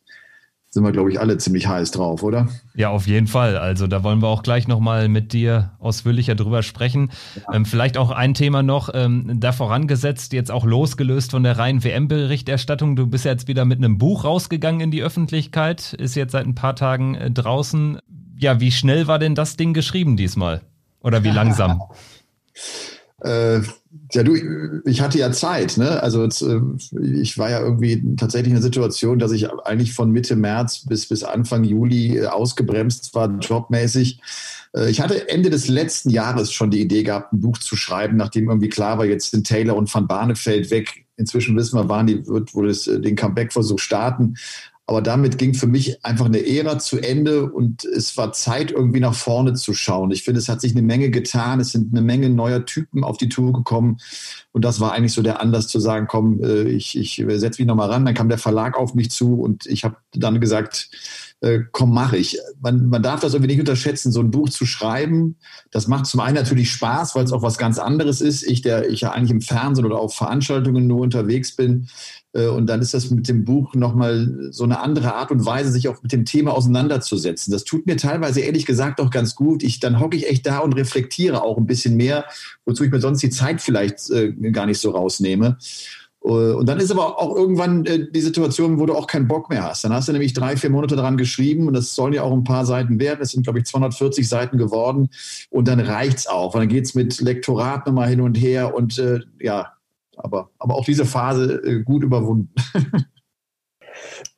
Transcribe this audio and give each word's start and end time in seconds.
sind 0.76 0.84
wir, 0.84 0.92
glaube 0.92 1.10
ich, 1.10 1.22
alle 1.22 1.38
ziemlich 1.38 1.68
heiß 1.68 1.92
drauf, 1.92 2.22
oder? 2.22 2.50
Ja, 2.76 2.90
auf 2.90 3.08
jeden 3.08 3.28
Fall. 3.28 3.56
Also 3.58 3.88
da 3.88 4.04
wollen 4.04 4.22
wir 4.22 4.28
auch 4.28 4.44
gleich 4.44 4.68
nochmal 4.68 5.08
mit 5.08 5.32
dir 5.32 5.72
ausführlicher 5.80 6.36
drüber 6.36 6.64
sprechen. 6.64 7.12
Ja. 7.38 7.54
Ähm, 7.54 7.64
vielleicht 7.64 7.98
auch 7.98 8.12
ein 8.12 8.34
Thema 8.34 8.62
noch, 8.62 8.90
ähm, 8.94 9.40
da 9.40 9.54
vorangesetzt, 9.54 10.34
jetzt 10.34 10.52
auch 10.52 10.66
losgelöst 10.66 11.32
von 11.32 11.44
der 11.44 11.58
reinen 11.58 11.82
WM-Berichterstattung. 11.82 12.98
Du 12.98 13.08
bist 13.08 13.24
jetzt 13.24 13.48
wieder 13.48 13.64
mit 13.64 13.78
einem 13.78 13.98
Buch 13.98 14.26
rausgegangen 14.26 14.82
in 14.82 14.92
die 14.92 15.02
Öffentlichkeit, 15.02 15.94
ist 15.94 16.16
jetzt 16.16 16.34
seit 16.34 16.46
ein 16.46 16.56
paar 16.56 16.76
Tagen 16.76 17.16
äh, 17.16 17.32
draußen. 17.32 18.00
Ja, 18.38 18.60
wie 18.60 18.72
schnell 18.72 19.08
war 19.08 19.18
denn 19.18 19.34
das 19.34 19.56
Ding 19.56 19.74
geschrieben 19.74 20.18
diesmal? 20.18 20.60
Oder 21.00 21.24
wie 21.24 21.32
langsam? 21.32 21.84
Äh, 23.26 23.62
ja, 24.12 24.24
du, 24.24 24.82
ich 24.86 25.02
hatte 25.02 25.18
ja 25.18 25.32
Zeit, 25.32 25.78
ne? 25.78 26.02
Also 26.04 26.24
äh, 26.26 26.62
ich 27.22 27.38
war 27.38 27.50
ja 27.50 27.60
irgendwie 27.60 28.16
tatsächlich 28.18 28.50
in 28.50 28.56
der 28.56 28.64
Situation, 28.64 29.20
dass 29.20 29.32
ich 29.32 29.50
eigentlich 29.66 29.94
von 29.94 30.12
Mitte 30.12 30.36
März 30.36 30.86
bis, 30.86 31.08
bis 31.08 31.24
Anfang 31.24 31.64
Juli 31.64 32.18
äh, 32.18 32.28
ausgebremst 32.28 33.16
war, 33.16 33.30
jobmäßig. 33.40 34.20
Äh, 34.76 34.92
ich 34.92 35.02
hatte 35.02 35.28
Ende 35.30 35.50
des 35.50 35.68
letzten 35.68 36.12
Jahres 36.12 36.52
schon 36.52 36.70
die 36.70 36.82
Idee 36.82 37.04
gehabt, 37.04 37.34
ein 37.34 37.42
Buch 37.42 37.58
zu 37.58 37.76
schreiben, 37.76 38.16
nachdem 38.16 38.50
irgendwie 38.50 38.70
klar 38.70 38.98
war, 39.00 39.06
jetzt 39.06 39.32
sind 39.32 39.48
Taylor 39.48 39.76
und 39.76 39.94
Van 39.94 40.08
Barneveld 40.08 40.70
weg. 40.70 41.06
Inzwischen 41.18 41.56
wissen 41.56 41.80
wir, 41.80 41.90
wann 41.90 42.08
die 42.08 42.28
wird 42.28 42.54
wohl 42.54 42.72
den 42.74 43.16
Comeback-Versuch 43.16 43.80
starten. 43.80 44.36
Aber 44.88 45.02
damit 45.02 45.40
ging 45.40 45.56
für 45.56 45.66
mich 45.66 46.06
einfach 46.06 46.26
eine 46.26 46.46
Ära 46.46 46.78
zu 46.78 47.00
Ende 47.00 47.52
und 47.52 47.86
es 47.86 48.18
war 48.18 48.34
Zeit, 48.34 48.70
irgendwie 48.70 49.00
nach 49.00 49.16
vorne 49.16 49.54
zu 49.54 49.74
schauen. 49.74 50.12
Ich 50.12 50.24
finde, 50.24 50.40
es 50.40 50.48
hat 50.48 50.62
sich 50.62 50.74
eine 50.74 50.84
Menge 50.84 51.10
getan. 51.10 51.60
Es 51.60 51.72
sind 51.72 51.92
eine 51.92 52.04
Menge 52.04 52.30
neuer 52.30 52.66
Typen 52.66 53.04
auf 53.04 53.18
die 53.18 53.30
Tour 53.30 53.52
gekommen. 53.52 53.98
Und 54.52 54.64
das 54.64 54.80
war 54.80 54.92
eigentlich 54.92 55.14
so 55.14 55.24
der 55.24 55.42
Anlass 55.42 55.68
zu 55.68 55.80
sagen, 55.80 56.06
komm, 56.08 56.40
äh, 56.44 56.64
ich, 56.64 56.96
ich 56.98 57.24
setze 57.28 57.62
mich 57.62 57.68
nochmal 57.68 57.90
ran. 57.90 58.06
Dann 58.06 58.14
kam 58.14 58.30
der 58.30 58.38
Verlag 58.38 58.78
auf 58.78 58.94
mich 58.94 59.10
zu 59.10 59.42
und 59.42 59.66
ich 59.66 59.84
habe 59.84 59.98
dann 60.12 60.40
gesagt, 60.40 60.90
äh, 61.42 61.60
komm, 61.72 61.94
mache 61.94 62.18
ich. 62.18 62.40
Man, 62.62 62.90
man 62.90 63.04
darf 63.04 63.20
das 63.20 63.34
irgendwie 63.34 63.52
nicht 63.52 63.60
unterschätzen, 63.60 64.12
so 64.12 64.20
ein 64.20 64.32
Buch 64.32 64.50
zu 64.50 64.66
schreiben. 64.66 65.36
Das 65.72 65.88
macht 65.88 66.06
zum 66.06 66.20
einen 66.20 66.36
natürlich 66.36 66.72
Spaß, 66.72 67.16
weil 67.16 67.26
es 67.26 67.32
auch 67.32 67.42
was 67.42 67.58
ganz 67.58 67.78
anderes 67.78 68.22
ist. 68.22 68.44
Ich, 68.44 68.62
der 68.62 68.90
ich 68.90 69.02
ja 69.02 69.12
eigentlich 69.12 69.32
im 69.32 69.42
Fernsehen 69.42 69.86
oder 69.86 70.00
auf 70.00 70.16
Veranstaltungen 70.16 70.88
nur 70.88 71.02
unterwegs 71.02 71.56
bin, 71.56 71.88
äh, 72.36 72.48
und 72.48 72.68
dann 72.68 72.82
ist 72.82 72.94
das 72.94 73.10
mit 73.10 73.28
dem 73.28 73.46
Buch 73.46 73.74
nochmal 73.74 74.50
so 74.52 74.64
eine 74.64 74.80
andere 74.80 75.16
Art 75.16 75.32
und 75.32 75.46
Weise, 75.46 75.72
sich 75.72 75.88
auch 75.88 76.04
mit 76.04 76.12
dem 76.12 76.26
Thema 76.26 76.54
auseinanderzusetzen. 76.54 77.52
Das 77.52 77.64
tut 77.64 77.86
mir 77.86 77.98
teilweise 77.98 78.42
ehrlich 78.42 78.66
gesagt 78.66 79.00
auch 79.00 79.10
ganz 79.10 79.36
gut. 79.36 79.64
Ich, 79.64 79.80
dann 79.80 80.00
hocke 80.00 80.18
ich 80.18 80.30
echt 80.30 80.46
da 80.46 80.60
und 80.60 80.74
reflektiere 80.74 81.42
auch 81.42 81.58
ein 81.58 81.66
bisschen 81.66 81.96
mehr, 81.96 82.26
wozu 82.66 82.84
ich 82.84 82.92
mir 82.92 83.00
sonst 83.00 83.24
die 83.24 83.30
Zeit 83.30 83.62
vielleicht 83.62 84.10
äh, 84.10 84.34
gar 84.52 84.66
nicht 84.66 84.80
so 84.80 84.92
rausnehme. 84.92 85.58
Äh, 86.26 86.54
und 86.54 86.68
dann 86.68 86.80
ist 86.80 86.92
aber 86.92 87.20
auch 87.20 87.36
irgendwann 87.36 87.86
äh, 87.86 88.10
die 88.10 88.22
Situation, 88.22 88.80
wo 88.80 88.86
du 88.86 88.96
auch 88.96 89.08
keinen 89.08 89.28
Bock 89.28 89.50
mehr 89.50 89.64
hast. 89.64 89.84
Dann 89.84 89.94
hast 89.94 90.08
du 90.08 90.12
nämlich 90.12 90.34
drei, 90.34 90.58
vier 90.58 90.70
Monate 90.70 90.96
daran 90.96 91.18
geschrieben 91.18 91.68
und 91.68 91.74
das 91.74 91.94
sollen 91.94 92.14
ja 92.14 92.24
auch 92.24 92.34
ein 92.34 92.44
paar 92.44 92.66
Seiten 92.66 93.00
werden. 93.00 93.20
Es 93.22 93.32
sind, 93.32 93.44
glaube 93.44 93.60
ich, 93.60 93.66
240 93.66 94.28
Seiten 94.28 94.58
geworden 94.58 95.10
und 95.50 95.68
dann 95.68 95.80
reicht's 95.80 96.28
auch. 96.28 96.54
Und 96.56 96.62
dann 96.62 96.70
geht's 96.70 96.96
mit 96.96 97.22
Lektorat 97.22 97.86
nochmal 97.86 98.10
hin 98.10 98.22
und 98.22 98.36
her 98.36 98.76
und 98.76 98.98
äh, 98.98 99.20
ja, 99.40 99.74
aber, 100.18 100.50
aber 100.60 100.76
auch 100.76 100.86
diese 100.86 101.06
Phase 101.06 101.62
äh, 101.64 101.84
gut 101.84 102.04
überwunden. 102.04 102.54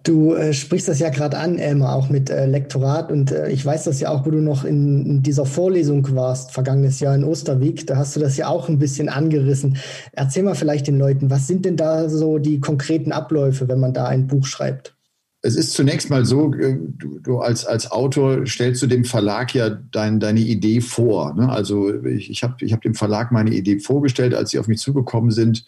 Du 0.03 0.33
äh, 0.33 0.53
sprichst 0.53 0.87
das 0.87 0.99
ja 0.99 1.09
gerade 1.09 1.37
an, 1.37 1.57
Elmar, 1.57 1.95
auch 1.95 2.09
mit 2.09 2.29
äh, 2.29 2.45
Lektorat. 2.45 3.11
Und 3.11 3.31
äh, 3.31 3.49
ich 3.49 3.65
weiß 3.65 3.85
das 3.85 3.99
ja 3.99 4.09
auch, 4.09 4.25
wo 4.25 4.31
du 4.31 4.39
noch 4.39 4.63
in, 4.63 5.05
in, 5.05 5.23
dieser 5.23 5.45
Vorlesung 5.45 6.15
warst, 6.15 6.51
vergangenes 6.51 6.99
Jahr 6.99 7.15
in 7.15 7.23
Osterwijk. 7.23 7.87
Da 7.87 7.97
hast 7.97 8.15
du 8.15 8.19
das 8.19 8.37
ja 8.37 8.47
auch 8.47 8.69
ein 8.69 8.79
bisschen 8.79 9.09
angerissen. 9.09 9.77
Erzähl 10.13 10.43
mal 10.43 10.55
vielleicht 10.55 10.87
den 10.87 10.97
Leuten, 10.97 11.29
was 11.29 11.47
sind 11.47 11.65
denn 11.65 11.77
da 11.77 12.09
so 12.09 12.37
die 12.37 12.59
konkreten 12.59 13.11
Abläufe, 13.11 13.67
wenn 13.67 13.79
man 13.79 13.93
da 13.93 14.05
ein 14.05 14.27
Buch 14.27 14.45
schreibt? 14.45 14.97
es 15.41 15.55
ist 15.55 15.73
zunächst 15.73 16.09
mal 16.09 16.25
so, 16.25 16.53
äh, 16.53 16.77
du, 16.97 17.19
du, 17.19 17.39
als, 17.39 17.65
als 17.65 17.89
Autor 17.91 18.45
stellst 18.45 18.81
du 18.81 18.87
dem 18.87 19.05
Verlag 19.05 19.53
ja 19.53 19.69
dein, 19.69 20.19
deine 20.19 20.41
Idee 20.41 20.81
vor. 20.81 21.33
Ne? 21.35 21.49
Also 21.49 22.03
ich, 22.03 22.29
ich 22.29 22.43
habe 22.43 22.55
ich 22.59 22.73
hab 22.73 22.81
dem 22.81 22.95
Verlag 22.95 23.31
meine 23.31 23.51
Idee 23.51 23.79
vorgestellt, 23.79 24.33
als 24.33 24.51
sie 24.51 24.59
auf 24.59 24.67
mich 24.67 24.79
zugekommen 24.79 25.31
sind. 25.31 25.65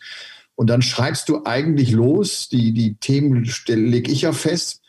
Und 0.59 0.67
dann 0.67 0.81
schreibst 0.81 1.29
du 1.29 1.45
eigentlich 1.45 1.91
los, 1.91 2.49
die, 2.49 2.73
die 2.73 2.95
Themen 2.95 3.49
lege 3.65 4.11
ich 4.11 4.23
ja 4.23 4.33
fest. 4.33 4.81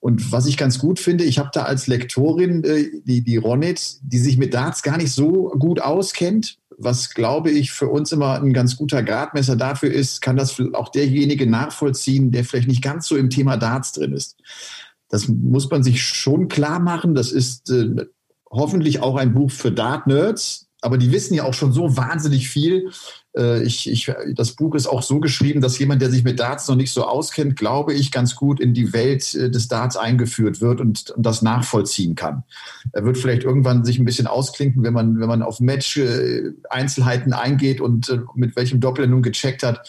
Und 0.00 0.32
was 0.32 0.46
ich 0.46 0.56
ganz 0.56 0.78
gut 0.78 0.98
finde, 0.98 1.24
ich 1.24 1.38
habe 1.38 1.50
da 1.52 1.64
als 1.64 1.86
Lektorin 1.86 2.64
äh, 2.64 2.86
die, 3.04 3.20
die 3.20 3.36
Ronit, 3.36 3.98
die 4.00 4.16
sich 4.16 4.38
mit 4.38 4.54
Darts 4.54 4.82
gar 4.82 4.96
nicht 4.96 5.12
so 5.12 5.50
gut 5.58 5.82
auskennt, 5.82 6.56
was 6.78 7.10
glaube 7.10 7.50
ich 7.50 7.72
für 7.72 7.88
uns 7.88 8.10
immer 8.10 8.40
ein 8.40 8.54
ganz 8.54 8.78
guter 8.78 9.02
Gradmesser 9.02 9.56
dafür 9.56 9.92
ist, 9.92 10.22
kann 10.22 10.38
das 10.38 10.56
auch 10.72 10.88
derjenige 10.88 11.46
nachvollziehen, 11.46 12.30
der 12.32 12.46
vielleicht 12.46 12.68
nicht 12.68 12.82
ganz 12.82 13.06
so 13.06 13.14
im 13.14 13.28
Thema 13.28 13.58
Darts 13.58 13.92
drin 13.92 14.14
ist. 14.14 14.38
Das 15.10 15.28
muss 15.28 15.68
man 15.68 15.82
sich 15.82 16.02
schon 16.02 16.48
klar 16.48 16.78
machen. 16.78 17.14
Das 17.14 17.32
ist 17.32 17.68
äh, 17.68 18.06
hoffentlich 18.50 19.00
auch 19.00 19.16
ein 19.16 19.34
Buch 19.34 19.50
für 19.50 19.72
Dart-Nerds, 19.72 20.67
aber 20.80 20.96
die 20.98 21.10
wissen 21.10 21.34
ja 21.34 21.44
auch 21.44 21.54
schon 21.54 21.72
so 21.72 21.96
wahnsinnig 21.96 22.48
viel. 22.48 22.90
Äh, 23.36 23.62
ich, 23.64 23.90
ich, 23.90 24.12
das 24.34 24.52
Buch 24.52 24.74
ist 24.74 24.86
auch 24.86 25.02
so 25.02 25.18
geschrieben, 25.18 25.60
dass 25.60 25.78
jemand, 25.78 26.00
der 26.02 26.10
sich 26.10 26.22
mit 26.22 26.38
Darts 26.38 26.68
noch 26.68 26.76
nicht 26.76 26.92
so 26.92 27.04
auskennt, 27.04 27.56
glaube 27.56 27.94
ich, 27.94 28.12
ganz 28.12 28.36
gut 28.36 28.60
in 28.60 28.74
die 28.74 28.92
Welt 28.92 29.34
äh, 29.34 29.50
des 29.50 29.66
Darts 29.66 29.96
eingeführt 29.96 30.60
wird 30.60 30.80
und, 30.80 31.10
und 31.10 31.26
das 31.26 31.42
nachvollziehen 31.42 32.14
kann. 32.14 32.44
Er 32.92 33.04
wird 33.04 33.18
vielleicht 33.18 33.42
irgendwann 33.42 33.84
sich 33.84 33.98
ein 33.98 34.04
bisschen 34.04 34.28
ausklinken, 34.28 34.84
wenn 34.84 34.94
man, 34.94 35.18
wenn 35.18 35.28
man 35.28 35.42
auf 35.42 35.58
Match-Einzelheiten 35.58 37.32
äh, 37.32 37.36
eingeht 37.36 37.80
und 37.80 38.16
mit 38.34 38.54
welchem 38.54 38.80
Doppel 38.80 39.04
er 39.04 39.10
nun 39.10 39.22
gecheckt 39.22 39.64
hat. 39.64 39.88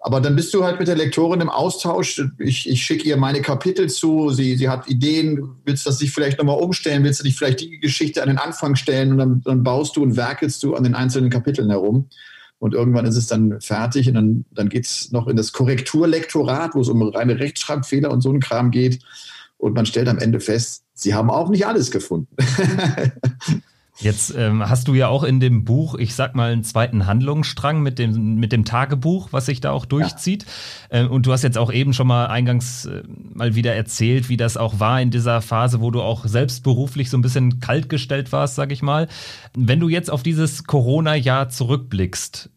Aber 0.00 0.20
dann 0.20 0.36
bist 0.36 0.54
du 0.54 0.64
halt 0.64 0.78
mit 0.78 0.86
der 0.86 0.96
Lektorin 0.96 1.40
im 1.40 1.50
Austausch. 1.50 2.22
Ich, 2.38 2.68
ich 2.68 2.82
schicke 2.82 3.08
ihr 3.08 3.16
meine 3.16 3.42
Kapitel 3.42 3.88
zu. 3.88 4.30
Sie, 4.30 4.56
sie 4.56 4.68
hat 4.68 4.88
Ideen. 4.88 5.56
Willst 5.64 5.84
du 5.84 5.90
das 5.90 5.98
dich 5.98 6.12
vielleicht 6.12 6.38
nochmal 6.38 6.60
umstellen? 6.60 7.02
Willst 7.02 7.20
du 7.20 7.24
dich 7.24 7.36
vielleicht 7.36 7.60
die 7.60 7.80
Geschichte 7.80 8.22
an 8.22 8.28
den 8.28 8.38
Anfang 8.38 8.76
stellen? 8.76 9.12
Und 9.12 9.18
dann, 9.18 9.40
dann 9.42 9.62
baust 9.64 9.96
du 9.96 10.02
und 10.02 10.16
werkelst 10.16 10.62
du 10.62 10.76
an 10.76 10.84
den 10.84 10.94
einzelnen 10.94 11.30
Kapiteln 11.30 11.70
herum. 11.70 12.08
Und 12.60 12.74
irgendwann 12.74 13.06
ist 13.06 13.16
es 13.16 13.26
dann 13.26 13.60
fertig 13.60 14.08
und 14.08 14.14
dann, 14.14 14.44
dann 14.52 14.68
geht 14.68 14.86
es 14.86 15.12
noch 15.12 15.28
in 15.28 15.36
das 15.36 15.52
Korrekturlektorat, 15.52 16.74
wo 16.74 16.80
es 16.80 16.88
um 16.88 17.02
reine 17.02 17.38
Rechtschreibfehler 17.38 18.10
und 18.10 18.20
so 18.20 18.32
ein 18.32 18.40
Kram 18.40 18.70
geht. 18.70 19.00
Und 19.58 19.74
man 19.74 19.86
stellt 19.86 20.08
am 20.08 20.18
Ende 20.18 20.40
fest, 20.40 20.84
sie 20.94 21.14
haben 21.14 21.30
auch 21.30 21.48
nicht 21.50 21.66
alles 21.66 21.90
gefunden. 21.90 22.34
Jetzt 24.00 24.32
ähm, 24.36 24.68
hast 24.68 24.86
du 24.86 24.94
ja 24.94 25.08
auch 25.08 25.24
in 25.24 25.40
dem 25.40 25.64
Buch, 25.64 25.96
ich 25.96 26.14
sag 26.14 26.36
mal, 26.36 26.52
einen 26.52 26.62
zweiten 26.62 27.06
Handlungsstrang 27.06 27.82
mit 27.82 27.98
dem, 27.98 28.36
mit 28.36 28.52
dem 28.52 28.64
Tagebuch, 28.64 29.28
was 29.32 29.46
sich 29.46 29.60
da 29.60 29.72
auch 29.72 29.86
durchzieht. 29.86 30.46
Ja. 30.92 31.00
Ähm, 31.00 31.10
und 31.10 31.26
du 31.26 31.32
hast 31.32 31.42
jetzt 31.42 31.58
auch 31.58 31.72
eben 31.72 31.92
schon 31.92 32.06
mal 32.06 32.26
eingangs 32.26 32.84
äh, 32.84 33.02
mal 33.34 33.56
wieder 33.56 33.74
erzählt, 33.74 34.28
wie 34.28 34.36
das 34.36 34.56
auch 34.56 34.78
war 34.78 35.00
in 35.00 35.10
dieser 35.10 35.42
Phase, 35.42 35.80
wo 35.80 35.90
du 35.90 36.00
auch 36.00 36.26
selbst 36.26 36.62
beruflich 36.62 37.10
so 37.10 37.18
ein 37.18 37.22
bisschen 37.22 37.58
kaltgestellt 37.58 38.30
warst, 38.30 38.54
sag 38.54 38.70
ich 38.70 38.82
mal. 38.82 39.08
Wenn 39.56 39.80
du 39.80 39.88
jetzt 39.88 40.10
auf 40.10 40.22
dieses 40.22 40.64
Corona-Jahr 40.64 41.48
zurückblickst, 41.48 42.50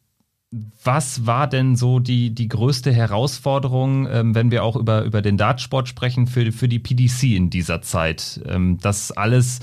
Was 0.84 1.26
war 1.26 1.48
denn 1.48 1.78
so 1.78 2.00
die, 2.00 2.36
die 2.36 2.50
größte 2.50 2.92
Herausforderung, 2.92 4.06
ähm, 4.12 4.36
wenn 4.36 4.52
wir 4.52 4.66
auch 4.66 4.76
über, 4.76 5.04
über 5.04 5.22
den 5.22 5.38
Dartsport 5.38 5.88
sprechen, 5.88 6.28
für, 6.28 6.52
für 6.52 6.68
die 6.68 6.80
PDC 6.80 7.24
in 7.36 7.50
dieser 7.50 7.82
Zeit? 7.82 8.42
Ähm, 8.46 8.78
das 8.82 9.14
alles, 9.14 9.62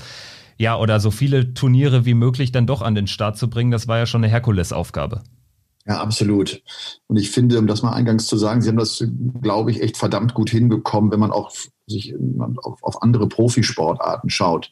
ja, 0.59 0.77
oder 0.77 0.99
so 0.99 1.09
viele 1.09 1.53
Turniere 1.53 2.05
wie 2.05 2.13
möglich 2.13 2.51
dann 2.51 2.67
doch 2.67 2.81
an 2.81 2.93
den 2.93 3.07
Start 3.07 3.37
zu 3.37 3.49
bringen, 3.49 3.71
das 3.71 3.87
war 3.87 3.97
ja 3.97 4.05
schon 4.05 4.23
eine 4.23 4.31
Herkulesaufgabe. 4.31 5.23
Ja, 5.87 6.01
absolut. 6.01 6.61
Und 7.07 7.17
ich 7.17 7.31
finde, 7.31 7.57
um 7.57 7.65
das 7.65 7.81
mal 7.81 7.93
eingangs 7.93 8.27
zu 8.27 8.37
sagen, 8.37 8.61
Sie 8.61 8.69
haben 8.69 8.77
das, 8.77 9.03
glaube 9.41 9.71
ich, 9.71 9.81
echt 9.81 9.97
verdammt 9.97 10.33
gut 10.33 10.49
hinbekommen, 10.49 11.11
wenn 11.11 11.19
man 11.19 11.31
auch 11.31 11.51
sich 11.87 12.13
auf, 12.61 13.01
andere 13.01 13.27
Profisportarten 13.27 14.29
schaut. 14.29 14.71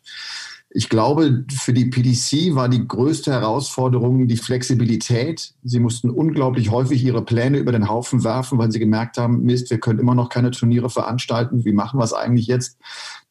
Ich 0.69 0.89
glaube, 0.89 1.45
für 1.49 1.71
die 1.73 1.85
PDC 1.85 2.53
war 2.53 2.67
die 2.67 2.85
größte 2.85 3.31
Herausforderung 3.31 4.27
die 4.27 4.35
Flexibilität. 4.35 5.53
Sie 5.63 5.79
mussten 5.79 6.09
unglaublich 6.09 6.69
häufig 6.69 7.03
ihre 7.03 7.23
Pläne 7.23 7.57
über 7.57 7.71
den 7.71 7.87
Haufen 7.87 8.25
werfen, 8.25 8.57
weil 8.57 8.71
sie 8.71 8.79
gemerkt 8.79 9.17
haben, 9.17 9.43
Mist, 9.43 9.69
wir 9.69 9.79
können 9.79 9.99
immer 9.99 10.13
noch 10.13 10.27
keine 10.27 10.51
Turniere 10.51 10.89
veranstalten. 10.89 11.63
Wie 11.63 11.71
machen 11.71 11.99
wir 11.99 12.03
es 12.03 12.13
eigentlich 12.13 12.47
jetzt, 12.47 12.77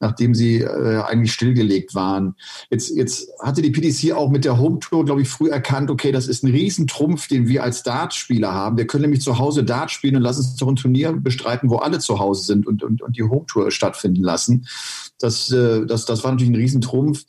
nachdem 0.00 0.34
sie 0.34 0.60
äh, 0.60 1.02
eigentlich 1.02 1.32
stillgelegt 1.32 1.94
waren? 1.94 2.34
Jetzt, 2.70 2.90
jetzt 2.96 3.28
hatte 3.40 3.62
die 3.62 3.70
PDC 3.70 4.12
auch 4.12 4.30
mit 4.30 4.44
der 4.44 4.58
Home 4.58 4.78
Tour, 4.78 5.04
glaube 5.04 5.22
ich, 5.22 5.28
früh 5.28 5.48
erkannt, 5.48 5.90
okay, 5.90 6.12
das 6.12 6.28
ist 6.28 6.42
ein 6.42 6.50
Riesentrumpf, 6.50 7.28
den 7.28 7.48
wir 7.48 7.62
als 7.62 7.82
Dartspieler 7.82 8.52
haben. 8.52 8.76
Wir 8.76 8.86
können 8.86 9.02
nämlich 9.02 9.22
zu 9.22 9.38
Hause 9.38 9.64
Dart 9.64 9.90
spielen 9.90 10.16
und 10.16 10.22
lassen 10.22 10.40
uns 10.40 10.56
doch 10.56 10.68
ein 10.68 10.76
Turnier 10.76 11.12
bestreiten, 11.12 11.70
wo 11.70 11.76
alle 11.76 11.98
zu 11.98 12.18
Hause 12.18 12.44
sind 12.44 12.66
und, 12.66 12.82
und, 12.82 13.02
und 13.02 13.16
die 13.16 13.22
Home 13.22 13.46
Tour 13.46 13.70
stattfinden 13.70 14.22
lassen. 14.22 14.66
Das, 15.18 15.50
äh, 15.50 15.86
das, 15.86 16.04
das 16.04 16.24
war 16.24 16.32
natürlich 16.32 16.52
ein 16.52 16.56
Riesentrumpf. 16.56 17.24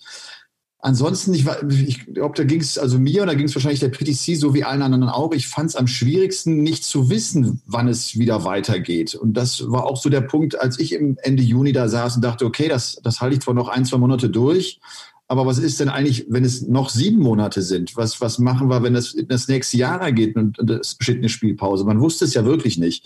Ansonsten, 0.79 1.33
ich, 1.33 1.45
ich 1.87 2.05
glaube, 2.13 2.35
da 2.35 2.43
ging 2.43 2.61
es 2.61 2.77
also 2.77 2.99
mir 2.99 3.23
und 3.23 3.27
da 3.27 3.33
ging 3.33 3.47
es 3.47 3.55
wahrscheinlich 3.55 3.79
der 3.79 3.89
PTC 3.89 4.37
so 4.37 4.53
wie 4.53 4.63
allen 4.63 4.83
anderen 4.83 5.09
auch. 5.09 5.33
Ich 5.33 5.47
fand 5.47 5.71
es 5.71 5.75
am 5.75 5.87
schwierigsten, 5.87 6.61
nicht 6.61 6.83
zu 6.83 7.09
wissen, 7.09 7.61
wann 7.65 7.87
es 7.87 8.19
wieder 8.19 8.45
weitergeht. 8.45 9.15
Und 9.15 9.33
das 9.33 9.71
war 9.71 9.85
auch 9.85 9.97
so 9.97 10.09
der 10.09 10.21
Punkt, 10.21 10.59
als 10.59 10.79
ich 10.79 10.93
im 10.93 11.17
Ende 11.23 11.41
Juni 11.41 11.73
da 11.73 11.89
saß 11.89 12.17
und 12.17 12.23
dachte, 12.23 12.45
okay, 12.45 12.67
das, 12.67 12.99
das 13.03 13.21
halte 13.21 13.35
ich 13.35 13.41
zwar 13.41 13.55
noch 13.55 13.69
ein, 13.69 13.85
zwei 13.85 13.97
Monate 13.97 14.29
durch, 14.29 14.79
aber 15.29 15.45
was 15.45 15.57
ist 15.57 15.79
denn 15.79 15.89
eigentlich, 15.89 16.25
wenn 16.29 16.45
es 16.45 16.61
noch 16.61 16.89
sieben 16.89 17.21
Monate 17.21 17.61
sind? 17.61 17.97
Was, 17.97 18.21
was 18.21 18.39
machen 18.39 18.69
wir, 18.69 18.81
wenn 18.81 18.93
das 18.93 19.13
in 19.13 19.27
das 19.27 19.47
nächste 19.49 19.77
Jahr 19.77 20.11
geht 20.13 20.35
und, 20.37 20.57
und 20.57 20.69
es 20.69 20.95
besteht 20.95 21.17
eine 21.17 21.27
Spielpause? 21.27 21.83
Man 21.83 21.99
wusste 21.99 22.23
es 22.23 22.33
ja 22.33 22.45
wirklich 22.45 22.77
nicht. 22.77 23.05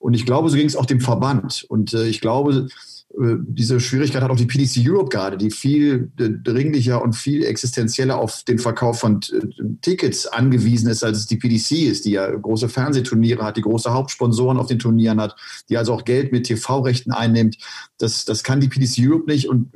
Und 0.00 0.14
ich 0.14 0.26
glaube, 0.26 0.50
so 0.50 0.56
ging 0.56 0.66
es 0.66 0.74
auch 0.74 0.86
dem 0.86 1.00
Verband. 1.00 1.64
Und 1.68 1.94
äh, 1.94 2.08
ich 2.08 2.20
glaube, 2.20 2.66
diese 3.14 3.78
Schwierigkeit 3.78 4.22
hat 4.22 4.30
auch 4.30 4.36
die 4.36 4.46
PDC 4.46 4.88
Europe 4.88 5.10
gerade, 5.10 5.36
die 5.36 5.50
viel 5.50 6.10
äh, 6.18 6.30
dringlicher 6.30 7.02
und 7.02 7.12
viel 7.14 7.44
existenzieller 7.44 8.16
auf 8.18 8.42
den 8.44 8.58
Verkauf 8.58 9.00
von 9.00 9.20
äh, 9.32 9.64
Tickets 9.82 10.26
angewiesen 10.26 10.88
ist, 10.88 11.04
als 11.04 11.18
es 11.18 11.26
die 11.26 11.36
PDC 11.36 11.72
ist, 11.90 12.06
die 12.06 12.12
ja 12.12 12.30
große 12.30 12.70
Fernsehturniere 12.70 13.44
hat, 13.44 13.58
die 13.58 13.62
große 13.62 13.92
Hauptsponsoren 13.92 14.58
auf 14.58 14.66
den 14.66 14.78
Turnieren 14.78 15.20
hat, 15.20 15.36
die 15.68 15.76
also 15.76 15.92
auch 15.92 16.04
Geld 16.04 16.32
mit 16.32 16.46
TV-Rechten 16.46 17.12
einnimmt. 17.12 17.58
Das, 17.98 18.24
das 18.24 18.42
kann 18.42 18.60
die 18.60 18.68
PDC 18.68 19.00
Europe 19.00 19.30
nicht 19.30 19.48
und 19.48 19.70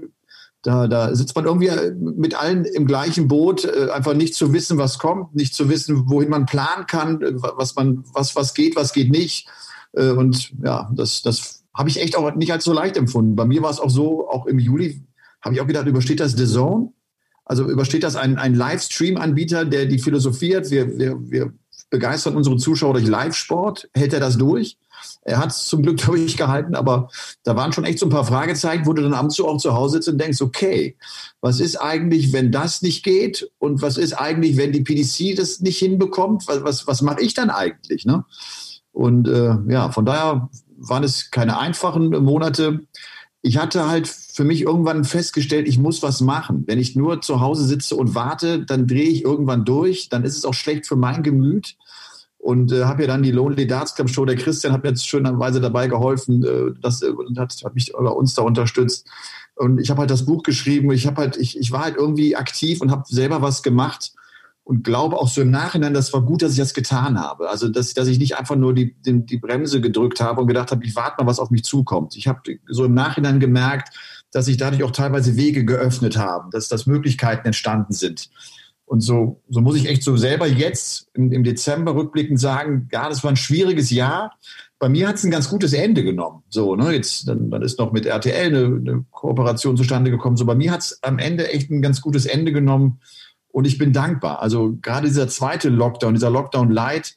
da, 0.62 0.88
da 0.88 1.14
sitzt 1.14 1.36
man 1.36 1.44
irgendwie 1.44 1.70
mit 1.94 2.34
allen 2.34 2.64
im 2.64 2.86
gleichen 2.86 3.28
Boot, 3.28 3.70
einfach 3.90 4.14
nicht 4.14 4.34
zu 4.34 4.52
wissen, 4.52 4.78
was 4.78 4.98
kommt, 4.98 5.32
nicht 5.36 5.54
zu 5.54 5.68
wissen, 5.68 6.08
wohin 6.08 6.28
man 6.28 6.46
planen 6.46 6.86
kann, 6.88 7.20
was 7.20 7.76
man, 7.76 8.02
was, 8.12 8.34
was 8.34 8.52
geht, 8.52 8.74
was 8.74 8.92
geht 8.92 9.12
nicht. 9.12 9.46
Und 9.92 10.52
ja, 10.64 10.90
das, 10.92 11.22
das 11.22 11.65
habe 11.76 11.88
ich 11.88 12.00
echt 12.00 12.16
auch 12.16 12.34
nicht 12.34 12.52
als 12.52 12.64
so 12.64 12.72
leicht 12.72 12.96
empfunden. 12.96 13.36
Bei 13.36 13.44
mir 13.44 13.62
war 13.62 13.70
es 13.70 13.80
auch 13.80 13.90
so, 13.90 14.28
auch 14.28 14.46
im 14.46 14.58
Juli 14.58 15.02
habe 15.42 15.54
ich 15.54 15.60
auch 15.60 15.66
gedacht, 15.66 15.86
übersteht 15.86 16.20
das 16.20 16.32
The 16.32 16.46
Zone? 16.46 16.92
Also 17.44 17.68
übersteht 17.68 18.02
das 18.02 18.16
ein, 18.16 18.38
ein 18.38 18.54
Livestream-Anbieter, 18.54 19.64
der 19.64 19.86
die 19.86 20.00
philosophiert, 20.00 20.70
wir, 20.70 20.98
wir, 20.98 21.16
wir 21.20 21.52
begeistern 21.90 22.34
unsere 22.34 22.56
Zuschauer 22.56 22.94
durch 22.94 23.06
Live-Sport, 23.06 23.88
hält 23.94 24.12
er 24.12 24.20
das 24.20 24.36
durch? 24.36 24.76
Er 25.22 25.38
hat 25.38 25.50
es 25.50 25.66
zum 25.66 25.82
Glück 25.82 25.98
durchgehalten, 26.04 26.74
aber 26.74 27.08
da 27.44 27.54
waren 27.54 27.72
schon 27.72 27.84
echt 27.84 28.00
so 28.00 28.06
ein 28.06 28.10
paar 28.10 28.24
Fragezeichen, 28.24 28.86
wo 28.86 28.92
du 28.94 29.02
dann 29.02 29.14
abends 29.14 29.38
auch 29.38 29.58
zu 29.58 29.74
Hause 29.74 29.96
sitzt 29.96 30.08
und 30.08 30.18
denkst, 30.18 30.40
okay, 30.40 30.96
was 31.40 31.60
ist 31.60 31.76
eigentlich, 31.76 32.32
wenn 32.32 32.50
das 32.50 32.82
nicht 32.82 33.04
geht? 33.04 33.48
Und 33.58 33.82
was 33.82 33.98
ist 33.98 34.14
eigentlich, 34.14 34.56
wenn 34.56 34.72
die 34.72 34.82
PDC 34.82 35.36
das 35.36 35.60
nicht 35.60 35.78
hinbekommt? 35.78 36.48
Was, 36.48 36.64
was, 36.64 36.86
was 36.86 37.02
mache 37.02 37.20
ich 37.20 37.34
dann 37.34 37.50
eigentlich? 37.50 38.06
Ne? 38.06 38.24
Und 38.90 39.28
äh, 39.28 39.54
ja, 39.68 39.92
von 39.92 40.06
daher 40.06 40.48
waren 40.76 41.04
es 41.04 41.30
keine 41.30 41.58
einfachen 41.58 42.10
Monate. 42.22 42.86
Ich 43.42 43.58
hatte 43.58 43.88
halt 43.88 44.08
für 44.08 44.44
mich 44.44 44.62
irgendwann 44.62 45.04
festgestellt, 45.04 45.68
ich 45.68 45.78
muss 45.78 46.02
was 46.02 46.20
machen. 46.20 46.64
Wenn 46.66 46.78
ich 46.78 46.96
nur 46.96 47.20
zu 47.20 47.40
Hause 47.40 47.64
sitze 47.64 47.96
und 47.96 48.14
warte, 48.14 48.64
dann 48.64 48.86
drehe 48.86 49.08
ich 49.08 49.24
irgendwann 49.24 49.64
durch. 49.64 50.08
Dann 50.08 50.24
ist 50.24 50.36
es 50.36 50.44
auch 50.44 50.54
schlecht 50.54 50.86
für 50.86 50.96
mein 50.96 51.22
Gemüt. 51.22 51.76
Und 52.38 52.70
äh, 52.72 52.84
habe 52.84 53.02
ja 53.02 53.08
dann 53.08 53.22
die 53.22 53.32
Lonely 53.32 53.66
Darts 53.66 53.94
Club 53.94 54.08
Show. 54.08 54.24
Der 54.24 54.36
Christian 54.36 54.72
hat 54.72 54.82
mir 54.82 54.90
jetzt 54.90 55.06
schönerweise 55.06 55.60
dabei 55.60 55.88
geholfen, 55.88 56.44
äh, 56.44 56.78
das, 56.80 57.02
äh, 57.02 57.12
hat, 57.36 57.54
hat 57.64 57.74
mich 57.74 57.92
bei 57.92 58.08
uns 58.08 58.34
da 58.34 58.42
unterstützt. 58.42 59.08
Und 59.56 59.80
ich 59.80 59.90
habe 59.90 60.00
halt 60.00 60.10
das 60.10 60.26
Buch 60.26 60.42
geschrieben. 60.42 60.90
Ich 60.92 61.06
habe 61.06 61.22
halt, 61.22 61.36
ich, 61.36 61.58
ich 61.58 61.72
war 61.72 61.82
halt 61.82 61.96
irgendwie 61.96 62.36
aktiv 62.36 62.80
und 62.80 62.90
habe 62.90 63.04
selber 63.06 63.42
was 63.42 63.62
gemacht 63.62 64.12
und 64.66 64.82
glaube 64.82 65.16
auch 65.16 65.28
so 65.28 65.42
im 65.42 65.52
Nachhinein, 65.52 65.94
das 65.94 66.12
war 66.12 66.22
gut, 66.22 66.42
dass 66.42 66.50
ich 66.50 66.58
das 66.58 66.74
getan 66.74 67.20
habe. 67.20 67.48
Also, 67.48 67.68
dass, 67.68 67.94
dass 67.94 68.08
ich 68.08 68.18
nicht 68.18 68.36
einfach 68.36 68.56
nur 68.56 68.74
die, 68.74 68.96
die, 69.00 69.24
die 69.24 69.38
Bremse 69.38 69.80
gedrückt 69.80 70.20
habe 70.20 70.40
und 70.40 70.48
gedacht 70.48 70.72
habe, 70.72 70.84
ich 70.84 70.96
warte 70.96 71.22
mal, 71.22 71.30
was 71.30 71.38
auf 71.38 71.50
mich 71.50 71.62
zukommt. 71.62 72.16
Ich 72.16 72.26
habe 72.26 72.40
so 72.66 72.84
im 72.84 72.92
Nachhinein 72.92 73.38
gemerkt, 73.38 73.96
dass 74.32 74.46
sich 74.46 74.56
dadurch 74.56 74.82
auch 74.82 74.90
teilweise 74.90 75.36
Wege 75.36 75.64
geöffnet 75.64 76.16
haben, 76.16 76.50
dass, 76.50 76.66
dass 76.66 76.86
Möglichkeiten 76.86 77.46
entstanden 77.46 77.92
sind. 77.92 78.28
Und 78.86 79.02
so, 79.02 79.40
so 79.48 79.60
muss 79.60 79.76
ich 79.76 79.88
echt 79.88 80.02
so 80.02 80.16
selber 80.16 80.48
jetzt 80.48 81.10
im, 81.14 81.30
im 81.30 81.44
Dezember 81.44 81.94
rückblickend 81.94 82.40
sagen, 82.40 82.88
ja, 82.90 83.08
das 83.08 83.22
war 83.22 83.30
ein 83.30 83.36
schwieriges 83.36 83.90
Jahr. 83.90 84.36
Bei 84.80 84.88
mir 84.88 85.06
hat 85.06 85.14
es 85.14 85.22
ein 85.22 85.30
ganz 85.30 85.48
gutes 85.48 85.74
Ende 85.74 86.02
genommen. 86.02 86.42
So, 86.48 86.74
ne, 86.74 86.90
jetzt, 86.92 87.28
dann, 87.28 87.52
dann 87.52 87.62
ist 87.62 87.78
noch 87.78 87.92
mit 87.92 88.04
RTL 88.04 88.46
eine, 88.46 88.64
eine 88.64 89.04
Kooperation 89.12 89.76
zustande 89.76 90.10
gekommen. 90.10 90.36
So, 90.36 90.44
bei 90.44 90.56
mir 90.56 90.72
hat 90.72 90.80
es 90.80 90.98
am 91.04 91.20
Ende 91.20 91.52
echt 91.52 91.70
ein 91.70 91.82
ganz 91.82 92.00
gutes 92.00 92.26
Ende 92.26 92.50
genommen 92.50 92.98
und 93.56 93.66
ich 93.66 93.78
bin 93.78 93.94
dankbar. 93.94 94.42
Also 94.42 94.76
gerade 94.82 95.06
dieser 95.06 95.28
zweite 95.28 95.70
Lockdown, 95.70 96.12
dieser 96.12 96.28
Lockdown 96.28 96.70
Light, 96.70 97.16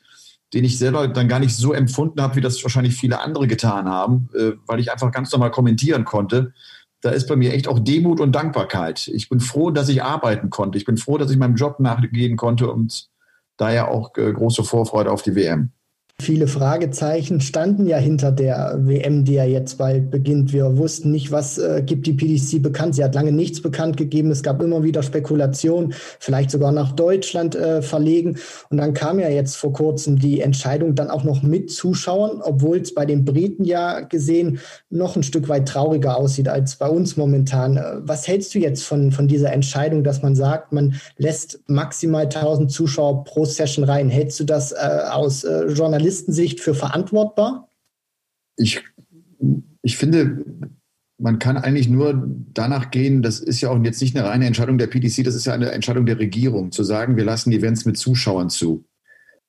den 0.54 0.64
ich 0.64 0.78
selber 0.78 1.10
dann 1.10 1.28
gar 1.28 1.42
nicht 1.42 1.54
so 1.54 1.74
empfunden 1.74 2.22
habe, 2.22 2.38
wie 2.38 2.42
das 2.42 2.64
wahrscheinlich 2.64 2.96
viele 2.96 3.20
andere 3.20 3.46
getan 3.46 3.90
haben, 3.90 4.30
äh, 4.34 4.54
weil 4.66 4.80
ich 4.80 4.90
einfach 4.90 5.12
ganz 5.12 5.34
normal 5.34 5.52
kommentieren 5.52 6.06
konnte. 6.06 6.54
Da 7.02 7.10
ist 7.10 7.28
bei 7.28 7.36
mir 7.36 7.54
echt 7.54 7.68
auch 7.68 7.78
Demut 7.78 8.22
und 8.22 8.32
Dankbarkeit. 8.32 9.10
Ich 9.10 9.28
bin 9.28 9.42
froh, 9.42 9.70
dass 9.70 9.90
ich 9.90 10.02
arbeiten 10.02 10.50
konnte. 10.50 10.78
Ich 10.78 10.86
bin 10.86 10.96
froh, 10.96 11.18
dass 11.18 11.30
ich 11.30 11.36
meinem 11.36 11.56
Job 11.56 11.82
nachgehen 11.82 12.38
konnte 12.38 12.72
und 12.72 13.10
daher 13.58 13.90
auch 13.90 14.16
äh, 14.16 14.32
große 14.32 14.64
Vorfreude 14.64 15.12
auf 15.12 15.24
die 15.24 15.36
WM. 15.36 15.74
Viele 16.22 16.48
Fragezeichen 16.48 17.40
standen 17.40 17.86
ja 17.86 17.96
hinter 17.96 18.34
der 18.34 18.78
WM, 18.82 19.24
die 19.24 19.36
ja 19.36 19.46
jetzt 19.46 19.78
bald 19.78 20.12
beginnt. 20.12 20.52
Wir 20.52 20.78
wussten 20.78 21.12
nicht, 21.12 21.32
was 21.32 21.58
äh, 21.58 21.82
gibt 21.86 22.08
die 22.08 22.14
PDC 22.14 22.62
bekannt. 22.62 22.96
Sie 22.96 23.04
hat 23.06 23.16
lange 23.16 23.32
nichts 23.32 23.62
bekannt 23.62 23.96
gegeben. 23.96 24.30
Es 24.30 24.44
gab 24.44 24.62
immer 24.62 24.84
wieder 24.84 25.02
Spekulationen, 25.02 25.94
vielleicht 26.20 26.52
sogar 26.52 26.74
nach 26.74 26.92
Deutschland 26.92 27.56
äh, 27.56 27.82
verlegen. 27.82 28.38
Und 28.70 28.78
dann 28.78 28.94
kam 28.94 29.20
ja 29.20 29.30
jetzt 29.30 29.56
vor 29.56 29.72
kurzem 29.72 30.20
die 30.20 30.42
Entscheidung 30.42 30.94
dann 30.94 31.10
auch 31.10 31.24
noch 31.24 31.42
mit 31.42 31.72
Zuschauern, 31.72 32.42
obwohl 32.44 32.80
es 32.80 32.94
bei 32.94 33.06
den 33.06 33.24
Briten 33.24 33.64
ja 33.64 34.02
gesehen 34.02 34.60
noch 34.90 35.16
ein 35.16 35.24
Stück 35.24 35.48
weit 35.48 35.70
trauriger 35.70 36.18
aussieht 36.18 36.50
als 36.50 36.76
bei 36.76 36.90
uns 36.90 37.16
momentan. 37.16 37.78
Äh, 37.78 37.84
was 38.02 38.28
hältst 38.28 38.54
du 38.54 38.60
jetzt 38.60 38.84
von, 38.84 39.14
von 39.14 39.30
dieser 39.30 39.54
Entscheidung, 39.54 40.04
dass 40.04 40.22
man 40.22 40.36
sagt, 40.36 40.74
man 40.74 40.96
lässt 41.18 41.62
maximal 41.68 42.24
1000 42.24 42.70
Zuschauer 42.70 43.24
pro 43.24 43.46
Session 43.46 43.86
rein? 43.86 44.10
Hältst 44.10 44.38
du 44.42 44.44
das 44.44 44.74
äh, 44.74 44.76
aus 45.10 45.46
äh, 45.46 45.68
Journalisten 45.68 46.09
Journalistensicht 46.10 46.60
für 46.60 46.74
verantwortbar? 46.74 47.70
Ich, 48.58 48.84
ich 49.82 49.98
finde, 49.98 50.44
man 51.18 51.40
kann 51.40 51.58
eigentlich 51.58 51.88
nur 51.88 52.28
danach 52.54 52.92
gehen, 52.92 53.22
das 53.22 53.40
ist 53.40 53.62
ja 53.62 53.70
auch 53.70 53.82
jetzt 53.84 54.02
nicht 54.02 54.18
eine 54.18 54.28
reine 54.28 54.48
Entscheidung 54.48 54.78
der 54.78 54.88
PDC, 54.88 55.24
das 55.24 55.36
ist 55.36 55.46
ja 55.46 55.54
eine 55.54 55.72
Entscheidung 55.72 56.06
der 56.06 56.20
Regierung, 56.20 56.72
zu 56.72 56.84
sagen, 56.84 57.16
wir 57.16 57.26
lassen 57.26 57.52
Events 57.52 57.86
mit 57.86 57.98
Zuschauern 57.98 58.50
zu. 58.50 58.86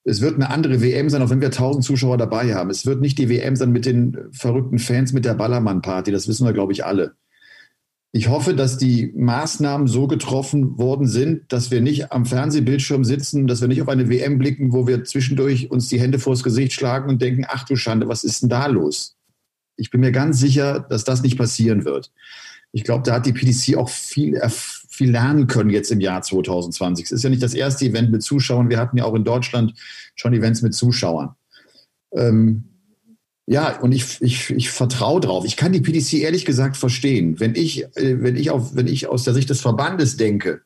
Es 0.04 0.20
wird 0.20 0.34
eine 0.34 0.50
andere 0.50 0.80
WM 0.80 1.10
sein, 1.10 1.22
auch 1.22 1.30
wenn 1.30 1.40
wir 1.40 1.48
1000 1.48 1.84
Zuschauer 1.84 2.16
dabei 2.18 2.54
haben. 2.54 2.70
Es 2.70 2.86
wird 2.86 3.00
nicht 3.00 3.18
die 3.18 3.28
WM 3.28 3.56
sein 3.56 3.70
mit 3.70 3.84
den 3.84 4.16
verrückten 4.32 4.78
Fans, 4.78 5.12
mit 5.12 5.24
der 5.24 5.34
Ballermann-Party, 5.34 6.10
das 6.12 6.28
wissen 6.28 6.46
wir, 6.46 6.52
glaube 6.52 6.72
ich, 6.72 6.84
alle. 6.84 7.14
Ich 8.12 8.28
hoffe, 8.28 8.54
dass 8.54 8.76
die 8.76 9.12
Maßnahmen 9.14 9.86
so 9.86 10.08
getroffen 10.08 10.78
worden 10.78 11.06
sind, 11.06 11.52
dass 11.52 11.70
wir 11.70 11.80
nicht 11.80 12.10
am 12.10 12.26
Fernsehbildschirm 12.26 13.04
sitzen, 13.04 13.46
dass 13.46 13.60
wir 13.60 13.68
nicht 13.68 13.82
auf 13.82 13.88
eine 13.88 14.08
WM 14.08 14.38
blicken, 14.38 14.72
wo 14.72 14.88
wir 14.88 15.04
zwischendurch 15.04 15.70
uns 15.70 15.88
die 15.88 16.00
Hände 16.00 16.18
vors 16.18 16.42
Gesicht 16.42 16.72
schlagen 16.72 17.08
und 17.08 17.22
denken, 17.22 17.44
ach 17.48 17.64
du 17.64 17.76
Schande, 17.76 18.08
was 18.08 18.24
ist 18.24 18.42
denn 18.42 18.48
da 18.48 18.66
los? 18.66 19.16
Ich 19.76 19.90
bin 19.90 20.00
mir 20.00 20.10
ganz 20.10 20.40
sicher, 20.40 20.80
dass 20.80 21.04
das 21.04 21.22
nicht 21.22 21.38
passieren 21.38 21.84
wird. 21.84 22.10
Ich 22.72 22.82
glaube, 22.82 23.04
da 23.04 23.14
hat 23.14 23.26
die 23.26 23.32
PDC 23.32 23.76
auch 23.76 23.88
viel, 23.88 24.40
viel 24.88 25.10
lernen 25.10 25.46
können 25.46 25.70
jetzt 25.70 25.92
im 25.92 26.00
Jahr 26.00 26.22
2020. 26.22 27.06
Es 27.06 27.12
ist 27.12 27.22
ja 27.22 27.30
nicht 27.30 27.42
das 27.42 27.54
erste 27.54 27.84
Event 27.84 28.10
mit 28.10 28.22
Zuschauern. 28.22 28.70
Wir 28.70 28.78
hatten 28.78 28.98
ja 28.98 29.04
auch 29.04 29.14
in 29.14 29.24
Deutschland 29.24 29.74
schon 30.16 30.32
Events 30.32 30.62
mit 30.62 30.74
Zuschauern. 30.74 31.36
Ähm, 32.12 32.69
ja, 33.50 33.80
und 33.80 33.90
ich, 33.90 34.22
ich, 34.22 34.50
ich 34.50 34.70
vertraue 34.70 35.20
drauf. 35.20 35.44
Ich 35.44 35.56
kann 35.56 35.72
die 35.72 35.80
PDC 35.80 36.14
ehrlich 36.14 36.44
gesagt 36.44 36.76
verstehen. 36.76 37.40
Wenn 37.40 37.56
ich, 37.56 37.82
äh, 37.96 38.22
wenn 38.22 38.36
ich, 38.36 38.50
auf, 38.50 38.76
wenn 38.76 38.86
ich 38.86 39.08
aus 39.08 39.24
der 39.24 39.34
Sicht 39.34 39.50
des 39.50 39.60
Verbandes 39.60 40.16
denke, 40.16 40.62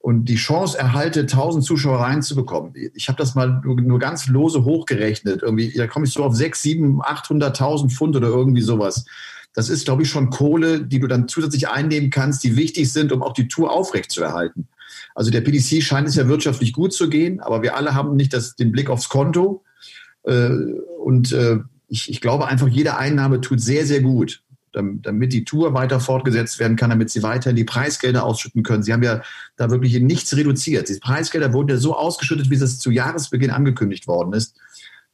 und 0.00 0.26
die 0.26 0.34
Chance 0.34 0.76
erhalte, 0.76 1.20
1000 1.20 1.64
Zuschauer 1.64 2.00
reinzubekommen. 2.00 2.74
Ich 2.92 3.08
habe 3.08 3.16
das 3.16 3.34
mal 3.34 3.62
nur 3.64 3.98
ganz 3.98 4.26
lose 4.26 4.62
hochgerechnet. 4.64 5.42
Irgendwie, 5.42 5.72
da 5.72 5.86
komme 5.86 6.04
ich 6.04 6.12
so 6.12 6.24
auf 6.24 6.34
6, 6.34 6.60
7, 6.60 7.00
800.000 7.00 7.90
Pfund 7.90 8.14
oder 8.14 8.28
irgendwie 8.28 8.60
sowas. 8.60 9.06
Das 9.54 9.70
ist, 9.70 9.86
glaube 9.86 10.02
ich, 10.02 10.10
schon 10.10 10.28
Kohle, 10.28 10.84
die 10.84 10.98
du 10.98 11.06
dann 11.06 11.26
zusätzlich 11.26 11.68
einnehmen 11.68 12.10
kannst, 12.10 12.44
die 12.44 12.56
wichtig 12.56 12.92
sind, 12.92 13.12
um 13.12 13.22
auch 13.22 13.32
die 13.32 13.48
Tour 13.48 13.72
aufrechtzuerhalten. 13.72 14.68
Also 15.14 15.30
der 15.30 15.40
PDC 15.40 15.82
scheint 15.82 16.08
es 16.08 16.16
ja 16.16 16.28
wirtschaftlich 16.28 16.74
gut 16.74 16.92
zu 16.92 17.08
gehen, 17.08 17.40
aber 17.40 17.62
wir 17.62 17.74
alle 17.74 17.94
haben 17.94 18.14
nicht 18.14 18.34
das, 18.34 18.56
den 18.56 18.72
Blick 18.72 18.90
aufs 18.90 19.08
Konto. 19.08 19.62
Äh, 20.24 20.50
und 20.98 21.32
äh, 21.32 21.60
ich, 21.88 22.10
ich 22.10 22.20
glaube 22.20 22.46
einfach, 22.46 22.68
jede 22.68 22.96
Einnahme 22.96 23.40
tut 23.40 23.60
sehr, 23.60 23.86
sehr 23.86 24.00
gut 24.00 24.42
damit 24.74 25.32
die 25.32 25.44
Tour 25.44 25.74
weiter 25.74 26.00
fortgesetzt 26.00 26.58
werden 26.58 26.76
kann, 26.76 26.90
damit 26.90 27.10
sie 27.10 27.22
weiterhin 27.22 27.56
die 27.56 27.64
Preisgelder 27.64 28.24
ausschütten 28.24 28.62
können. 28.62 28.82
Sie 28.82 28.92
haben 28.92 29.02
ja 29.02 29.22
da 29.56 29.70
wirklich 29.70 29.98
nichts 30.00 30.36
reduziert. 30.36 30.88
Die 30.88 30.98
Preisgelder 30.98 31.52
wurden 31.52 31.68
ja 31.68 31.76
so 31.76 31.96
ausgeschüttet, 31.96 32.50
wie 32.50 32.56
es 32.56 32.78
zu 32.78 32.90
Jahresbeginn 32.90 33.50
angekündigt 33.50 34.06
worden 34.06 34.32
ist. 34.32 34.56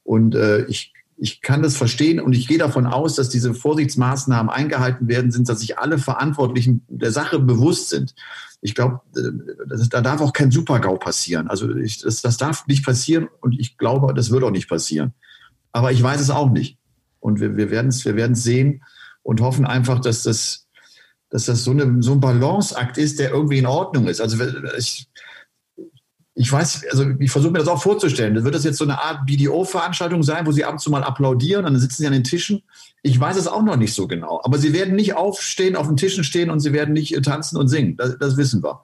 Und 0.02 0.34
äh, 0.34 0.64
ich, 0.64 0.92
ich 1.16 1.42
kann 1.42 1.62
das 1.62 1.76
verstehen 1.76 2.20
und 2.20 2.32
ich 2.32 2.48
gehe 2.48 2.58
davon 2.58 2.86
aus, 2.86 3.14
dass 3.14 3.28
diese 3.28 3.54
Vorsichtsmaßnahmen 3.54 4.50
eingehalten 4.50 5.08
werden 5.08 5.30
sind, 5.30 5.48
dass 5.48 5.60
sich 5.60 5.78
alle 5.78 5.98
Verantwortlichen 5.98 6.82
der 6.88 7.12
Sache 7.12 7.38
bewusst 7.38 7.90
sind. 7.90 8.14
Ich 8.62 8.74
glaube, 8.74 9.00
äh, 9.16 9.88
da 9.90 10.00
darf 10.00 10.20
auch 10.20 10.32
kein 10.32 10.50
Supergau 10.50 10.96
passieren. 10.96 11.48
Also 11.48 11.74
ich, 11.76 12.00
das, 12.00 12.22
das 12.22 12.38
darf 12.38 12.66
nicht 12.66 12.84
passieren 12.84 13.28
und 13.40 13.58
ich 13.58 13.76
glaube, 13.76 14.14
das 14.14 14.30
wird 14.30 14.42
auch 14.42 14.50
nicht 14.50 14.68
passieren. 14.68 15.12
Aber 15.72 15.92
ich 15.92 16.02
weiß 16.02 16.20
es 16.20 16.30
auch 16.30 16.50
nicht. 16.50 16.78
Und 17.20 17.40
wir, 17.40 17.56
wir 17.56 17.70
werden 17.70 17.88
es 17.88 18.04
wir 18.04 18.34
sehen 18.34 18.82
und 19.22 19.40
hoffen 19.40 19.66
einfach, 19.66 20.00
dass 20.00 20.22
das, 20.22 20.66
dass 21.28 21.44
das 21.44 21.64
so, 21.64 21.70
eine, 21.70 22.02
so 22.02 22.12
ein 22.12 22.20
Balanceakt 22.20 22.98
ist, 22.98 23.18
der 23.18 23.30
irgendwie 23.30 23.58
in 23.58 23.66
Ordnung 23.66 24.08
ist. 24.08 24.20
Also 24.20 24.38
ich, 24.76 25.08
ich 26.34 26.50
weiß, 26.50 26.86
also 26.90 27.10
ich 27.18 27.30
versuche 27.30 27.52
mir 27.52 27.58
das 27.58 27.68
auch 27.68 27.82
vorzustellen. 27.82 28.42
Wird 28.42 28.54
das 28.54 28.64
jetzt 28.64 28.78
so 28.78 28.84
eine 28.84 29.02
Art 29.02 29.26
BDO-Veranstaltung 29.26 30.22
sein, 30.22 30.46
wo 30.46 30.52
sie 30.52 30.64
ab 30.64 30.72
und 30.72 30.78
zu 30.78 30.90
mal 30.90 31.04
applaudieren 31.04 31.66
und 31.66 31.72
dann 31.74 31.80
sitzen 31.80 32.02
sie 32.02 32.06
an 32.06 32.14
den 32.14 32.24
Tischen? 32.24 32.62
Ich 33.02 33.20
weiß 33.20 33.36
es 33.36 33.46
auch 33.46 33.62
noch 33.62 33.76
nicht 33.76 33.94
so 33.94 34.08
genau. 34.08 34.40
Aber 34.42 34.56
sie 34.56 34.72
werden 34.72 34.96
nicht 34.96 35.14
aufstehen, 35.14 35.76
auf 35.76 35.86
den 35.86 35.98
Tischen 35.98 36.24
stehen 36.24 36.48
und 36.48 36.60
sie 36.60 36.72
werden 36.72 36.94
nicht 36.94 37.22
tanzen 37.24 37.58
und 37.58 37.68
singen. 37.68 37.96
Das, 37.96 38.16
das 38.18 38.36
wissen 38.38 38.62
wir. 38.62 38.80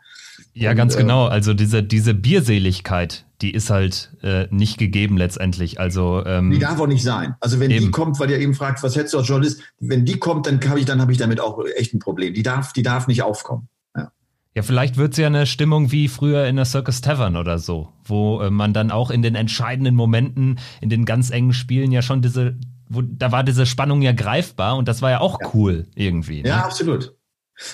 Ja, 0.54 0.70
und, 0.70 0.76
ganz 0.76 0.94
äh, 0.94 0.98
genau. 0.98 1.26
Also 1.26 1.54
diese, 1.54 1.82
diese 1.82 2.14
Bierseligkeit, 2.14 3.26
die 3.42 3.52
ist 3.52 3.70
halt 3.70 4.12
äh, 4.22 4.46
nicht 4.50 4.78
gegeben 4.78 5.16
letztendlich. 5.16 5.78
Also 5.78 6.24
ähm, 6.24 6.50
die 6.50 6.58
darf 6.58 6.80
auch 6.80 6.86
nicht 6.86 7.02
sein. 7.02 7.34
Also 7.40 7.60
wenn 7.60 7.70
eben. 7.70 7.86
die 7.86 7.90
kommt, 7.90 8.18
weil 8.18 8.30
ihr 8.30 8.38
eben 8.38 8.54
fragt, 8.54 8.82
was 8.82 8.96
hättest 8.96 9.14
du 9.14 9.18
als 9.18 9.28
Journalist, 9.28 9.62
wenn 9.80 10.04
die 10.04 10.18
kommt, 10.18 10.46
dann 10.46 10.60
habe 10.68 10.80
ich, 10.80 10.86
dann 10.86 11.10
ich 11.10 11.18
damit 11.18 11.40
auch 11.40 11.58
echt 11.76 11.94
ein 11.94 11.98
Problem. 11.98 12.34
Die 12.34 12.42
darf, 12.42 12.72
die 12.72 12.82
darf 12.82 13.06
nicht 13.06 13.22
aufkommen. 13.22 13.68
Ja. 13.94 14.12
Ja, 14.54 14.62
vielleicht 14.62 14.96
wird 14.96 15.12
es 15.12 15.18
ja 15.18 15.26
eine 15.26 15.46
Stimmung 15.46 15.92
wie 15.92 16.08
früher 16.08 16.46
in 16.46 16.56
der 16.56 16.64
Circus 16.64 17.02
Tavern 17.02 17.36
oder 17.36 17.58
so, 17.58 17.92
wo 18.04 18.40
äh, 18.40 18.50
man 18.50 18.72
dann 18.72 18.90
auch 18.90 19.10
in 19.10 19.22
den 19.22 19.34
entscheidenden 19.34 19.94
Momenten, 19.94 20.58
in 20.80 20.88
den 20.88 21.04
ganz 21.04 21.30
engen 21.30 21.52
Spielen 21.52 21.92
ja 21.92 22.00
schon 22.00 22.22
diese, 22.22 22.56
wo, 22.88 23.02
da 23.02 23.32
war 23.32 23.44
diese 23.44 23.66
Spannung 23.66 24.00
ja 24.00 24.12
greifbar 24.12 24.76
und 24.76 24.88
das 24.88 25.02
war 25.02 25.10
ja 25.10 25.20
auch 25.20 25.40
ja. 25.40 25.50
cool 25.52 25.86
irgendwie. 25.94 26.42
Ne? 26.42 26.48
Ja, 26.48 26.64
absolut. 26.64 27.15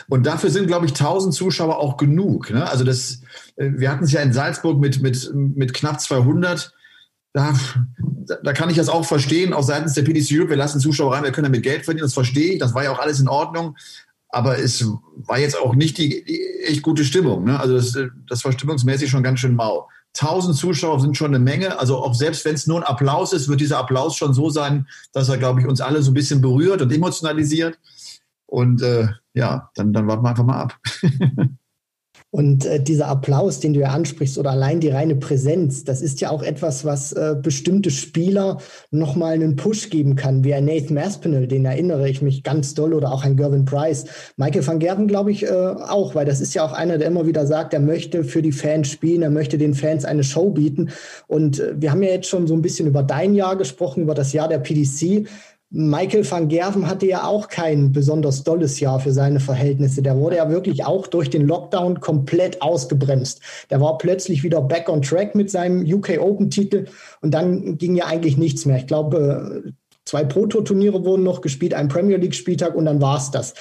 Und 0.08 0.26
dafür 0.26 0.50
sind, 0.50 0.66
glaube 0.66 0.86
ich, 0.86 0.92
1000 0.92 1.34
Zuschauer 1.34 1.78
auch 1.78 1.96
genug. 1.96 2.50
Ne? 2.50 2.68
Also 2.68 2.84
das, 2.84 3.22
äh, 3.56 3.70
wir 3.74 3.90
hatten 3.90 4.04
es 4.04 4.12
ja 4.12 4.20
in 4.20 4.32
Salzburg 4.32 4.78
mit, 4.78 5.02
mit, 5.02 5.30
mit 5.34 5.74
knapp 5.74 6.00
200. 6.00 6.72
Da, 7.32 7.54
da 8.42 8.52
kann 8.52 8.70
ich 8.70 8.76
das 8.76 8.88
auch 8.88 9.04
verstehen, 9.04 9.52
auch 9.52 9.62
seitens 9.62 9.94
der 9.94 10.02
PDC 10.02 10.32
Europe, 10.32 10.50
wir 10.50 10.56
lassen 10.56 10.80
Zuschauer 10.80 11.14
rein, 11.14 11.24
wir 11.24 11.32
können 11.32 11.46
damit 11.46 11.62
Geld 11.62 11.84
verdienen, 11.84 12.04
das 12.04 12.12
verstehe 12.12 12.52
ich, 12.52 12.58
das 12.58 12.74
war 12.74 12.84
ja 12.84 12.92
auch 12.92 12.98
alles 12.98 13.20
in 13.20 13.28
Ordnung, 13.28 13.74
aber 14.28 14.58
es 14.58 14.84
war 15.14 15.38
jetzt 15.38 15.58
auch 15.58 15.74
nicht 15.74 15.96
die, 15.96 16.24
die 16.24 16.42
echt 16.66 16.82
gute 16.82 17.04
Stimmung. 17.04 17.44
Ne? 17.44 17.58
Also 17.58 17.74
das, 17.74 17.96
das 18.28 18.44
war 18.44 18.52
stimmungsmäßig 18.52 19.10
schon 19.10 19.22
ganz 19.22 19.40
schön 19.40 19.54
mau. 19.54 19.88
1000 20.18 20.56
Zuschauer 20.56 21.00
sind 21.00 21.16
schon 21.16 21.34
eine 21.34 21.38
Menge. 21.38 21.78
Also 21.78 21.96
auch 21.98 22.14
selbst 22.14 22.44
wenn 22.44 22.54
es 22.54 22.66
nur 22.66 22.78
ein 22.78 22.82
Applaus 22.84 23.32
ist, 23.32 23.48
wird 23.48 23.60
dieser 23.60 23.78
Applaus 23.78 24.16
schon 24.16 24.34
so 24.34 24.50
sein, 24.50 24.86
dass 25.12 25.28
er, 25.28 25.38
glaube 25.38 25.60
ich, 25.60 25.66
uns 25.66 25.80
alle 25.80 26.02
so 26.02 26.10
ein 26.10 26.14
bisschen 26.14 26.40
berührt 26.40 26.82
und 26.82 26.92
emotionalisiert. 26.92 27.78
Und 28.46 28.82
äh, 28.82 29.08
ja, 29.34 29.70
dann, 29.74 29.92
dann 29.92 30.06
warten 30.06 30.22
wir 30.22 30.30
einfach 30.30 30.44
mal 30.44 30.60
ab. 30.62 30.78
Und 32.34 32.64
äh, 32.64 32.82
dieser 32.82 33.08
Applaus, 33.08 33.60
den 33.60 33.74
du 33.74 33.80
ja 33.80 33.88
ansprichst, 33.88 34.38
oder 34.38 34.52
allein 34.52 34.80
die 34.80 34.88
reine 34.88 35.16
Präsenz, 35.16 35.84
das 35.84 36.00
ist 36.00 36.22
ja 36.22 36.30
auch 36.30 36.42
etwas, 36.42 36.82
was 36.82 37.12
äh, 37.12 37.36
bestimmte 37.40 37.90
Spieler 37.90 38.56
nochmal 38.90 39.34
einen 39.34 39.54
Push 39.54 39.90
geben 39.90 40.16
kann, 40.16 40.42
wie 40.42 40.54
ein 40.54 40.64
Nathan 40.64 40.96
Aspinall, 40.96 41.46
den 41.46 41.66
erinnere 41.66 42.08
ich 42.08 42.22
mich 42.22 42.42
ganz 42.42 42.72
doll, 42.72 42.94
oder 42.94 43.12
auch 43.12 43.22
ein 43.22 43.36
Gervin 43.36 43.66
Price. 43.66 44.06
Michael 44.38 44.66
van 44.66 44.78
Gerven, 44.78 45.08
glaube 45.08 45.30
ich, 45.30 45.44
äh, 45.44 45.50
auch, 45.50 46.14
weil 46.14 46.24
das 46.24 46.40
ist 46.40 46.54
ja 46.54 46.64
auch 46.64 46.72
einer, 46.72 46.96
der 46.96 47.08
immer 47.08 47.26
wieder 47.26 47.46
sagt, 47.46 47.74
er 47.74 47.80
möchte 47.80 48.24
für 48.24 48.40
die 48.40 48.52
Fans 48.52 48.88
spielen, 48.88 49.20
er 49.20 49.30
möchte 49.30 49.58
den 49.58 49.74
Fans 49.74 50.06
eine 50.06 50.24
Show 50.24 50.48
bieten. 50.48 50.88
Und 51.26 51.60
äh, 51.60 51.74
wir 51.76 51.90
haben 51.90 52.02
ja 52.02 52.12
jetzt 52.12 52.28
schon 52.28 52.46
so 52.46 52.54
ein 52.54 52.62
bisschen 52.62 52.86
über 52.86 53.02
dein 53.02 53.34
Jahr 53.34 53.56
gesprochen, 53.56 54.04
über 54.04 54.14
das 54.14 54.32
Jahr 54.32 54.48
der 54.48 54.58
PDC. 54.58 55.28
Michael 55.74 56.30
van 56.30 56.48
Gerven 56.48 56.86
hatte 56.86 57.06
ja 57.06 57.24
auch 57.26 57.48
kein 57.48 57.92
besonders 57.92 58.44
dolles 58.44 58.78
Jahr 58.78 59.00
für 59.00 59.12
seine 59.12 59.40
Verhältnisse. 59.40 60.02
Der 60.02 60.18
wurde 60.18 60.36
ja 60.36 60.50
wirklich 60.50 60.84
auch 60.84 61.06
durch 61.06 61.30
den 61.30 61.46
Lockdown 61.46 62.00
komplett 62.00 62.60
ausgebremst. 62.60 63.40
Der 63.70 63.80
war 63.80 63.96
plötzlich 63.96 64.42
wieder 64.42 64.60
back 64.60 64.90
on 64.90 65.00
track 65.00 65.34
mit 65.34 65.50
seinem 65.50 65.80
UK 65.82 66.20
Open 66.20 66.50
Titel 66.50 66.84
und 67.22 67.32
dann 67.32 67.78
ging 67.78 67.96
ja 67.96 68.04
eigentlich 68.04 68.36
nichts 68.36 68.66
mehr. 68.66 68.76
Ich 68.76 68.86
glaube, 68.86 69.72
zwei 70.04 70.24
Proto-Turniere 70.24 71.06
wurden 71.06 71.22
noch 71.22 71.40
gespielt, 71.40 71.72
ein 71.72 71.88
Premier 71.88 72.18
League 72.18 72.34
Spieltag 72.34 72.74
und 72.74 72.84
dann 72.84 73.00
war's 73.00 73.30
das. 73.30 73.54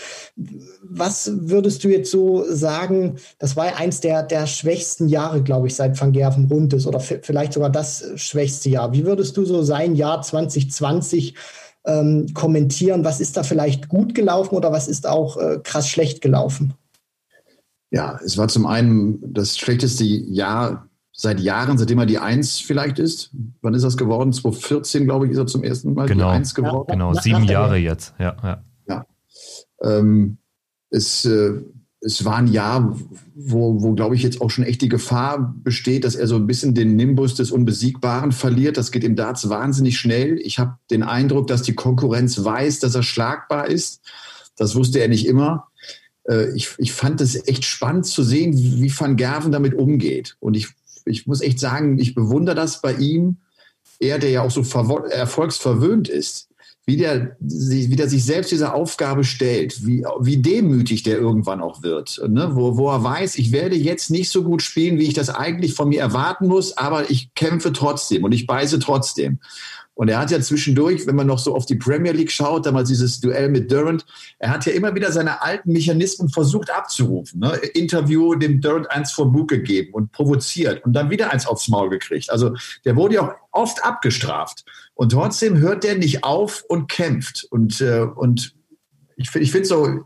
Was 0.84 1.32
würdest 1.34 1.82
du 1.86 1.88
jetzt 1.88 2.12
so 2.12 2.44
sagen? 2.50 3.20
Das 3.40 3.56
war 3.56 3.68
ja 3.68 3.76
eins 3.78 4.02
der, 4.02 4.24
der 4.24 4.48
schwächsten 4.48 5.08
Jahre, 5.08 5.44
glaube 5.44 5.68
ich, 5.68 5.76
seit 5.76 6.00
Van 6.00 6.12
Gerven 6.12 6.48
rund 6.52 6.74
ist 6.74 6.88
oder 6.88 7.00
vielleicht 7.00 7.54
sogar 7.54 7.70
das 7.70 8.04
schwächste 8.18 8.70
Jahr. 8.70 8.92
Wie 8.92 9.06
würdest 9.06 9.38
du 9.38 9.46
so 9.46 9.64
sein 9.64 9.96
Jahr 9.96 10.22
2020 10.22 11.36
ähm, 11.86 12.34
kommentieren, 12.34 13.04
was 13.04 13.20
ist 13.20 13.38
da 13.38 13.44
vielleicht 13.44 13.90
gut 13.90 14.14
gelaufen 14.16 14.56
oder 14.56 14.72
was 14.72 14.88
ist 14.88 15.08
auch 15.08 15.38
äh, 15.38 15.60
krass 15.64 15.90
schlecht 15.90 16.22
gelaufen? 16.22 16.74
Ja, 17.90 18.20
es 18.24 18.38
war 18.38 18.48
zum 18.48 18.66
einen 18.66 19.34
das 19.34 19.58
schlechteste 19.58 20.04
Jahr 20.04 20.88
seit 21.12 21.40
Jahren, 21.40 21.78
seitdem 21.78 22.00
er 22.00 22.06
die 22.06 22.20
Eins 22.20 22.60
vielleicht 22.60 23.00
ist. 23.00 23.32
Wann 23.62 23.74
ist 23.74 23.84
das 23.84 23.98
geworden? 23.98 24.32
2014, 24.32 25.06
glaube 25.06 25.26
ich, 25.26 25.34
ist 25.34 25.38
er 25.38 25.48
zum 25.48 25.64
ersten 25.64 25.94
Mal 25.94 26.08
genau. 26.08 26.30
die 26.30 26.36
Eins 26.38 26.56
geworden. 26.56 26.86
Ja, 26.88 26.94
genau, 26.94 27.14
sieben 27.14 27.44
Jahre 27.44 27.78
jetzt. 27.78 28.14
Ja, 28.18 28.36
ja. 28.44 28.64
ja. 28.88 29.06
Ähm, 29.82 30.38
es 30.90 31.26
äh, 31.26 31.62
es 32.04 32.26
war 32.26 32.38
ein 32.38 32.48
Jahr, 32.48 32.98
wo, 33.36 33.82
wo 33.82 33.94
glaube 33.94 34.16
ich, 34.16 34.24
jetzt 34.24 34.42
auch 34.42 34.50
schon 34.50 34.64
echt 34.64 34.82
die 34.82 34.90
Gefahr 34.90 35.56
besteht, 35.64 36.04
dass 36.04 36.16
er 36.16 36.26
so 36.26 36.36
ein 36.36 36.48
bisschen 36.48 36.74
den 36.74 36.96
Nimbus 36.96 37.36
des 37.36 37.52
Unbesiegbaren 37.52 38.32
verliert. 38.32 38.78
Das 38.78 38.92
geht 38.92 39.04
im 39.04 39.16
Darts 39.16 39.50
wahnsinnig 39.50 40.00
schnell. 40.00 40.40
Ich 40.40 40.58
habe 40.58 40.78
den 40.90 41.04
Eindruck, 41.04 41.48
dass 41.48 41.62
die 41.62 41.76
Konkurrenz 41.76 42.44
weiß, 42.44 42.80
dass 42.80 42.96
er 42.96 43.04
schlagbar 43.04 43.68
ist. 43.68 44.02
Das 44.58 44.76
wusste 44.76 45.00
er 45.00 45.10
nicht 45.10 45.28
immer. 45.28 45.68
Äh, 46.28 46.56
ich, 46.56 46.74
ich 46.80 46.92
fand 46.92 47.22
es 47.22 47.48
echt 47.48 47.66
spannend 47.66 48.08
zu 48.08 48.24
sehen, 48.24 48.58
wie 48.58 48.92
Van 48.98 49.16
Gerven 49.16 49.52
damit 49.52 49.76
umgeht. 49.76 50.38
Und 50.40 50.58
ich, 50.58 50.70
ich 51.06 51.28
muss 51.28 51.42
echt 51.42 51.60
sagen, 51.60 52.00
ich 52.00 52.16
bewundere 52.16 52.56
das 52.56 52.82
bei 52.82 52.94
ihm. 52.94 53.38
Er, 54.00 54.18
der 54.18 54.32
ja 54.32 54.42
auch 54.42 54.50
so 54.50 54.62
erfolgsverwöhnt 54.62 56.10
ist, 56.10 56.50
wie 56.86 56.98
der, 56.98 57.38
wie 57.40 57.96
der 57.96 58.10
sich 58.10 58.26
selbst 58.26 58.52
dieser 58.52 58.74
Aufgabe 58.74 59.24
stellt, 59.24 59.86
wie, 59.86 60.04
wie 60.20 60.38
demütig 60.38 61.04
der 61.04 61.18
irgendwann 61.18 61.62
auch 61.62 61.84
wird, 61.84 62.20
ne? 62.28 62.52
wo, 62.54 62.76
wo 62.76 62.90
er 62.90 63.04
weiß, 63.04 63.38
ich 63.38 63.52
werde 63.52 63.76
jetzt 63.76 64.10
nicht 64.10 64.30
so 64.30 64.44
gut 64.44 64.64
spielen, 64.64 64.98
wie 64.98 65.06
ich 65.06 65.14
das 65.14 65.30
eigentlich 65.30 65.76
von 65.76 65.90
mir 65.90 66.02
erwarten 66.02 66.48
muss, 66.48 66.78
aber 66.78 67.12
ich 67.12 67.34
kämpfe 67.36 67.72
trotzdem 67.72 68.24
und 68.24 68.32
ich 68.32 68.48
beiße 68.48 68.80
trotzdem. 68.80 69.40
Und 69.94 70.08
er 70.08 70.20
hat 70.20 70.32
ja 70.32 70.40
zwischendurch, 70.40 71.06
wenn 71.06 71.16
man 71.16 71.28
noch 71.28 71.40
so 71.40 71.54
auf 71.56 71.66
die 71.66 71.76
Premier 71.76 72.14
League 72.14 72.32
schaut, 72.32 72.66
damals 72.66 72.90
dieses 72.90 73.20
Duell 73.20 73.50
mit 73.50 73.72
Durant, 73.72 74.06
er 74.40 74.50
hat 74.50 74.66
ja 74.66 74.72
immer 74.72 74.96
wieder 74.96 75.12
seine 75.12 75.42
alten 75.42 75.74
Mechanismen 75.74 76.30
versucht 76.30 76.70
abzurufen. 76.70 77.42
Ne? 77.42 77.52
Interview 77.74 78.36
dem 78.36 78.62
Durant 78.62 78.90
eins 78.90 79.12
vor 79.12 79.32
Bug 79.32 79.50
gegeben 79.50 79.94
und 79.94 80.12
provoziert 80.12 80.84
und 80.86 80.94
dann 80.94 81.10
wieder 81.10 81.32
eins 81.32 81.46
aufs 81.46 81.68
Maul 81.68 81.90
gekriegt. 81.90 82.32
Also 82.32 82.56
der 82.86 82.96
wurde 82.96 83.16
ja 83.16 83.22
auch 83.22 83.36
oft 83.52 83.84
abgestraft. 83.84 84.64
Und 84.94 85.12
trotzdem 85.12 85.58
hört 85.58 85.84
der 85.84 85.98
nicht 85.98 86.24
auf 86.24 86.64
und 86.68 86.90
kämpft. 86.90 87.46
Und, 87.50 87.82
äh, 87.82 88.02
und 88.02 88.56
ich, 89.18 89.36
ich 89.36 89.52
finde 89.52 89.68
so, 89.68 90.06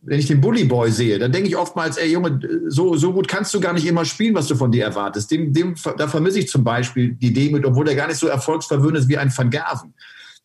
wenn 0.00 0.18
ich 0.18 0.26
den 0.26 0.40
Bully 0.40 0.64
Boy 0.64 0.90
sehe, 0.90 1.18
dann 1.18 1.32
denke 1.32 1.48
ich 1.48 1.56
oftmals, 1.56 1.96
ey 1.96 2.12
Junge, 2.12 2.40
so, 2.68 2.96
so 2.96 3.12
gut 3.12 3.26
kannst 3.26 3.52
du 3.52 3.60
gar 3.60 3.72
nicht 3.72 3.86
immer 3.86 4.04
spielen, 4.04 4.34
was 4.34 4.46
du 4.46 4.54
von 4.54 4.70
dir 4.70 4.84
erwartest. 4.84 5.30
Dem, 5.30 5.52
dem, 5.52 5.74
da 5.96 6.06
vermisse 6.06 6.38
ich 6.38 6.48
zum 6.48 6.62
Beispiel 6.62 7.14
die 7.14 7.32
Demut, 7.32 7.64
obwohl 7.64 7.88
er 7.88 7.96
gar 7.96 8.06
nicht 8.06 8.18
so 8.18 8.28
erfolgsverwöhnt 8.28 8.96
ist 8.96 9.08
wie 9.08 9.18
ein 9.18 9.36
Van 9.36 9.50
Gerven. 9.50 9.94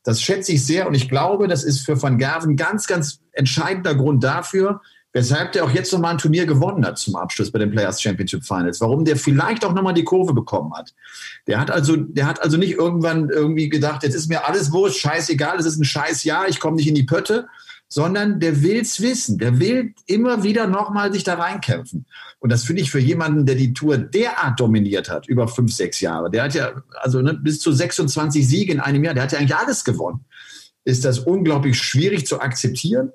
Das 0.03 0.21
schätze 0.21 0.51
ich 0.51 0.65
sehr 0.65 0.87
und 0.87 0.95
ich 0.95 1.07
glaube, 1.07 1.47
das 1.47 1.63
ist 1.63 1.85
für 1.85 2.01
Van 2.01 2.17
Gerven 2.17 2.57
ganz, 2.57 2.87
ganz 2.87 3.19
entscheidender 3.31 3.95
Grund 3.95 4.23
dafür, 4.23 4.81
weshalb 5.13 5.51
der 5.51 5.63
auch 5.63 5.69
jetzt 5.69 5.93
nochmal 5.93 6.13
ein 6.13 6.17
Turnier 6.17 6.47
gewonnen 6.47 6.83
hat 6.85 6.97
zum 6.97 7.15
Abschluss 7.15 7.51
bei 7.51 7.59
den 7.59 7.71
Players 7.71 8.01
Championship 8.01 8.43
Finals. 8.43 8.81
Warum 8.81 9.05
der 9.05 9.15
vielleicht 9.15 9.63
auch 9.63 9.73
nochmal 9.73 9.93
die 9.93 10.03
Kurve 10.03 10.33
bekommen 10.33 10.73
hat. 10.73 10.93
Der 11.47 11.59
hat 11.59 11.69
also, 11.69 11.95
der 11.95 12.25
hat 12.25 12.41
also 12.41 12.57
nicht 12.57 12.73
irgendwann 12.73 13.29
irgendwie 13.29 13.69
gedacht, 13.69 14.01
jetzt 14.03 14.15
ist 14.15 14.27
mir 14.27 14.47
alles 14.47 14.71
wurscht, 14.71 14.99
scheißegal, 14.99 15.57
es 15.59 15.67
ist 15.67 15.79
ein 15.79 15.85
scheiß 15.85 16.23
Jahr, 16.23 16.49
ich 16.49 16.59
komme 16.59 16.77
nicht 16.77 16.87
in 16.87 16.95
die 16.95 17.03
Pötte, 17.03 17.47
sondern 17.93 18.39
der 18.39 18.63
will's 18.63 19.01
wissen. 19.01 19.37
Der 19.37 19.59
will 19.59 19.93
immer 20.07 20.41
wieder 20.41 20.65
nochmal 20.65 21.13
sich 21.13 21.23
da 21.23 21.35
reinkämpfen. 21.35 22.07
Und 22.39 22.51
das 22.51 22.63
finde 22.63 22.81
ich 22.81 22.89
für 22.89 22.97
jemanden, 22.97 23.45
der 23.45 23.53
die 23.53 23.71
Tour 23.71 23.99
derart 23.99 24.59
dominiert 24.59 25.11
hat, 25.11 25.27
über 25.27 25.47
fünf, 25.47 25.71
sechs 25.71 26.01
Jahre, 26.01 26.31
der 26.31 26.45
hat 26.45 26.55
ja, 26.55 26.81
also 27.01 27.21
ne, 27.21 27.35
bis 27.35 27.59
zu 27.59 27.71
26 27.71 28.47
Siege 28.47 28.73
in 28.73 28.79
einem 28.79 29.03
Jahr, 29.03 29.13
der 29.13 29.21
hat 29.21 29.31
ja 29.31 29.37
eigentlich 29.37 29.55
alles 29.55 29.83
gewonnen, 29.83 30.25
ist 30.85 31.05
das 31.05 31.19
unglaublich 31.19 31.77
schwierig 31.77 32.25
zu 32.25 32.41
akzeptieren. 32.41 33.11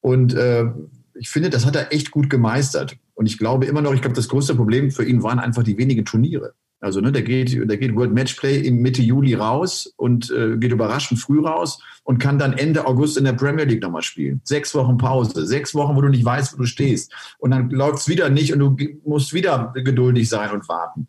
Und 0.00 0.32
äh, 0.32 0.64
ich 1.12 1.28
finde, 1.28 1.50
das 1.50 1.66
hat 1.66 1.76
er 1.76 1.92
echt 1.92 2.10
gut 2.10 2.30
gemeistert. 2.30 2.96
Und 3.12 3.26
ich 3.26 3.36
glaube 3.36 3.66
immer 3.66 3.82
noch, 3.82 3.92
ich 3.92 4.00
glaube, 4.00 4.16
das 4.16 4.30
größte 4.30 4.54
Problem 4.54 4.90
für 4.90 5.04
ihn 5.04 5.22
waren 5.22 5.38
einfach 5.38 5.64
die 5.64 5.76
wenigen 5.76 6.06
Turniere. 6.06 6.54
Also 6.80 7.00
ne, 7.00 7.10
der 7.10 7.22
geht, 7.22 7.52
der 7.68 7.76
geht 7.76 7.94
World 7.96 8.14
Matchplay 8.14 8.60
im 8.60 8.80
Mitte 8.80 9.02
Juli 9.02 9.34
raus 9.34 9.92
und 9.96 10.30
äh, 10.30 10.56
geht 10.56 10.70
überraschend 10.70 11.18
früh 11.18 11.40
raus 11.40 11.82
und 12.04 12.18
kann 12.18 12.38
dann 12.38 12.52
Ende 12.52 12.86
August 12.86 13.16
in 13.16 13.24
der 13.24 13.32
Premier 13.32 13.64
League 13.64 13.82
nochmal 13.82 14.02
spielen. 14.02 14.40
Sechs 14.44 14.74
Wochen 14.74 14.96
Pause, 14.96 15.44
sechs 15.44 15.74
Wochen, 15.74 15.96
wo 15.96 16.00
du 16.00 16.08
nicht 16.08 16.24
weißt, 16.24 16.54
wo 16.54 16.58
du 16.58 16.66
stehst. 16.66 17.12
Und 17.38 17.50
dann 17.50 17.70
läuft 17.70 17.98
es 17.98 18.08
wieder 18.08 18.30
nicht 18.30 18.52
und 18.52 18.60
du 18.60 18.76
musst 19.04 19.34
wieder 19.34 19.72
geduldig 19.74 20.28
sein 20.28 20.52
und 20.52 20.68
warten. 20.68 21.08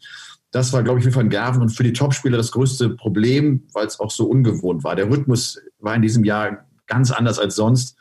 Das 0.52 0.74
war, 0.74 0.82
glaube 0.82 1.00
ich, 1.00 1.06
für 1.06 1.14
Van 1.14 1.30
Gerven 1.30 1.62
und 1.62 1.70
für 1.70 1.84
die 1.84 1.94
Topspieler 1.94 2.38
das 2.38 2.52
größte 2.52 2.90
Problem, 2.90 3.64
weil 3.74 3.86
es 3.86 4.00
auch 4.00 4.10
so 4.10 4.26
ungewohnt 4.26 4.84
war. 4.84 4.96
Der 4.96 5.10
Rhythmus 5.10 5.62
war 5.80 5.94
in 5.94 6.02
diesem 6.02 6.24
Jahr 6.24 6.66
ganz 6.88 7.12
anders 7.12 7.38
als 7.38 7.56
sonst. 7.56 7.96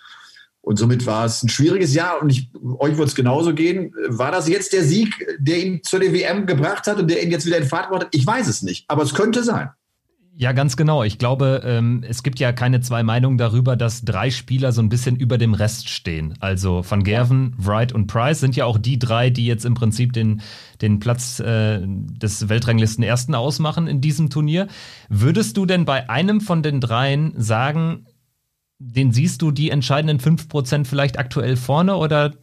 Und 0.60 0.78
somit 0.78 1.06
war 1.06 1.24
es 1.24 1.42
ein 1.42 1.48
schwieriges 1.48 1.94
Jahr 1.94 2.20
und 2.20 2.30
ich, 2.30 2.50
euch 2.78 2.98
wird 2.98 3.08
es 3.08 3.14
genauso 3.14 3.54
gehen. 3.54 3.94
War 4.08 4.30
das 4.30 4.48
jetzt 4.48 4.72
der 4.72 4.84
Sieg, 4.84 5.14
der 5.38 5.64
ihn 5.64 5.82
zur 5.82 6.00
WM 6.00 6.46
gebracht 6.46 6.86
hat 6.86 6.98
und 6.98 7.10
der 7.10 7.22
ihn 7.22 7.30
jetzt 7.30 7.46
wieder 7.46 7.58
in 7.58 7.64
Fahrt 7.64 7.86
gebracht 7.86 8.06
hat? 8.06 8.14
Ich 8.14 8.26
weiß 8.26 8.48
es 8.48 8.62
nicht, 8.62 8.84
aber 8.88 9.02
es 9.02 9.14
könnte 9.14 9.44
sein. 9.44 9.70
Ja, 10.40 10.52
ganz 10.52 10.76
genau. 10.76 11.02
Ich 11.02 11.18
glaube, 11.18 11.62
ähm, 11.64 12.04
es 12.08 12.22
gibt 12.22 12.38
ja 12.38 12.52
keine 12.52 12.80
zwei 12.80 13.02
Meinungen 13.02 13.38
darüber, 13.38 13.74
dass 13.74 14.02
drei 14.02 14.30
Spieler 14.30 14.70
so 14.70 14.80
ein 14.80 14.88
bisschen 14.88 15.16
über 15.16 15.36
dem 15.36 15.52
Rest 15.52 15.88
stehen. 15.88 16.34
Also 16.38 16.84
Van 16.88 17.02
Gerven, 17.02 17.56
Wright 17.58 17.92
und 17.92 18.06
Price 18.06 18.38
sind 18.38 18.54
ja 18.54 18.64
auch 18.64 18.78
die 18.78 19.00
drei, 19.00 19.30
die 19.30 19.46
jetzt 19.46 19.64
im 19.64 19.74
Prinzip 19.74 20.12
den, 20.12 20.40
den 20.80 21.00
Platz 21.00 21.40
äh, 21.40 21.80
des 21.82 22.48
Weltranglisten 22.48 23.02
Ersten 23.02 23.34
ausmachen 23.34 23.88
in 23.88 24.00
diesem 24.00 24.30
Turnier. 24.30 24.68
Würdest 25.08 25.56
du 25.56 25.66
denn 25.66 25.84
bei 25.84 26.08
einem 26.08 26.40
von 26.40 26.62
den 26.62 26.80
dreien 26.80 27.32
sagen, 27.36 28.06
den 28.78 29.12
siehst 29.12 29.42
du 29.42 29.50
die 29.50 29.70
entscheidenden 29.70 30.20
5% 30.20 30.84
vielleicht 30.84 31.18
aktuell 31.18 31.56
vorne 31.56 31.96
oder 31.96 32.34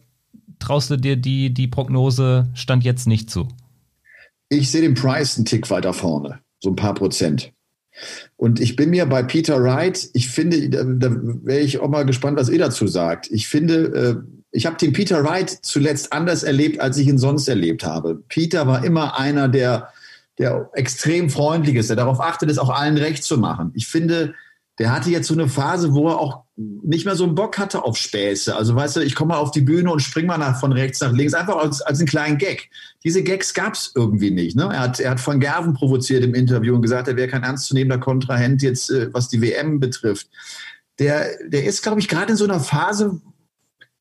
traust 0.58 0.90
du 0.90 0.96
dir 0.96 1.16
die, 1.16 1.52
die 1.52 1.68
Prognose 1.68 2.48
Stand 2.54 2.84
jetzt 2.84 3.06
nicht 3.06 3.30
zu? 3.30 3.48
Ich 4.48 4.70
sehe 4.70 4.82
den 4.82 4.94
Price 4.94 5.36
einen 5.36 5.44
Tick 5.44 5.70
weiter 5.70 5.92
vorne, 5.92 6.40
so 6.60 6.70
ein 6.70 6.76
paar 6.76 6.94
Prozent. 6.94 7.52
Und 8.36 8.60
ich 8.60 8.76
bin 8.76 8.90
mir 8.90 9.06
bei 9.06 9.22
Peter 9.22 9.62
Wright, 9.62 10.10
ich 10.12 10.28
finde, 10.28 10.68
da, 10.68 10.84
da 10.84 11.10
wäre 11.10 11.60
ich 11.60 11.78
auch 11.78 11.88
mal 11.88 12.04
gespannt, 12.04 12.38
was 12.38 12.50
ihr 12.50 12.58
dazu 12.58 12.86
sagt. 12.86 13.30
Ich 13.30 13.48
finde, 13.48 13.74
äh, 13.94 14.16
ich 14.50 14.66
habe 14.66 14.76
den 14.76 14.92
Peter 14.92 15.24
Wright 15.24 15.50
zuletzt 15.50 16.12
anders 16.12 16.42
erlebt, 16.42 16.80
als 16.80 16.98
ich 16.98 17.08
ihn 17.08 17.18
sonst 17.18 17.48
erlebt 17.48 17.84
habe. 17.84 18.22
Peter 18.28 18.66
war 18.66 18.84
immer 18.84 19.18
einer, 19.18 19.48
der, 19.48 19.88
der 20.38 20.68
extrem 20.74 21.30
freundlich 21.30 21.76
ist, 21.76 21.88
der 21.88 21.96
darauf 21.96 22.20
achtet, 22.20 22.50
es 22.50 22.58
auch 22.58 22.70
allen 22.70 22.98
recht 22.98 23.24
zu 23.24 23.38
machen. 23.38 23.72
Ich 23.74 23.86
finde, 23.86 24.34
der 24.78 24.92
hatte 24.92 25.10
jetzt 25.10 25.28
so 25.28 25.34
eine 25.34 25.48
Phase, 25.48 25.94
wo 25.94 26.08
er 26.08 26.18
auch 26.18 26.44
nicht 26.56 27.04
mehr 27.04 27.16
so 27.16 27.24
einen 27.24 27.34
Bock 27.34 27.58
hatte 27.58 27.82
auf 27.84 27.96
Späße. 27.96 28.54
Also 28.54 28.74
weißt 28.74 28.96
du, 28.96 29.00
ich 29.00 29.14
komme 29.14 29.34
mal 29.34 29.38
auf 29.38 29.50
die 29.50 29.60
Bühne 29.60 29.90
und 29.90 30.00
spring 30.00 30.26
mal 30.26 30.38
nach, 30.38 30.60
von 30.60 30.72
rechts 30.72 31.00
nach 31.00 31.12
links, 31.12 31.34
einfach 31.34 31.56
als, 31.56 31.80
als 31.82 31.98
einen 31.98 32.08
kleinen 32.08 32.38
Gag. 32.38 32.70
Diese 33.04 33.22
Gags 33.22 33.54
gab 33.54 33.74
es 33.74 33.92
irgendwie 33.94 34.30
nicht. 34.30 34.56
Ne? 34.56 34.64
Er, 34.64 34.80
hat, 34.80 35.00
er 35.00 35.10
hat 35.12 35.20
von 35.20 35.40
Gerven 35.40 35.74
provoziert 35.74 36.24
im 36.24 36.34
Interview 36.34 36.74
und 36.74 36.82
gesagt, 36.82 37.08
er 37.08 37.16
wäre 37.16 37.28
kein 37.28 37.42
ernstzunehmender 37.42 37.98
Kontrahent 37.98 38.62
jetzt, 38.62 38.90
äh, 38.90 39.12
was 39.12 39.28
die 39.28 39.40
WM 39.40 39.80
betrifft. 39.80 40.28
Der, 40.98 41.26
der 41.46 41.64
ist, 41.64 41.82
glaube 41.82 42.00
ich, 42.00 42.08
gerade 42.08 42.32
in 42.32 42.36
so 42.38 42.44
einer 42.44 42.60
Phase, 42.60 43.20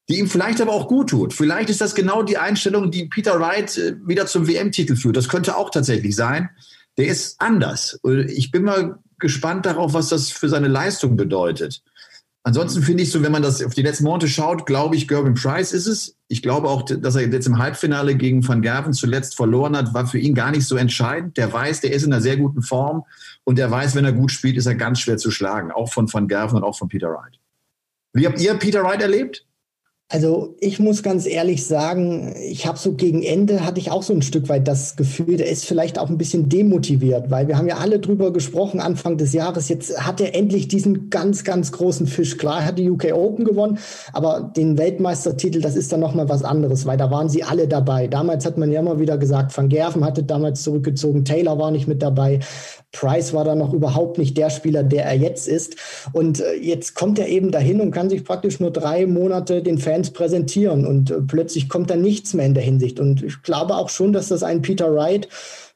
die 0.09 0.19
ihm 0.19 0.29
vielleicht 0.29 0.61
aber 0.61 0.71
auch 0.71 0.87
gut 0.87 1.09
tut. 1.09 1.33
Vielleicht 1.33 1.69
ist 1.69 1.81
das 1.81 1.95
genau 1.95 2.23
die 2.23 2.37
Einstellung, 2.37 2.91
die 2.91 3.05
Peter 3.05 3.39
Wright 3.39 3.77
äh, 3.77 3.95
wieder 4.05 4.27
zum 4.27 4.47
WM-Titel 4.47 4.95
führt. 4.95 5.17
Das 5.17 5.29
könnte 5.29 5.55
auch 5.55 5.69
tatsächlich 5.69 6.15
sein. 6.15 6.49
Der 6.97 7.07
ist 7.07 7.41
anders. 7.41 7.99
Ich 8.27 8.51
bin 8.51 8.63
mal 8.63 8.99
gespannt 9.19 9.65
darauf, 9.65 9.93
was 9.93 10.09
das 10.09 10.29
für 10.29 10.49
seine 10.49 10.67
Leistung 10.67 11.17
bedeutet. 11.17 11.83
Ansonsten 12.43 12.83
finde 12.83 13.01
ich 13.01 13.11
so, 13.11 13.23
wenn 13.23 13.31
man 13.31 13.41
das 13.41 13.63
auf 13.63 13.73
die 13.73 13.81
letzten 13.81 14.03
Monate 14.03 14.27
schaut, 14.27 14.67
glaube 14.67 14.95
ich, 14.95 15.07
Gerben 15.07 15.33
Price 15.33 15.71
ist 15.71 15.87
es. 15.87 16.15
Ich 16.27 16.43
glaube 16.43 16.67
auch, 16.69 16.83
dass 16.83 17.15
er 17.15 17.27
jetzt 17.27 17.47
im 17.47 17.57
Halbfinale 17.57 18.15
gegen 18.15 18.47
Van 18.47 18.61
Gerven 18.61 18.93
zuletzt 18.93 19.35
verloren 19.35 19.75
hat, 19.75 19.95
war 19.95 20.05
für 20.05 20.19
ihn 20.19 20.35
gar 20.35 20.51
nicht 20.51 20.67
so 20.67 20.75
entscheidend. 20.75 21.37
Der 21.37 21.51
weiß, 21.51 21.81
der 21.81 21.91
ist 21.91 22.03
in 22.03 22.13
einer 22.13 22.21
sehr 22.21 22.37
guten 22.37 22.61
Form 22.61 23.03
und 23.45 23.57
der 23.57 23.71
weiß, 23.71 23.95
wenn 23.95 24.05
er 24.05 24.13
gut 24.13 24.31
spielt, 24.31 24.57
ist 24.57 24.67
er 24.67 24.75
ganz 24.75 24.99
schwer 24.99 25.17
zu 25.17 25.31
schlagen, 25.31 25.71
auch 25.71 25.91
von 25.91 26.11
Van 26.11 26.27
Gerven 26.27 26.57
und 26.57 26.63
auch 26.63 26.77
von 26.77 26.87
Peter 26.87 27.09
Wright. 27.09 27.39
Wie 28.13 28.27
habt 28.27 28.39
ihr 28.39 28.53
Peter 28.53 28.83
Wright 28.83 29.01
erlebt? 29.01 29.45
Also 30.07 30.55
ich 30.59 30.79
muss 30.79 31.01
ganz 31.01 31.25
ehrlich 31.25 31.65
sagen, 31.65 32.35
ich 32.39 32.67
habe 32.67 32.77
so 32.77 32.93
gegen 32.93 33.23
Ende 33.23 33.65
hatte 33.65 33.79
ich 33.79 33.89
auch 33.89 34.03
so 34.03 34.13
ein 34.13 34.21
Stück 34.21 34.49
weit 34.49 34.67
das 34.67 34.95
Gefühl, 34.97 35.37
der 35.37 35.49
ist 35.49 35.65
vielleicht 35.65 35.97
auch 35.97 36.11
ein 36.11 36.19
bisschen 36.19 36.47
demotiviert, 36.47 37.31
weil 37.31 37.47
wir 37.47 37.57
haben 37.57 37.67
ja 37.67 37.77
alle 37.77 37.99
drüber 37.99 38.31
gesprochen 38.31 38.79
Anfang 38.79 39.17
des 39.17 39.33
Jahres. 39.33 39.67
Jetzt 39.67 40.05
hat 40.05 40.21
er 40.21 40.35
endlich 40.35 40.67
diesen 40.67 41.09
ganz, 41.09 41.43
ganz 41.43 41.71
großen 41.71 42.05
Fisch. 42.05 42.37
Klar, 42.37 42.59
er 42.59 42.65
hat 42.67 42.77
die 42.77 42.87
UK 42.87 43.13
Open 43.13 43.45
gewonnen, 43.45 43.79
aber 44.13 44.51
den 44.55 44.77
Weltmeistertitel, 44.77 45.59
das 45.59 45.75
ist 45.75 45.91
dann 45.91 46.01
nochmal 46.01 46.29
was 46.29 46.43
anderes, 46.43 46.85
weil 46.85 46.97
da 46.97 47.09
waren 47.09 47.27
sie 47.27 47.43
alle 47.43 47.67
dabei. 47.67 48.05
Damals 48.07 48.45
hat 48.45 48.59
man 48.59 48.71
ja 48.71 48.81
immer 48.81 48.99
wieder 48.99 49.17
gesagt, 49.17 49.57
Van 49.57 49.69
Gerven 49.69 50.05
hatte 50.05 50.21
damals 50.21 50.61
zurückgezogen, 50.61 51.25
Taylor 51.25 51.57
war 51.57 51.71
nicht 51.71 51.87
mit 51.87 52.03
dabei. 52.03 52.41
Price 52.95 53.33
war 53.33 53.43
da 53.43 53.55
noch 53.55 53.73
überhaupt 53.73 54.17
nicht 54.17 54.37
der 54.37 54.49
Spieler, 54.49 54.83
der 54.83 55.05
er 55.05 55.15
jetzt 55.15 55.47
ist. 55.47 55.75
Und 56.13 56.39
äh, 56.39 56.53
jetzt 56.53 56.95
kommt 56.95 57.19
er 57.19 57.27
eben 57.27 57.51
dahin 57.51 57.81
und 57.81 57.91
kann 57.91 58.09
sich 58.09 58.23
praktisch 58.23 58.59
nur 58.59 58.71
drei 58.71 59.05
Monate 59.05 59.61
den 59.61 59.77
Fans 59.95 60.11
präsentieren. 60.11 60.85
Und 60.85 61.11
äh, 61.11 61.21
plötzlich 61.21 61.69
kommt 61.69 61.89
da 61.89 61.95
nichts 61.95 62.33
mehr 62.33 62.45
in 62.45 62.53
der 62.53 62.63
Hinsicht. 62.63 62.99
Und 62.99 63.23
ich 63.23 63.41
glaube 63.41 63.75
auch 63.75 63.89
schon, 63.89 64.13
dass 64.13 64.27
das 64.27 64.43
ein 64.43 64.61
Peter 64.61 64.93
Wright 64.93 65.27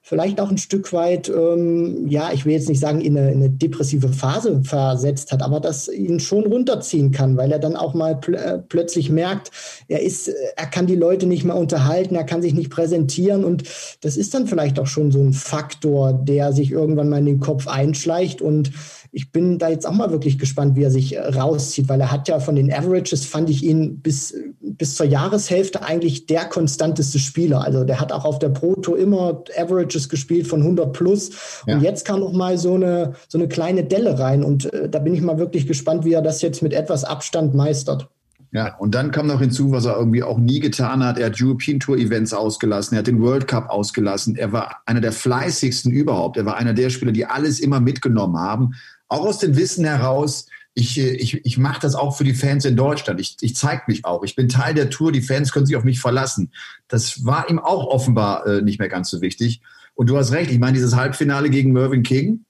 vielleicht 0.02 0.42
auch 0.42 0.50
ein 0.50 0.58
Stück 0.58 0.92
weit, 0.92 1.30
ähm, 1.30 2.08
ja, 2.08 2.32
ich 2.34 2.44
will 2.44 2.54
jetzt 2.54 2.68
nicht 2.68 2.80
sagen, 2.80 3.00
in 3.00 3.16
eine, 3.16 3.32
in 3.32 3.38
eine, 3.38 3.50
depressive 3.52 4.10
Phase 4.10 4.60
versetzt 4.64 5.32
hat, 5.32 5.44
aber 5.44 5.60
das 5.60 5.88
ihn 5.88 6.20
schon 6.20 6.48
runterziehen 6.48 7.12
kann, 7.12 7.38
weil 7.38 7.52
er 7.52 7.60
dann 7.60 7.76
auch 7.76 7.94
mal 7.94 8.16
pl 8.16 8.34
äh, 8.34 8.58
plötzlich 8.58 9.12
merkt, 9.12 9.52
er 9.88 10.02
ist, 10.02 10.28
er 10.28 10.66
kann 10.66 10.88
die 10.88 10.96
Leute 10.96 11.28
nicht 11.28 11.44
mehr 11.44 11.56
unterhalten, 11.56 12.16
er 12.16 12.24
kann 12.24 12.42
sich 12.42 12.56
nicht 12.56 12.72
präsentieren 12.72 13.44
und 13.44 13.66
das 14.02 14.18
ist 14.18 14.34
dann 14.34 14.48
vielleicht 14.48 14.80
auch 14.80 14.88
schon 14.88 15.12
so 15.12 15.22
ein 15.22 15.34
Faktor, 15.34 16.14
der 16.14 16.54
sich 16.54 16.72
irgendwann 16.72 17.10
mal 17.10 17.20
in 17.20 17.28
den 17.28 17.40
Kopf 17.40 17.68
einschleicht 17.68 18.42
und 18.42 18.72
ich 19.12 19.32
bin 19.32 19.58
da 19.58 19.70
jetzt 19.70 19.88
auch 19.88 19.94
mal 19.94 20.12
wirklich 20.12 20.38
gespannt, 20.38 20.76
wie 20.76 20.84
er 20.84 20.92
sich 20.92 21.16
äh, 21.16 21.20
rauszieht, 21.20 21.90
weil 21.90 22.00
er 22.02 22.12
hat 22.12 22.28
ja 22.28 22.40
von 22.40 22.56
den 22.56 22.72
Averages, 22.72 23.26
fand 23.26 23.50
ich 23.50 23.64
ihn 23.64 24.00
bis, 24.00 24.36
bis 24.62 24.96
zur 24.96 25.06
Jahreshälfte 25.06 25.84
eigentlich 25.84 26.28
der 26.28 26.46
konstanteste 26.46 27.20
Spieler. 27.20 27.64
Also 27.64 27.84
der 27.84 28.00
hat 28.00 28.12
auch 28.12 28.26
auf 28.26 28.40
der 28.40 28.50
Proto 28.50 28.96
immer 28.96 29.44
Averages 29.58 30.10
gespielt 30.10 30.48
von 30.48 30.62
100 30.62 30.94
plus. 30.94 31.32
Ja. 31.66 31.76
Und 31.76 31.82
jetzt 31.82 32.06
kam 32.06 32.20
noch 32.20 32.34
mal 32.34 32.58
so 32.58 32.76
eine, 32.76 33.14
so 33.28 33.38
eine 33.38 33.48
kleine 33.48 33.84
Delle 33.84 34.20
rein. 34.20 34.44
Und 34.44 34.72
äh, 34.74 34.90
da 34.90 35.00
bin 35.00 35.14
ich 35.14 35.22
mal 35.22 35.40
wirklich 35.40 35.68
gespannt, 35.68 36.06
wie 36.06 36.14
er 36.14 36.22
das 36.22 36.42
jetzt 36.42 36.62
mit 36.62 36.74
etwas 36.74 37.04
Abstand 37.04 37.56
meistert. 37.56 38.08
Ja, 38.52 38.76
und 38.78 38.96
dann 38.96 39.12
kam 39.12 39.28
noch 39.28 39.42
hinzu, 39.42 39.72
was 39.72 39.86
er 39.86 39.96
irgendwie 39.96 40.24
auch 40.24 40.40
nie 40.40 40.60
getan 40.60 41.04
hat. 41.04 41.20
Er 41.20 41.28
hat 41.28 41.40
European 41.40 41.80
Tour 41.80 41.98
Events 41.98 42.34
ausgelassen, 42.34 42.96
er 42.96 43.00
hat 43.00 43.08
den 43.08 43.22
World 43.22 43.48
Cup 43.48 43.70
ausgelassen. 43.70 44.36
Er 44.36 44.52
war 44.52 44.82
einer 44.88 45.02
der 45.02 45.12
fleißigsten 45.12 45.92
überhaupt. 45.92 46.36
Er 46.36 46.46
war 46.46 46.58
einer 46.58 46.74
der 46.74 46.90
Spieler, 46.90 47.12
die 47.12 47.28
alles 47.28 47.60
immer 47.60 47.80
mitgenommen 47.80 48.40
haben 48.40 48.74
auch 49.10 49.26
aus 49.26 49.40
dem 49.40 49.58
Wissen 49.58 49.86
heraus, 49.86 50.46
ich, 50.74 50.98
ich, 50.98 51.46
ich 51.46 51.58
mache 51.58 51.82
das 51.82 51.96
auch 51.96 52.16
für 52.16 52.24
die 52.24 52.34
Fans 52.34 52.64
in 52.64 52.78
Deutschland. 52.78 53.20
Ich, 53.20 53.38
ich 53.42 53.56
zeige 53.56 53.84
mich 53.88 54.06
auch. 54.06 54.24
Ich 54.24 54.36
bin 54.36 54.48
Teil 54.48 54.74
der 54.74 54.90
Tour. 54.90 55.12
Die 55.12 55.22
Fans 55.22 55.52
können 55.52 55.66
sich 55.66 55.76
auf 55.76 55.84
mich 55.84 56.00
verlassen. 56.00 56.52
Das 56.88 57.26
war 57.26 57.50
ihm 57.50 57.60
auch 57.60 57.88
offenbar 57.88 58.46
äh, 58.48 58.62
nicht 58.62 58.80
mehr 58.80 58.88
ganz 58.88 59.10
so 59.10 59.20
wichtig. 59.22 59.62
Und 59.96 60.10
du 60.10 60.18
hast 60.18 60.32
recht. 60.32 60.52
Ich 60.52 60.60
meine, 60.60 60.74
dieses 60.74 60.96
Halbfinale 60.96 61.50
gegen 61.50 61.74
Mervyn 61.74 62.04
King, 62.04 62.46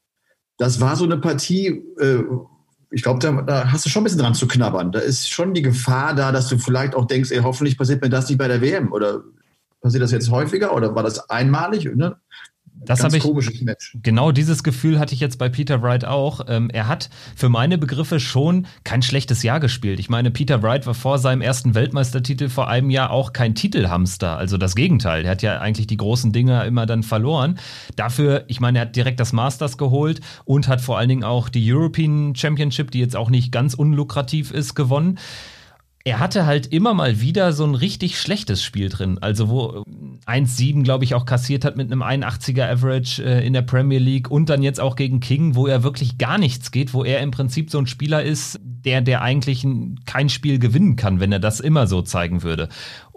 das 0.58 0.80
war 0.80 0.96
so 0.96 1.06
eine 1.06 1.18
Partie, 1.18 1.84
äh, 2.00 2.24
ich 2.92 3.04
glaube, 3.04 3.20
da, 3.20 3.42
da, 3.42 3.72
hast 3.72 3.86
du 3.86 3.90
schon 3.90 4.02
ein 4.02 4.04
bisschen 4.04 4.20
dran 4.20 4.36
zu 4.36 4.48
knabbern. 4.48 4.92
Da 4.92 5.00
ist 5.00 5.30
schon 5.30 5.54
die 5.54 5.62
Gefahr 5.62 6.14
da, 6.14 6.32
dass 6.32 6.50
du 6.50 6.58
vielleicht 6.58 6.96
auch 6.96 7.06
denkst, 7.06 7.32
ey, 7.32 7.40
hoffentlich 7.40 7.78
passiert 7.78 8.02
mir 8.02 8.10
das 8.10 8.28
nicht 8.28 8.38
bei 8.38 8.48
der 8.48 8.62
WM. 8.62 8.92
Oder 8.92 9.24
passiert 9.82 10.04
das 10.04 10.12
jetzt 10.12 10.30
häufiger 10.30 10.76
oder 10.76 10.94
war 10.94 11.04
das 11.04 11.30
einmalig? 11.30 11.86
Ne? 11.96 12.18
Das 12.86 13.04
habe 13.04 13.18
ich. 13.18 13.24
Genau 14.02 14.32
dieses 14.32 14.64
Gefühl 14.64 15.00
hatte 15.00 15.14
ich 15.14 15.20
jetzt 15.20 15.38
bei 15.38 15.50
Peter 15.50 15.82
Wright 15.82 16.06
auch. 16.06 16.42
Ähm, 16.48 16.70
er 16.70 16.88
hat 16.88 17.10
für 17.36 17.50
meine 17.50 17.78
Begriffe 17.78 18.20
schon 18.20 18.68
kein 18.84 19.02
schlechtes 19.02 19.44
Jahr 19.44 19.60
gespielt. 19.60 20.00
Ich 20.00 20.10
meine, 20.10 20.32
Peter 20.32 20.64
Wright 20.64 20.86
war 20.86 20.94
vor 20.94 21.20
seinem 21.20 21.42
ersten 21.42 21.76
Weltmeistertitel 21.76 22.50
vor 22.50 22.68
einem 22.68 22.90
Jahr 22.90 23.12
auch 23.12 23.34
kein 23.34 23.56
Titelhamster. 23.56 24.38
Also 24.38 24.58
das 24.58 24.76
Gegenteil. 24.76 25.26
Er 25.26 25.32
hat 25.32 25.42
ja 25.42 25.60
eigentlich 25.60 25.88
die 25.88 25.98
großen 25.98 26.32
Dinger 26.32 26.66
immer 26.66 26.86
dann 26.86 27.04
verloren. 27.04 27.60
Dafür, 27.96 28.46
ich 28.48 28.60
meine, 28.60 28.80
er 28.80 28.82
hat 28.82 28.96
direkt 28.96 29.20
das 29.20 29.34
Masters 29.34 29.78
geholt 29.78 30.22
und 30.46 30.68
hat 30.68 30.82
vor 30.82 30.98
allen 30.98 31.10
Dingen 31.10 31.24
auch 31.24 31.50
die 31.50 31.72
European 31.72 32.36
Championship, 32.36 32.92
die 32.92 33.00
jetzt 33.00 33.16
auch 33.16 33.30
nicht 33.30 33.52
ganz 33.52 33.74
unlukrativ 33.74 34.52
ist, 34.52 34.76
gewonnen 34.76 35.20
er 36.06 36.20
hatte 36.20 36.46
halt 36.46 36.68
immer 36.68 36.94
mal 36.94 37.20
wieder 37.20 37.52
so 37.52 37.66
ein 37.66 37.76
richtig 37.76 38.20
schlechtes 38.20 38.64
Spiel 38.64 38.90
drin. 38.90 39.18
Also 39.20 39.50
wo 39.50 39.84
1-7, 40.26 40.84
glaube 40.84 41.04
ich, 41.04 41.14
auch 41.14 41.26
kassiert 41.26 41.66
hat 41.66 41.76
mit 41.76 41.92
einem 41.92 42.04
81er 42.04 42.70
Average 42.70 43.24
äh, 43.24 43.46
in 43.46 43.54
der 43.54 43.64
Premier 43.64 44.00
League 44.00 44.32
und 44.32 44.50
dann 44.50 44.64
jetzt 44.64 44.80
auch 44.80 44.96
gegen 44.96 45.20
King, 45.20 45.56
wo 45.56 45.68
er 45.68 45.84
wirklich 45.84 46.18
gar 46.18 46.38
nichts 46.38 46.72
geht, 46.72 46.94
wo 46.94 47.04
er 47.04 47.20
im 47.20 47.32
Prinzip 47.32 47.70
so 47.70 47.80
ein 47.80 47.88
Spieler 47.88 48.24
ist, 48.24 48.60
der, 48.64 49.02
der 49.02 49.22
eigentlich 49.22 49.68
kein 50.06 50.30
Spiel 50.30 50.58
gewinnen 50.58 50.96
kann, 50.96 51.20
wenn 51.20 51.32
er 51.32 51.40
das 51.40 51.60
immer 51.60 51.86
so 51.86 52.02
zeigen 52.02 52.44
würde. 52.44 52.70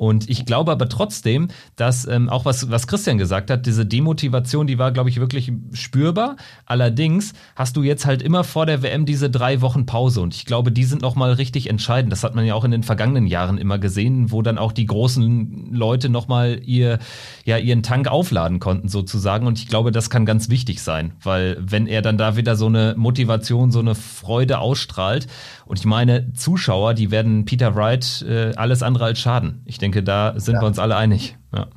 Und 0.02 0.28
ich 0.28 0.46
glaube 0.46 0.72
aber 0.72 0.88
trotzdem, 0.88 1.46
dass 1.76 2.08
ähm, 2.08 2.28
auch 2.28 2.44
was, 2.44 2.68
was 2.72 2.88
Christian 2.88 3.18
gesagt 3.18 3.52
hat, 3.52 3.66
diese 3.66 3.86
Demotivation, 3.86 4.66
die 4.66 4.76
war, 4.76 4.90
glaube 4.90 5.10
ich, 5.10 5.20
wirklich 5.20 5.52
spürbar. 5.74 6.34
Allerdings 6.66 7.34
hast 7.54 7.76
du 7.76 7.84
jetzt 7.84 8.04
halt 8.04 8.20
immer 8.20 8.42
vor 8.42 8.66
der 8.66 8.82
WM 8.82 9.06
diese 9.06 9.30
drei 9.30 9.60
Wochen 9.60 9.86
Pause 9.86 10.20
und 10.20 10.34
ich 10.34 10.44
glaube, 10.44 10.72
die 10.72 10.82
sind 10.82 11.02
nochmal 11.02 11.34
richtig 11.34 11.70
entscheidend. 11.70 12.10
Das 12.10 12.24
hat 12.24 12.34
man 12.34 12.44
ja 12.44 12.54
auch 12.56 12.64
in 12.64 12.72
den 12.72 12.82
vergangenen 12.82 13.28
Jahren 13.28 13.58
immer 13.58 13.78
gesehen, 13.78 14.32
wo 14.32 14.42
dann 14.42 14.58
auch 14.58 14.72
die 14.72 14.86
großen 14.86 15.72
Leute 15.72 16.08
nochmal 16.08 16.60
ihr, 16.64 16.98
ja, 17.44 17.58
ihren 17.58 17.84
Tank 17.84 18.08
aufladen 18.08 18.58
konnten 18.58 18.88
sozusagen. 18.88 19.46
Und 19.46 19.60
ich 19.60 19.68
glaube, 19.68 19.92
das 19.92 20.10
kann 20.10 20.26
ganz 20.26 20.48
wichtig 20.48 20.82
sein, 20.82 21.12
weil 21.22 21.56
wenn 21.60 21.86
er 21.86 22.02
dann 22.02 22.18
da 22.18 22.34
wieder 22.34 22.56
so 22.56 22.66
eine 22.66 22.96
Motivation, 22.96 23.70
so 23.70 23.78
eine 23.78 23.94
Freude 23.94 24.58
ausstrahlt, 24.58 25.28
und 25.72 25.78
ich 25.78 25.86
meine, 25.86 26.32
Zuschauer, 26.34 26.92
die 26.92 27.10
werden 27.10 27.46
Peter 27.46 27.74
Wright 27.74 28.22
äh, 28.28 28.52
alles 28.56 28.82
andere 28.82 29.04
als 29.06 29.20
schaden. 29.20 29.62
Ich 29.64 29.78
denke, 29.78 29.91
da 30.00 30.38
sind 30.38 30.54
ja. 30.54 30.62
wir 30.62 30.66
uns 30.66 30.78
alle 30.78 30.96
einig. 30.96 31.36
Ja. 31.54 31.68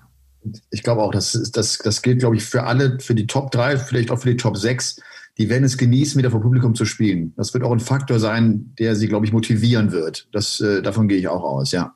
Ich 0.69 0.84
glaube 0.84 1.01
auch, 1.01 1.12
das, 1.12 1.51
das, 1.51 1.80
das 1.80 2.01
gilt, 2.01 2.19
glaube 2.19 2.36
ich, 2.36 2.45
für 2.45 2.63
alle, 2.63 2.99
für 2.99 3.15
die 3.15 3.28
Top 3.28 3.51
3, 3.51 3.78
vielleicht 3.78 4.12
auch 4.12 4.19
für 4.19 4.30
die 4.30 4.38
Top 4.38 4.58
6. 4.58 5.01
Die 5.38 5.49
werden 5.49 5.63
es 5.63 5.78
genießen, 5.78 6.17
wieder 6.17 6.32
vor 6.32 6.41
Publikum 6.41 6.75
zu 6.75 6.86
spielen. 6.86 7.34
Das 7.36 7.54
wird 7.54 7.63
auch 7.63 7.71
ein 7.71 7.80
Faktor 7.80 8.19
sein, 8.19 8.73
der 8.80 8.95
sie, 8.95 9.08
glaube 9.08 9.25
ich, 9.25 9.34
motivieren 9.34 9.91
wird. 9.91 10.28
Das, 10.32 10.60
äh, 10.62 10.82
davon 10.82 11.08
gehe 11.08 11.17
ich 11.17 11.28
auch 11.28 11.43
aus, 11.43 11.71
ja. 11.71 11.95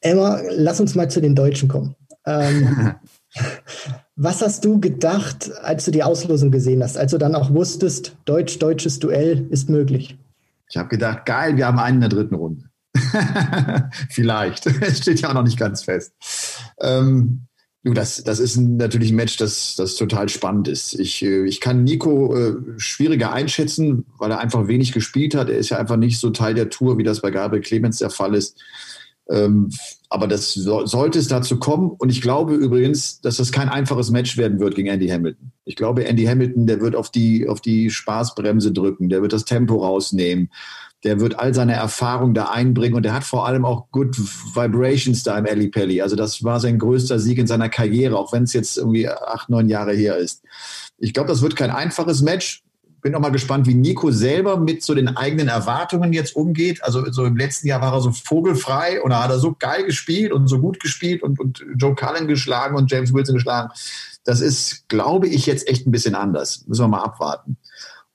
Emma, 0.00 0.40
lass 0.50 0.80
uns 0.80 0.94
mal 0.94 1.08
zu 1.08 1.20
den 1.20 1.34
Deutschen 1.34 1.68
kommen. 1.68 1.94
Ähm, 2.26 2.94
was 4.16 4.42
hast 4.42 4.64
du 4.64 4.80
gedacht, 4.80 5.50
als 5.62 5.84
du 5.84 5.90
die 5.90 6.02
Auslosung 6.02 6.50
gesehen 6.50 6.82
hast, 6.82 6.98
als 6.98 7.12
du 7.12 7.18
dann 7.18 7.34
auch 7.34 7.50
wusstest, 7.54 8.16
deutsch-deutsches 8.24 8.98
Duell 8.98 9.46
ist 9.50 9.70
möglich? 9.70 10.18
Ich 10.68 10.76
habe 10.76 10.88
gedacht, 10.88 11.26
geil, 11.26 11.56
wir 11.56 11.66
haben 11.66 11.78
einen 11.78 11.96
in 11.96 12.00
der 12.02 12.10
dritten 12.10 12.34
Runde. 12.34 12.69
Vielleicht. 14.10 14.66
Es 14.80 14.98
steht 14.98 15.20
ja 15.20 15.30
auch 15.30 15.34
noch 15.34 15.42
nicht 15.42 15.58
ganz 15.58 15.82
fest. 15.84 16.12
Ähm, 16.80 17.46
du, 17.82 17.92
das, 17.92 18.22
das 18.24 18.38
ist 18.38 18.56
natürlich 18.56 19.10
ein 19.10 19.16
Match, 19.16 19.36
das, 19.36 19.74
das 19.76 19.96
total 19.96 20.28
spannend 20.28 20.68
ist. 20.68 20.94
Ich, 20.94 21.22
äh, 21.22 21.44
ich 21.46 21.60
kann 21.60 21.84
Nico 21.84 22.36
äh, 22.36 22.54
schwieriger 22.76 23.32
einschätzen, 23.32 24.06
weil 24.18 24.30
er 24.30 24.40
einfach 24.40 24.68
wenig 24.68 24.92
gespielt 24.92 25.34
hat. 25.34 25.48
Er 25.48 25.58
ist 25.58 25.70
ja 25.70 25.78
einfach 25.78 25.96
nicht 25.96 26.18
so 26.18 26.30
Teil 26.30 26.54
der 26.54 26.70
Tour, 26.70 26.98
wie 26.98 27.04
das 27.04 27.20
bei 27.20 27.30
Gabriel 27.30 27.62
Clemens 27.62 27.98
der 27.98 28.10
Fall 28.10 28.34
ist. 28.34 28.58
Ähm, 29.30 29.70
aber 30.08 30.26
das 30.26 30.52
so, 30.52 30.86
sollte 30.86 31.18
es 31.20 31.28
dazu 31.28 31.58
kommen. 31.58 31.90
Und 31.90 32.10
ich 32.10 32.20
glaube 32.20 32.54
übrigens, 32.54 33.20
dass 33.20 33.36
das 33.36 33.52
kein 33.52 33.68
einfaches 33.68 34.10
Match 34.10 34.36
werden 34.36 34.58
wird 34.58 34.74
gegen 34.74 34.88
Andy 34.88 35.08
Hamilton. 35.08 35.52
Ich 35.64 35.76
glaube, 35.76 36.04
Andy 36.04 36.24
Hamilton, 36.24 36.66
der 36.66 36.80
wird 36.80 36.96
auf 36.96 37.10
die, 37.10 37.48
auf 37.48 37.60
die 37.60 37.90
Spaßbremse 37.90 38.72
drücken, 38.72 39.08
der 39.08 39.22
wird 39.22 39.32
das 39.32 39.44
Tempo 39.44 39.76
rausnehmen, 39.76 40.50
der 41.04 41.20
wird 41.20 41.38
all 41.38 41.54
seine 41.54 41.74
Erfahrung 41.74 42.34
da 42.34 42.50
einbringen 42.50 42.94
und 42.94 43.04
der 43.04 43.14
hat 43.14 43.24
vor 43.24 43.46
allem 43.46 43.64
auch 43.64 43.90
Good 43.90 44.18
Vibrations 44.54 45.22
da 45.22 45.38
im 45.38 45.46
Ali 45.46 45.68
Pelli. 45.68 46.02
Also 46.02 46.16
das 46.16 46.44
war 46.44 46.60
sein 46.60 46.78
größter 46.78 47.18
Sieg 47.18 47.38
in 47.38 47.46
seiner 47.46 47.68
Karriere, 47.68 48.18
auch 48.18 48.32
wenn 48.32 48.42
es 48.42 48.52
jetzt 48.52 48.76
irgendwie 48.76 49.08
acht, 49.08 49.48
neun 49.48 49.68
Jahre 49.68 49.92
her 49.92 50.16
ist. 50.16 50.42
Ich 50.98 51.14
glaube, 51.14 51.28
das 51.28 51.42
wird 51.42 51.56
kein 51.56 51.70
einfaches 51.70 52.20
Match 52.20 52.62
bin 53.02 53.14
auch 53.14 53.20
mal 53.20 53.30
gespannt, 53.30 53.66
wie 53.66 53.74
Nico 53.74 54.10
selber 54.10 54.58
mit 54.58 54.82
so 54.82 54.94
den 54.94 55.16
eigenen 55.16 55.48
Erwartungen 55.48 56.12
jetzt 56.12 56.36
umgeht. 56.36 56.82
Also 56.84 57.10
so 57.10 57.24
im 57.24 57.36
letzten 57.36 57.68
Jahr 57.68 57.80
war 57.80 57.92
er 57.92 58.00
so 58.00 58.12
vogelfrei 58.12 59.00
und 59.00 59.10
da 59.10 59.24
hat 59.24 59.30
er 59.30 59.38
so 59.38 59.54
geil 59.58 59.84
gespielt 59.84 60.32
und 60.32 60.48
so 60.48 60.60
gut 60.60 60.80
gespielt 60.80 61.22
und, 61.22 61.40
und 61.40 61.64
Joe 61.76 61.94
Cullen 61.94 62.28
geschlagen 62.28 62.76
und 62.76 62.90
James 62.90 63.12
Wilson 63.12 63.36
geschlagen. 63.36 63.70
Das 64.24 64.40
ist, 64.40 64.88
glaube 64.88 65.28
ich, 65.28 65.46
jetzt 65.46 65.66
echt 65.68 65.86
ein 65.86 65.90
bisschen 65.90 66.14
anders. 66.14 66.64
Müssen 66.66 66.84
wir 66.84 66.88
mal 66.88 67.02
abwarten. 67.02 67.56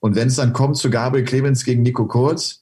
Und 0.05 0.15
wenn 0.15 0.27
es 0.27 0.35
dann 0.35 0.53
kommt 0.53 0.77
zu 0.77 0.91
Gabriel 0.91 1.25
Clemens 1.25 1.65
gegen 1.65 1.81
Nico 1.81 2.05
Kurz, 2.05 2.61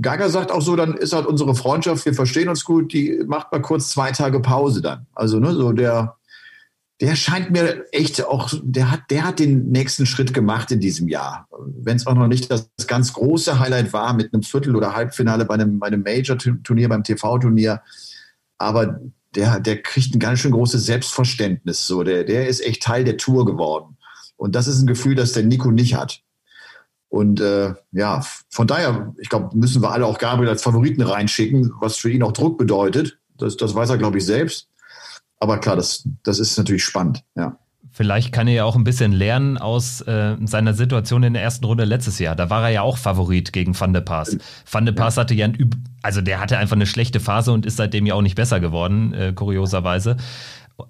Gaga 0.00 0.28
sagt 0.28 0.52
auch 0.52 0.62
so, 0.62 0.76
dann 0.76 0.94
ist 0.94 1.12
halt 1.12 1.26
unsere 1.26 1.56
Freundschaft, 1.56 2.06
wir 2.06 2.14
verstehen 2.14 2.48
uns 2.48 2.64
gut, 2.64 2.92
die 2.92 3.20
macht 3.26 3.50
mal 3.50 3.60
kurz 3.60 3.88
zwei 3.88 4.12
Tage 4.12 4.38
Pause 4.38 4.80
dann. 4.80 5.04
Also 5.12 5.40
ne, 5.40 5.52
so 5.54 5.72
der, 5.72 6.18
der 7.00 7.16
scheint 7.16 7.50
mir 7.50 7.84
echt 7.90 8.24
auch, 8.24 8.48
der 8.62 8.92
hat, 8.92 9.10
der 9.10 9.24
hat 9.24 9.40
den 9.40 9.72
nächsten 9.72 10.06
Schritt 10.06 10.32
gemacht 10.32 10.70
in 10.70 10.78
diesem 10.78 11.08
Jahr. 11.08 11.48
Wenn 11.66 11.96
es 11.96 12.06
auch 12.06 12.14
noch 12.14 12.28
nicht 12.28 12.48
das 12.48 12.70
ganz 12.86 13.12
große 13.12 13.58
Highlight 13.58 13.92
war 13.92 14.14
mit 14.14 14.32
einem 14.32 14.44
Viertel- 14.44 14.76
oder 14.76 14.94
Halbfinale 14.94 15.46
bei 15.46 15.54
einem, 15.54 15.80
bei 15.80 15.88
einem 15.88 16.04
Major-Turnier, 16.04 16.88
beim 16.88 17.02
TV-Turnier. 17.02 17.82
Aber 18.58 19.00
der, 19.34 19.58
der 19.58 19.82
kriegt 19.82 20.14
ein 20.14 20.20
ganz 20.20 20.38
schön 20.38 20.52
großes 20.52 20.86
Selbstverständnis. 20.86 21.88
So, 21.88 22.04
der, 22.04 22.22
der 22.22 22.46
ist 22.46 22.64
echt 22.64 22.84
Teil 22.84 23.02
der 23.02 23.16
Tour 23.16 23.44
geworden. 23.44 23.96
Und 24.36 24.54
das 24.54 24.68
ist 24.68 24.80
ein 24.80 24.86
Gefühl, 24.86 25.16
das 25.16 25.32
der 25.32 25.42
Nico 25.42 25.72
nicht 25.72 25.96
hat. 25.96 26.23
Und 27.14 27.40
äh, 27.40 27.74
ja, 27.92 28.22
von 28.48 28.66
daher, 28.66 29.14
ich 29.18 29.28
glaube, 29.28 29.56
müssen 29.56 29.80
wir 29.80 29.92
alle 29.92 30.04
auch 30.04 30.18
Gabriel 30.18 30.48
als 30.48 30.64
Favoriten 30.64 31.00
reinschicken, 31.00 31.72
was 31.78 31.96
für 31.96 32.10
ihn 32.10 32.24
auch 32.24 32.32
Druck 32.32 32.58
bedeutet. 32.58 33.18
Das, 33.38 33.56
das 33.56 33.72
weiß 33.72 33.90
er, 33.90 33.98
glaube 33.98 34.18
ich, 34.18 34.26
selbst. 34.26 34.68
Aber 35.38 35.58
klar, 35.58 35.76
das, 35.76 36.08
das 36.24 36.40
ist 36.40 36.58
natürlich 36.58 36.82
spannend, 36.82 37.22
ja. 37.36 37.56
Vielleicht 37.92 38.32
kann 38.32 38.48
er 38.48 38.54
ja 38.54 38.64
auch 38.64 38.74
ein 38.74 38.82
bisschen 38.82 39.12
lernen 39.12 39.58
aus 39.58 40.00
äh, 40.00 40.34
seiner 40.44 40.74
Situation 40.74 41.22
in 41.22 41.34
der 41.34 41.44
ersten 41.44 41.64
Runde 41.64 41.84
letztes 41.84 42.18
Jahr. 42.18 42.34
Da 42.34 42.50
war 42.50 42.64
er 42.64 42.70
ja 42.70 42.82
auch 42.82 42.98
Favorit 42.98 43.52
gegen 43.52 43.78
Van 43.78 43.92
de 43.92 44.02
Paas. 44.02 44.36
Van 44.68 44.84
de 44.84 44.92
Paas 44.92 45.16
hatte 45.16 45.34
ja 45.34 45.44
ein, 45.44 45.70
also 46.02 46.20
der 46.20 46.40
hatte 46.40 46.58
einfach 46.58 46.74
eine 46.74 46.86
schlechte 46.86 47.20
Phase 47.20 47.52
und 47.52 47.64
ist 47.64 47.76
seitdem 47.76 48.06
ja 48.06 48.14
auch 48.14 48.22
nicht 48.22 48.34
besser 48.34 48.58
geworden, 48.58 49.14
äh, 49.14 49.32
kurioserweise. 49.32 50.16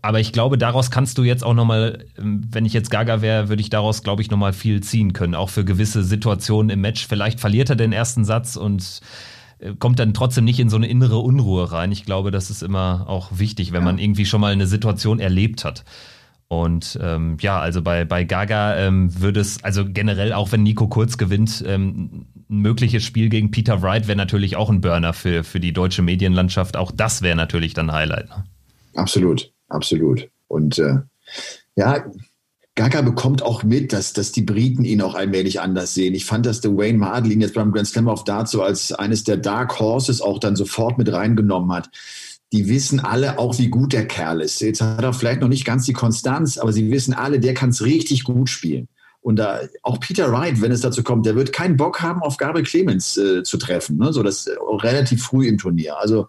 Aber 0.01 0.19
ich 0.19 0.33
glaube, 0.33 0.57
daraus 0.57 0.91
kannst 0.91 1.19
du 1.19 1.25
jetzt 1.25 1.45
auch 1.45 1.55
nochmal, 1.55 2.07
ähm, 2.19 2.43
wenn 2.51 2.65
ich 2.65 2.73
jetzt 2.73 2.91
Gaga 2.91 3.21
wäre, 3.21 3.49
würde 3.49 3.61
ich 3.61 3.71
daraus, 3.71 4.03
glaube 4.03 4.23
ich, 4.23 4.31
nochmal 4.31 4.53
viel 4.53 4.83
ziehen 4.83 5.13
können. 5.13 5.35
Auch 5.35 5.51
für 5.51 5.65
gewisse 5.65 6.03
Situationen 6.03 6.71
im 6.71 6.81
Match. 6.81 7.07
Vielleicht 7.07 7.41
verliert 7.41 7.71
er 7.71 7.77
den 7.77 7.93
ersten 7.93 8.25
Satz 8.25 8.57
und 8.57 9.01
äh, 9.59 9.75
kommt 9.79 9.99
dann 9.99 10.15
trotzdem 10.15 10.45
nicht 10.45 10.59
in 10.59 10.71
so 10.71 10.77
eine 10.77 10.87
innere 10.87 11.19
Unruhe 11.19 11.71
rein. 11.71 11.93
Ich 11.93 12.05
glaube, 12.05 12.31
das 12.31 12.51
ist 12.51 12.63
immer 12.63 13.05
auch 13.09 13.39
wichtig, 13.39 13.73
wenn 13.73 13.83
ja. 13.83 13.87
man 13.87 13.99
irgendwie 13.99 14.27
schon 14.27 14.41
mal 14.41 14.53
eine 14.53 14.67
Situation 14.67 15.21
erlebt 15.21 15.65
hat. 15.65 15.85
Und 16.49 16.99
ähm, 17.03 17.37
ja, 17.41 17.59
also 17.59 17.83
bei, 17.83 18.05
bei 18.05 18.25
Gaga 18.25 18.77
ähm, 18.77 19.21
würde 19.21 19.41
es, 19.41 19.65
also 19.65 19.85
generell 19.87 20.33
auch 20.33 20.53
wenn 20.53 20.63
Nico 20.63 20.89
Kurz 20.89 21.19
gewinnt, 21.19 21.65
ähm, 21.67 22.27
ein 22.49 22.59
mögliches 22.59 23.03
Spiel 23.03 23.29
gegen 23.29 23.51
Peter 23.51 23.83
Wright 23.83 24.07
wäre 24.07 24.17
natürlich 24.17 24.57
auch 24.57 24.71
ein 24.71 24.81
Burner 24.81 25.15
für, 25.15 25.43
für 25.45 25.61
die 25.61 25.73
deutsche 25.73 26.03
Medienlandschaft. 26.03 26.77
Auch 26.77 26.91
das 26.91 27.23
wäre 27.23 27.37
natürlich 27.37 27.75
dann 27.75 27.93
Highlight. 27.93 28.29
Ne? 28.29 28.45
Absolut, 28.95 29.54
absolut. 29.69 30.29
Und 30.49 30.79
äh, 30.79 30.99
ja, 31.77 32.05
Gaga 32.77 33.03
bekommt 33.03 33.43
auch 33.43 33.63
mit, 33.63 33.93
dass, 33.93 34.13
dass 34.13 34.33
die 34.33 34.43
Briten 34.43 34.85
ihn 34.85 35.01
auch 35.01 35.15
allmählich 35.15 35.61
anders 35.61 35.95
sehen. 35.95 36.15
Ich 36.15 36.25
fand, 36.25 36.45
dass 36.45 36.61
der 36.61 36.77
Wayne 36.77 36.99
Mardell 36.99 37.41
jetzt 37.41 37.55
beim 37.55 37.71
Grand 37.71 37.87
Slam 37.87 38.13
Darts 38.25 38.51
so 38.51 38.63
als 38.63 38.93
eines 38.93 39.23
der 39.23 39.37
Dark 39.37 39.79
Horses 39.79 40.21
auch 40.21 40.41
dann 40.41 40.57
sofort 40.57 40.99
mit 40.99 41.13
reingenommen 41.13 41.73
hat. 41.73 41.91
Die 42.53 42.69
wissen 42.69 43.01
alle 43.01 43.39
auch, 43.39 43.59
wie 43.59 43.69
gut 43.69 43.93
der 43.93 44.07
Kerl 44.07 44.41
ist. 44.41 44.61
Jetzt 44.61 44.81
hat 44.81 45.03
er 45.03 45.13
vielleicht 45.13 45.41
noch 45.41 45.49
nicht 45.49 45.65
ganz 45.65 45.87
die 45.87 45.93
Konstanz, 45.93 46.59
aber 46.59 46.73
sie 46.73 46.91
wissen 46.91 47.15
alle, 47.15 47.39
der 47.39 47.55
kann 47.55 47.71
es 47.71 47.85
richtig 47.85 48.25
gut 48.25 48.49
spielen. 48.49 48.89
Und 49.21 49.37
da, 49.37 49.61
auch 49.83 50.01
Peter 50.01 50.31
Wright, 50.31 50.61
wenn 50.61 50.71
es 50.71 50.83
dazu 50.83 51.03
kommt, 51.03 51.25
der 51.27 51.35
wird 51.35 51.53
keinen 51.53 51.77
Bock 51.77 52.03
haben, 52.03 52.23
auf 52.23 52.37
Gabriel 52.37 52.67
Clemens 52.67 53.17
äh, 53.17 53.43
zu 53.43 53.57
treffen. 53.57 53.97
Ne? 53.97 54.13
So 54.13 54.23
das 54.23 54.47
äh, 54.47 54.55
relativ 54.61 55.23
früh 55.23 55.49
im 55.49 55.59
Turnier. 55.59 55.99
Also 55.99 56.29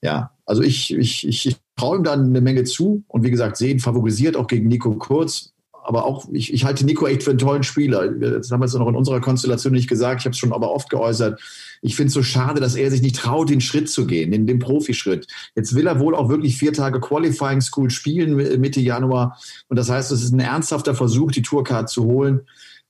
ja, 0.00 0.30
also 0.46 0.62
ich, 0.62 0.94
ich, 0.94 1.26
ich 1.26 1.56
traue 1.76 1.98
ihm 1.98 2.04
dann 2.04 2.26
eine 2.26 2.40
Menge 2.40 2.64
zu. 2.64 3.04
Und 3.08 3.24
wie 3.24 3.30
gesagt, 3.30 3.56
sehen 3.56 3.80
favorisiert 3.80 4.36
auch 4.36 4.46
gegen 4.46 4.68
Nico 4.68 4.92
Kurz 4.96 5.52
aber 5.84 6.04
auch, 6.04 6.26
ich, 6.32 6.52
ich 6.52 6.64
halte 6.64 6.84
Nico 6.84 7.06
echt 7.06 7.24
für 7.24 7.30
einen 7.30 7.38
tollen 7.38 7.64
Spieler. 7.64 8.08
Das 8.08 8.50
haben 8.50 8.60
wir 8.60 8.66
jetzt 8.66 8.74
noch 8.74 8.88
in 8.88 8.94
unserer 8.94 9.20
Konstellation 9.20 9.72
nicht 9.72 9.88
gesagt, 9.88 10.20
ich 10.20 10.24
habe 10.24 10.32
es 10.32 10.38
schon 10.38 10.52
aber 10.52 10.70
oft 10.70 10.88
geäußert. 10.90 11.40
Ich 11.82 11.96
finde 11.96 12.08
es 12.08 12.14
so 12.14 12.22
schade, 12.22 12.60
dass 12.60 12.76
er 12.76 12.90
sich 12.90 13.02
nicht 13.02 13.16
traut, 13.16 13.50
den 13.50 13.60
Schritt 13.60 13.90
zu 13.90 14.06
gehen, 14.06 14.30
den, 14.30 14.46
den 14.46 14.60
Profischritt. 14.60 15.26
Jetzt 15.56 15.74
will 15.74 15.88
er 15.88 15.98
wohl 15.98 16.14
auch 16.14 16.28
wirklich 16.28 16.56
vier 16.56 16.72
Tage 16.72 17.00
Qualifying 17.00 17.60
School 17.60 17.90
spielen 17.90 18.36
Mitte 18.60 18.80
Januar. 18.80 19.38
Und 19.68 19.78
das 19.78 19.90
heißt, 19.90 20.12
es 20.12 20.22
ist 20.22 20.32
ein 20.32 20.40
ernsthafter 20.40 20.94
Versuch, 20.94 21.32
die 21.32 21.42
Tourcard 21.42 21.90
zu 21.90 22.04
holen. 22.04 22.42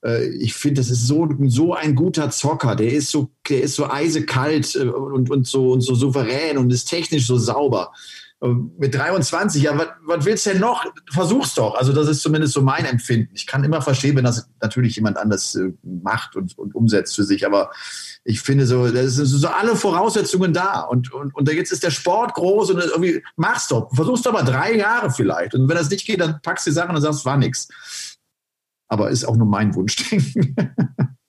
Äh, 0.05 0.27
ich 0.35 0.53
finde, 0.53 0.81
das 0.81 0.91
ist 0.91 1.07
so, 1.07 1.27
so 1.47 1.73
ein 1.73 1.95
guter 1.95 2.29
Zocker. 2.29 2.75
Der 2.75 2.93
ist 2.93 3.09
so, 3.09 3.31
der 3.49 3.63
ist 3.63 3.75
so 3.75 3.89
eisekalt 3.89 4.75
äh, 4.75 4.83
und, 4.83 5.31
und, 5.31 5.47
so, 5.47 5.71
und 5.71 5.81
so 5.81 5.95
souverän 5.95 6.59
und 6.59 6.71
ist 6.71 6.85
technisch 6.85 7.25
so 7.25 7.37
sauber 7.37 7.91
mit 8.47 8.93
23, 8.93 9.63
ja, 9.63 9.77
was, 9.77 10.25
willst 10.25 10.45
du 10.45 10.49
denn 10.49 10.59
noch? 10.59 10.85
Versuch's 11.11 11.55
doch. 11.55 11.75
Also 11.75 11.93
das 11.93 12.09
ist 12.09 12.21
zumindest 12.21 12.53
so 12.53 12.61
mein 12.61 12.83
Empfinden. 12.83 13.29
Ich 13.33 13.47
kann 13.47 13.63
immer 13.63 13.81
verstehen, 13.81 14.17
wenn 14.17 14.25
das 14.25 14.49
natürlich 14.61 14.97
jemand 14.97 15.17
anders 15.17 15.55
äh, 15.55 15.71
macht 15.81 16.35
und, 16.35 16.57
und 16.57 16.75
umsetzt 16.75 17.15
für 17.15 17.23
sich, 17.23 17.45
aber 17.45 17.71
ich 18.25 18.41
finde 18.41 18.65
so, 18.65 18.89
das 18.89 19.13
sind 19.13 19.27
so 19.27 19.47
alle 19.47 19.77
Voraussetzungen 19.77 20.51
da 20.51 20.81
und, 20.81 21.13
und, 21.13 21.33
und 21.33 21.51
jetzt 21.53 21.71
ist 21.71 21.83
der 21.83 21.91
Sport 21.91 22.33
groß 22.33 22.71
und 22.71 22.79
irgendwie 22.79 23.23
mach's 23.37 23.69
doch. 23.69 23.89
Versuch's 23.93 24.23
doch 24.23 24.33
mal 24.33 24.43
drei 24.43 24.75
Jahre 24.75 25.09
vielleicht. 25.09 25.55
Und 25.55 25.69
wenn 25.69 25.77
das 25.77 25.89
nicht 25.89 26.05
geht, 26.05 26.19
dann 26.19 26.41
packst 26.41 26.65
du 26.65 26.71
die 26.71 26.75
Sachen 26.75 26.95
und 26.95 27.01
sagst, 27.01 27.25
war 27.25 27.37
nix. 27.37 27.69
Aber 28.89 29.09
ist 29.09 29.23
auch 29.23 29.37
nur 29.37 29.47
mein 29.47 29.73
Wunschdenken. 29.73 30.55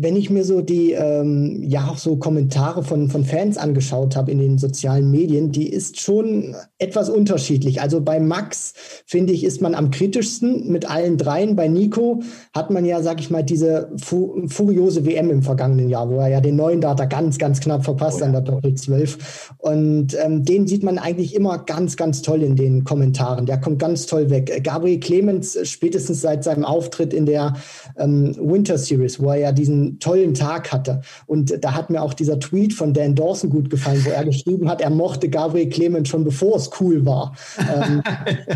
wenn 0.00 0.16
ich 0.16 0.30
mir 0.30 0.44
so 0.44 0.60
die, 0.60 0.92
ähm, 0.92 1.62
ja, 1.62 1.88
auch 1.88 1.98
so 1.98 2.16
Kommentare 2.16 2.82
von, 2.82 3.10
von 3.10 3.24
Fans 3.24 3.58
angeschaut 3.58 4.16
habe 4.16 4.30
in 4.30 4.38
den 4.38 4.58
sozialen 4.58 5.10
Medien, 5.10 5.52
die 5.52 5.68
ist 5.68 6.00
schon 6.00 6.54
etwas 6.78 7.10
unterschiedlich. 7.10 7.80
Also 7.80 8.00
bei 8.00 8.18
Max, 8.20 8.74
finde 9.06 9.32
ich, 9.32 9.44
ist 9.44 9.60
man 9.60 9.74
am 9.74 9.90
kritischsten 9.90 10.70
mit 10.70 10.88
allen 10.88 11.18
dreien. 11.18 11.56
Bei 11.56 11.68
Nico 11.68 12.22
hat 12.54 12.70
man 12.70 12.84
ja, 12.84 13.02
sag 13.02 13.20
ich 13.20 13.30
mal, 13.30 13.42
diese 13.42 13.90
fu 13.96 14.46
furiose 14.46 15.04
WM 15.04 15.30
im 15.30 15.42
vergangenen 15.42 15.88
Jahr, 15.88 16.08
wo 16.08 16.18
er 16.18 16.28
ja 16.28 16.40
den 16.40 16.56
neuen 16.56 16.80
Data 16.80 17.04
ganz, 17.04 17.38
ganz 17.38 17.60
knapp 17.60 17.84
verpasst 17.84 18.22
oh 18.22 18.24
an 18.24 18.32
der 18.32 18.42
Doppel 18.42 18.74
12. 18.74 19.52
Und 19.58 20.16
ähm, 20.24 20.44
den 20.44 20.66
sieht 20.66 20.84
man 20.84 20.98
eigentlich 20.98 21.34
immer 21.34 21.58
ganz, 21.58 21.96
ganz 21.96 22.22
toll 22.22 22.42
in 22.42 22.56
den 22.56 22.84
Kommentaren. 22.84 23.46
Der 23.46 23.60
kommt 23.60 23.78
ganz 23.78 24.06
toll 24.06 24.30
weg. 24.30 24.62
Gabriel 24.64 25.00
Clemens, 25.00 25.56
äh, 25.56 25.66
spätestens 25.66 26.20
seit 26.20 26.44
seinem 26.44 26.64
Auftritt 26.64 27.12
in 27.12 27.26
der 27.26 27.54
ähm, 27.98 28.34
Winter 28.38 28.78
Series, 28.78 29.20
wo 29.20 29.30
er 29.30 29.36
ja 29.36 29.52
diesen 29.52 29.81
tollen 30.00 30.34
Tag 30.34 30.72
hatte. 30.72 31.02
Und 31.26 31.64
da 31.64 31.74
hat 31.74 31.90
mir 31.90 32.02
auch 32.02 32.14
dieser 32.14 32.38
Tweet 32.38 32.72
von 32.72 32.94
Dan 32.94 33.14
Dawson 33.14 33.50
gut 33.50 33.70
gefallen, 33.70 34.04
wo 34.04 34.10
er 34.10 34.24
geschrieben 34.24 34.68
hat, 34.68 34.80
er 34.80 34.90
mochte 34.90 35.28
Gabriel 35.28 35.68
Clemens 35.68 36.08
schon 36.08 36.24
bevor 36.24 36.56
es 36.56 36.70
cool 36.80 37.04
war. 37.06 37.34
ähm, 37.58 38.02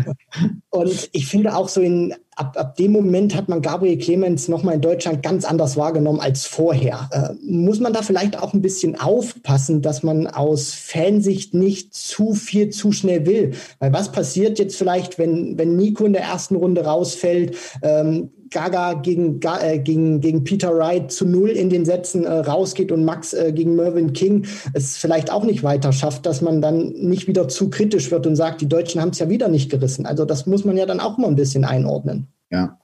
und 0.69 1.09
ich 1.11 1.27
finde 1.27 1.55
auch 1.55 1.69
so 1.69 1.81
in 1.81 2.13
ab, 2.37 2.55
ab 2.57 2.75
dem 2.75 2.91
Moment 2.91 3.35
hat 3.35 3.49
man 3.49 3.61
Gabriel 3.61 3.97
Clemens 3.97 4.47
nochmal 4.47 4.75
in 4.75 4.81
Deutschland 4.81 5.23
ganz 5.23 5.43
anders 5.43 5.75
wahrgenommen 5.75 6.19
als 6.19 6.45
vorher. 6.45 7.09
Äh, 7.11 7.33
muss 7.43 7.79
man 7.79 7.93
da 7.93 8.01
vielleicht 8.01 8.39
auch 8.39 8.53
ein 8.53 8.61
bisschen 8.61 8.99
aufpassen, 8.99 9.81
dass 9.81 10.03
man 10.03 10.27
aus 10.27 10.73
Fansicht 10.73 11.53
nicht 11.53 11.93
zu 11.93 12.33
viel 12.33 12.69
zu 12.69 12.91
schnell 12.91 13.25
will? 13.25 13.53
Weil 13.79 13.91
was 13.91 14.11
passiert 14.11 14.59
jetzt 14.59 14.77
vielleicht, 14.77 15.17
wenn, 15.17 15.57
wenn 15.57 15.75
Nico 15.75 16.05
in 16.05 16.13
der 16.13 16.23
ersten 16.23 16.55
Runde 16.55 16.85
rausfällt? 16.85 17.55
Ähm, 17.81 18.29
Gaga 18.49 18.93
gegen, 18.93 19.39
äh, 19.41 19.79
gegen, 19.79 20.21
gegen 20.21 20.43
Peter 20.43 20.75
Wright 20.75 21.11
zu 21.11 21.25
null 21.25 21.49
in 21.49 21.69
den 21.69 21.85
Sätzen 21.85 22.23
äh, 22.23 22.31
rausgeht 22.31 22.91
und 22.91 23.05
Max 23.05 23.33
äh, 23.33 23.51
gegen 23.53 23.75
Mervyn 23.75 24.13
King 24.13 24.45
es 24.73 24.97
vielleicht 24.97 25.31
auch 25.31 25.43
nicht 25.43 25.63
weiter 25.63 25.91
schafft, 25.91 26.25
dass 26.25 26.41
man 26.41 26.61
dann 26.61 26.89
nicht 26.93 27.27
wieder 27.27 27.47
zu 27.47 27.69
kritisch 27.69 28.11
wird 28.11 28.27
und 28.27 28.35
sagt, 28.35 28.61
die 28.61 28.69
Deutschen 28.69 29.01
haben 29.01 29.09
es 29.09 29.19
ja 29.19 29.29
wieder 29.29 29.47
nicht 29.47 29.69
gerissen. 29.69 30.05
Also 30.05 30.25
das 30.25 30.45
muss 30.45 30.65
man 30.65 30.77
ja 30.77 30.85
dann 30.85 30.99
auch 30.99 31.17
mal 31.17 31.27
ein 31.27 31.35
bisschen 31.35 31.65
einordnen. 31.65 32.27
Ja. 32.49 32.79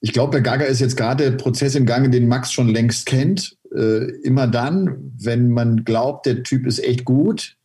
Ich 0.00 0.12
glaube, 0.12 0.38
bei 0.38 0.40
Gaga 0.40 0.64
ist 0.64 0.80
jetzt 0.80 0.96
gerade 0.96 1.30
der 1.30 1.36
Prozess 1.36 1.74
im 1.74 1.86
Gange, 1.86 2.10
den 2.10 2.28
Max 2.28 2.52
schon 2.52 2.68
längst 2.68 3.06
kennt. 3.06 3.56
Äh, 3.74 4.10
immer 4.22 4.46
dann, 4.46 5.12
wenn 5.18 5.50
man 5.50 5.84
glaubt, 5.84 6.26
der 6.26 6.42
Typ 6.42 6.66
ist 6.66 6.82
echt 6.82 7.04
gut, 7.04 7.56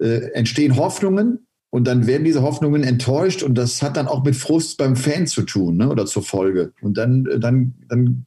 äh, 0.00 0.30
entstehen 0.32 0.76
Hoffnungen 0.76 1.46
und 1.72 1.86
dann 1.86 2.06
werden 2.06 2.24
diese 2.24 2.42
Hoffnungen 2.42 2.84
enttäuscht 2.84 3.42
und 3.42 3.56
das 3.56 3.80
hat 3.80 3.96
dann 3.96 4.06
auch 4.06 4.22
mit 4.22 4.36
Frust 4.36 4.76
beim 4.76 4.94
Fan 4.94 5.26
zu 5.26 5.40
tun 5.40 5.78
ne, 5.78 5.88
oder 5.88 6.04
zur 6.04 6.22
Folge. 6.22 6.74
Und 6.82 6.98
dann, 6.98 7.26
dann, 7.40 7.72
dann 7.88 8.26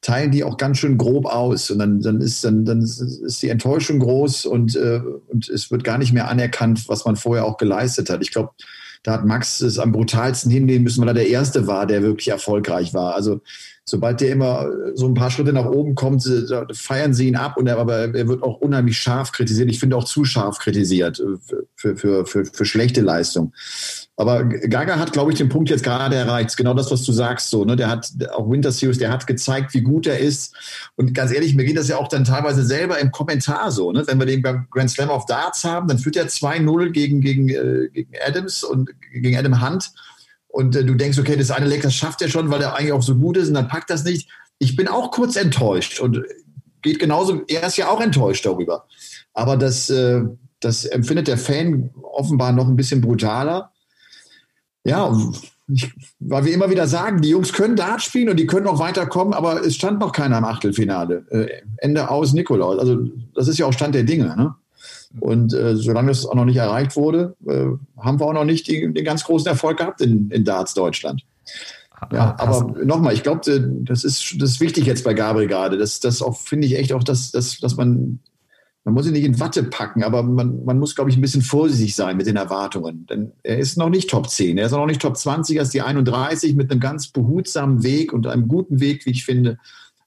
teilen 0.00 0.30
die 0.30 0.42
auch 0.42 0.56
ganz 0.56 0.78
schön 0.78 0.96
grob 0.96 1.26
aus 1.26 1.70
und 1.70 1.80
dann, 1.80 2.00
dann, 2.00 2.22
ist, 2.22 2.42
dann, 2.44 2.64
dann 2.64 2.80
ist 2.80 3.42
die 3.42 3.50
Enttäuschung 3.50 3.98
groß 3.98 4.46
und, 4.46 4.74
äh, 4.74 5.02
und 5.26 5.50
es 5.50 5.70
wird 5.70 5.84
gar 5.84 5.98
nicht 5.98 6.14
mehr 6.14 6.28
anerkannt, 6.28 6.88
was 6.88 7.04
man 7.04 7.16
vorher 7.16 7.44
auch 7.44 7.58
geleistet 7.58 8.08
hat. 8.08 8.22
Ich 8.22 8.30
glaube, 8.30 8.52
da 9.02 9.12
hat 9.12 9.26
Max 9.26 9.60
es 9.60 9.78
am 9.78 9.92
brutalsten 9.92 10.50
hinnehmen 10.50 10.84
müssen, 10.84 11.02
weil 11.02 11.08
er 11.08 11.14
der 11.14 11.28
Erste 11.28 11.66
war, 11.66 11.86
der 11.86 12.00
wirklich 12.02 12.28
erfolgreich 12.28 12.94
war. 12.94 13.14
Also 13.14 13.42
sobald 13.88 14.20
der 14.20 14.32
immer 14.32 14.66
so 14.94 15.06
ein 15.06 15.14
paar 15.14 15.30
Schritte 15.30 15.52
nach 15.52 15.64
oben 15.64 15.94
kommt, 15.94 16.22
feiern 16.72 17.14
sie 17.14 17.28
ihn 17.28 17.36
ab 17.36 17.56
und 17.56 17.66
er, 17.66 17.78
aber 17.78 18.14
er 18.14 18.28
wird 18.28 18.42
auch 18.42 18.60
unheimlich 18.60 18.98
scharf 18.98 19.32
kritisiert. 19.32 19.70
Ich 19.70 19.80
finde 19.80 19.96
auch 19.96 20.04
zu 20.04 20.24
scharf 20.24 20.58
kritisiert 20.58 21.20
äh, 21.20 21.56
für, 21.74 21.96
für, 21.96 22.26
für, 22.26 22.44
für 22.44 22.64
schlechte 22.64 23.00
Leistung. 23.00 23.52
Aber 24.16 24.44
Gaga 24.44 24.98
hat, 24.98 25.12
glaube 25.12 25.30
ich, 25.30 25.38
den 25.38 25.48
Punkt 25.48 25.70
jetzt 25.70 25.84
gerade 25.84 26.16
erreicht. 26.16 26.56
Genau 26.56 26.74
das, 26.74 26.90
was 26.90 27.04
du 27.04 27.12
sagst, 27.12 27.50
so, 27.50 27.64
ne? 27.64 27.76
Der 27.76 27.88
hat 27.88 28.10
auch 28.32 28.50
Winter 28.50 28.72
Series, 28.72 28.98
der 28.98 29.12
hat 29.12 29.28
gezeigt, 29.28 29.74
wie 29.74 29.80
gut 29.80 30.08
er 30.08 30.18
ist. 30.18 30.54
Und 30.96 31.14
ganz 31.14 31.32
ehrlich, 31.32 31.54
mir 31.54 31.64
geht 31.64 31.78
das 31.78 31.86
ja 31.86 31.98
auch 31.98 32.08
dann 32.08 32.24
teilweise 32.24 32.64
selber 32.64 32.98
im 32.98 33.12
Kommentar 33.12 33.70
so, 33.70 33.92
ne? 33.92 34.02
Wenn 34.06 34.18
wir 34.18 34.26
den 34.26 34.42
beim 34.42 34.66
Grand 34.70 34.90
Slam 34.90 35.08
of 35.08 35.26
Darts 35.26 35.62
haben, 35.62 35.86
dann 35.86 35.98
führt 35.98 36.16
er 36.16 36.26
2-0 36.26 36.90
gegen, 36.90 37.20
gegen, 37.20 37.48
äh, 37.48 37.88
gegen 37.92 38.10
Adams 38.26 38.64
und 38.64 38.90
gegen 39.12 39.36
Adam 39.36 39.64
Hunt. 39.64 39.92
Und 40.58 40.74
äh, 40.76 40.84
du 40.84 40.94
denkst, 40.94 41.18
okay, 41.18 41.36
das 41.36 41.50
eine 41.50 41.66
Leck, 41.66 41.82
das 41.82 41.94
schafft 41.94 42.22
er 42.22 42.28
schon, 42.28 42.50
weil 42.50 42.62
er 42.62 42.74
eigentlich 42.74 42.92
auch 42.92 43.02
so 43.02 43.14
gut 43.14 43.36
ist 43.36 43.48
und 43.48 43.54
dann 43.54 43.68
packt 43.68 43.90
das 43.90 44.04
nicht. 44.04 44.28
Ich 44.58 44.76
bin 44.76 44.88
auch 44.88 45.10
kurz 45.10 45.36
enttäuscht 45.36 46.00
und 46.00 46.22
geht 46.82 46.98
genauso, 46.98 47.42
er 47.46 47.66
ist 47.66 47.76
ja 47.76 47.88
auch 47.88 48.00
enttäuscht 48.00 48.44
darüber. 48.44 48.86
Aber 49.34 49.56
das, 49.56 49.88
äh, 49.90 50.22
das 50.60 50.84
empfindet 50.84 51.28
der 51.28 51.38
Fan 51.38 51.90
offenbar 52.02 52.52
noch 52.52 52.66
ein 52.66 52.76
bisschen 52.76 53.00
brutaler 53.00 53.72
ja, 54.88 55.14
ich, 55.68 55.92
weil 56.18 56.46
wir 56.46 56.54
immer 56.54 56.70
wieder 56.70 56.86
sagen, 56.86 57.20
die 57.20 57.28
Jungs 57.28 57.52
können 57.52 57.76
Dart 57.76 58.02
spielen 58.02 58.30
und 58.30 58.38
die 58.38 58.46
können 58.46 58.66
auch 58.66 58.78
weiterkommen, 58.78 59.34
aber 59.34 59.64
es 59.64 59.74
stand 59.74 60.00
noch 60.00 60.12
keiner 60.12 60.38
im 60.38 60.44
Achtelfinale. 60.44 61.26
Äh, 61.30 61.62
Ende 61.76 62.10
aus 62.10 62.32
Nikolaus. 62.32 62.78
Also 62.78 63.06
das 63.34 63.48
ist 63.48 63.58
ja 63.58 63.66
auch 63.66 63.72
Stand 63.72 63.94
der 63.94 64.04
Dinge. 64.04 64.34
Ne? 64.34 64.54
Und 65.20 65.54
äh, 65.54 65.76
solange 65.76 66.08
das 66.08 66.26
auch 66.26 66.34
noch 66.34 66.44
nicht 66.44 66.56
erreicht 66.56 66.96
wurde, 66.96 67.36
äh, 67.46 67.66
haben 68.00 68.20
wir 68.20 68.26
auch 68.26 68.32
noch 68.32 68.44
nicht 68.44 68.68
die, 68.68 68.92
den 68.92 69.04
ganz 69.04 69.24
großen 69.24 69.48
Erfolg 69.48 69.78
gehabt 69.78 70.00
in, 70.00 70.30
in 70.30 70.44
Darts 70.44 70.74
Deutschland. 70.74 71.22
Ja, 72.12 72.36
aber 72.38 72.84
nochmal, 72.84 73.14
ich 73.14 73.22
glaube, 73.22 73.50
äh, 73.50 73.60
das 73.84 74.04
ist, 74.04 74.36
das 74.38 74.50
ist 74.50 74.60
wichtig 74.60 74.86
jetzt 74.86 75.04
bei 75.04 75.14
Gabriel 75.14 75.48
gerade. 75.48 75.78
Das, 75.78 76.00
das 76.00 76.22
auch, 76.22 76.36
finde 76.36 76.66
ich 76.66 76.76
echt 76.76 76.92
auch, 76.92 77.02
dass, 77.02 77.30
dass, 77.30 77.58
dass 77.58 77.76
man 77.76 78.20
man 78.88 78.94
muss 78.94 79.06
ihn 79.06 79.12
nicht 79.12 79.26
in 79.26 79.38
Watte 79.38 79.64
packen, 79.64 80.02
aber 80.02 80.22
man, 80.22 80.64
man 80.64 80.78
muss, 80.78 80.94
glaube 80.94 81.10
ich, 81.10 81.16
ein 81.18 81.20
bisschen 81.20 81.42
vorsichtig 81.42 81.94
sein 81.94 82.16
mit 82.16 82.26
den 82.26 82.36
Erwartungen. 82.36 83.04
Denn 83.04 83.32
er 83.42 83.58
ist 83.58 83.76
noch 83.76 83.90
nicht 83.90 84.08
Top 84.08 84.30
10, 84.30 84.56
er 84.56 84.64
ist 84.64 84.72
noch 84.72 84.86
nicht 84.86 85.02
Top 85.02 85.14
20, 85.14 85.56
er 85.56 85.64
ist 85.64 85.74
die 85.74 85.82
31 85.82 86.54
mit 86.54 86.70
einem 86.70 86.80
ganz 86.80 87.08
behutsamen 87.08 87.82
Weg 87.82 88.14
und 88.14 88.26
einem 88.26 88.48
guten 88.48 88.80
Weg, 88.80 89.04
wie 89.04 89.10
ich 89.10 89.26
finde. 89.26 89.58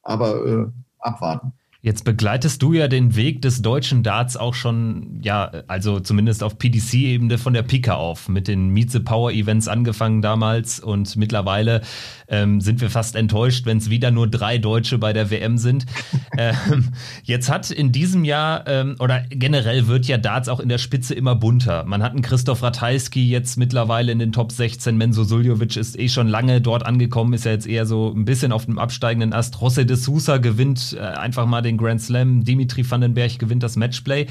Aber 0.02 0.46
äh, 0.48 0.66
abwarten. 0.98 1.54
Jetzt 1.84 2.04
begleitest 2.04 2.62
du 2.62 2.74
ja 2.74 2.88
den 2.88 3.16
Weg 3.16 3.42
des 3.42 3.64
deutschen 3.64 4.04
Darts 4.04 4.38
auch 4.38 4.54
schon, 4.54 5.20
ja, 5.24 5.52
also 5.66 6.00
zumindest 6.00 6.44
auf 6.44 6.60
PDC-Ebene 6.60 7.40
von 7.40 7.56
der 7.56 7.64
Pika 7.64 7.96
auf, 7.96 8.30
mit 8.30 8.48
den 8.48 8.70
Meet 8.70 8.92
the 8.92 9.00
Power 9.00 9.32
Events 9.32 9.68
angefangen 9.68 10.22
damals 10.22 10.80
und 10.80 11.16
mittlerweile 11.16 11.82
ähm, 12.28 12.62
sind 12.62 12.82
wir 12.82 12.92
fast 12.92 13.16
enttäuscht, 13.16 13.66
wenn 13.66 13.80
es 13.80 13.90
wieder 13.90 14.12
nur 14.12 14.28
drei 14.28 14.60
Deutsche 14.60 15.00
bei 15.00 15.12
der 15.12 15.32
WM 15.32 15.58
sind. 15.58 15.88
ähm, 16.38 16.90
jetzt 17.24 17.50
hat 17.50 17.72
in 17.72 17.92
diesem 17.92 18.26
Jahr 18.26 18.68
ähm, 18.68 18.96
oder 19.00 19.26
generell 19.30 19.88
wird 19.88 20.06
ja 20.06 20.20
Darts 20.20 20.50
auch 20.50 20.60
in 20.60 20.70
der 20.70 20.78
Spitze 20.78 21.16
immer 21.16 21.34
bunter. 21.34 21.84
Man 21.86 22.04
hat 22.04 22.12
einen 22.12 22.22
Christoph 22.22 22.62
Ratajski 22.62 23.28
jetzt 23.28 23.58
mittlerweile 23.58 24.12
in 24.12 24.20
den 24.20 24.32
Top 24.32 24.52
16, 24.52 24.96
Menzo 24.96 25.24
Suljovic 25.24 25.78
ist 25.78 25.98
eh 25.98 26.10
schon 26.10 26.28
lange 26.28 26.62
dort 26.62 26.86
angekommen, 26.86 27.34
ist 27.34 27.46
ja 27.46 27.54
jetzt 27.54 27.66
eher 27.66 27.88
so 27.88 28.14
ein 28.16 28.26
bisschen 28.26 28.52
auf 28.52 28.68
dem 28.68 28.78
absteigenden 28.78 29.34
Ast. 29.34 29.56
José 29.56 29.84
de 29.84 29.98
Sousa 29.98 30.38
gewinnt 30.38 30.96
äh, 30.96 31.02
einfach 31.02 31.48
mal 31.48 31.62
den 31.62 31.71
den 31.72 31.78
Grand 31.78 32.02
Slam, 32.02 32.44
Dimitri 32.44 32.90
Vandenberg 32.90 33.40
gewinnt 33.40 33.64
das 33.64 33.76
Matchplay. 33.76 34.28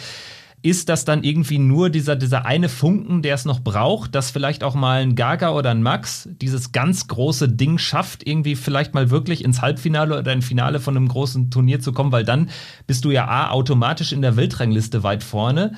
Ist 0.63 0.91
das 0.91 1.07
dann 1.07 1.25
irgendwie 1.25 1.59
nur 1.59 1.89
dieser, 1.89 2.17
dieser 2.17 2.45
eine 2.45 2.69
Funken, 2.69 3.23
der 3.23 3.35
es 3.35 3.47
noch 3.47 3.61
braucht, 3.61 4.15
dass 4.15 4.31
vielleicht 4.31 4.63
auch 4.63 4.75
mal 4.75 5.01
ein 5.01 5.15
Gaga 5.15 5.53
oder 5.53 5.71
ein 5.71 5.83
Max 5.83 6.29
dieses 6.31 6.73
ganz 6.73 7.09
große 7.09 7.49
Ding 7.49 7.79
schafft, 7.79 8.27
irgendwie 8.27 8.57
vielleicht 8.57 8.93
mal 8.93 9.09
wirklich 9.09 9.43
ins 9.43 9.63
Halbfinale 9.63 10.19
oder 10.19 10.33
ein 10.33 10.43
Finale 10.43 10.79
von 10.79 10.99
einem 10.99 11.09
großen 11.09 11.51
Turnier 11.51 11.81
zu 11.81 11.95
kommen, 11.95 12.13
weil 12.13 12.25
dann 12.25 12.51
bist 12.87 13.07
du 13.07 13.11
ja 13.11 13.27
A, 13.27 13.51
automatisch 13.51 14.13
in 14.13 14.21
der 14.21 14.37
Weltrangliste 14.37 15.03
weit 15.03 15.23
vorne 15.23 15.73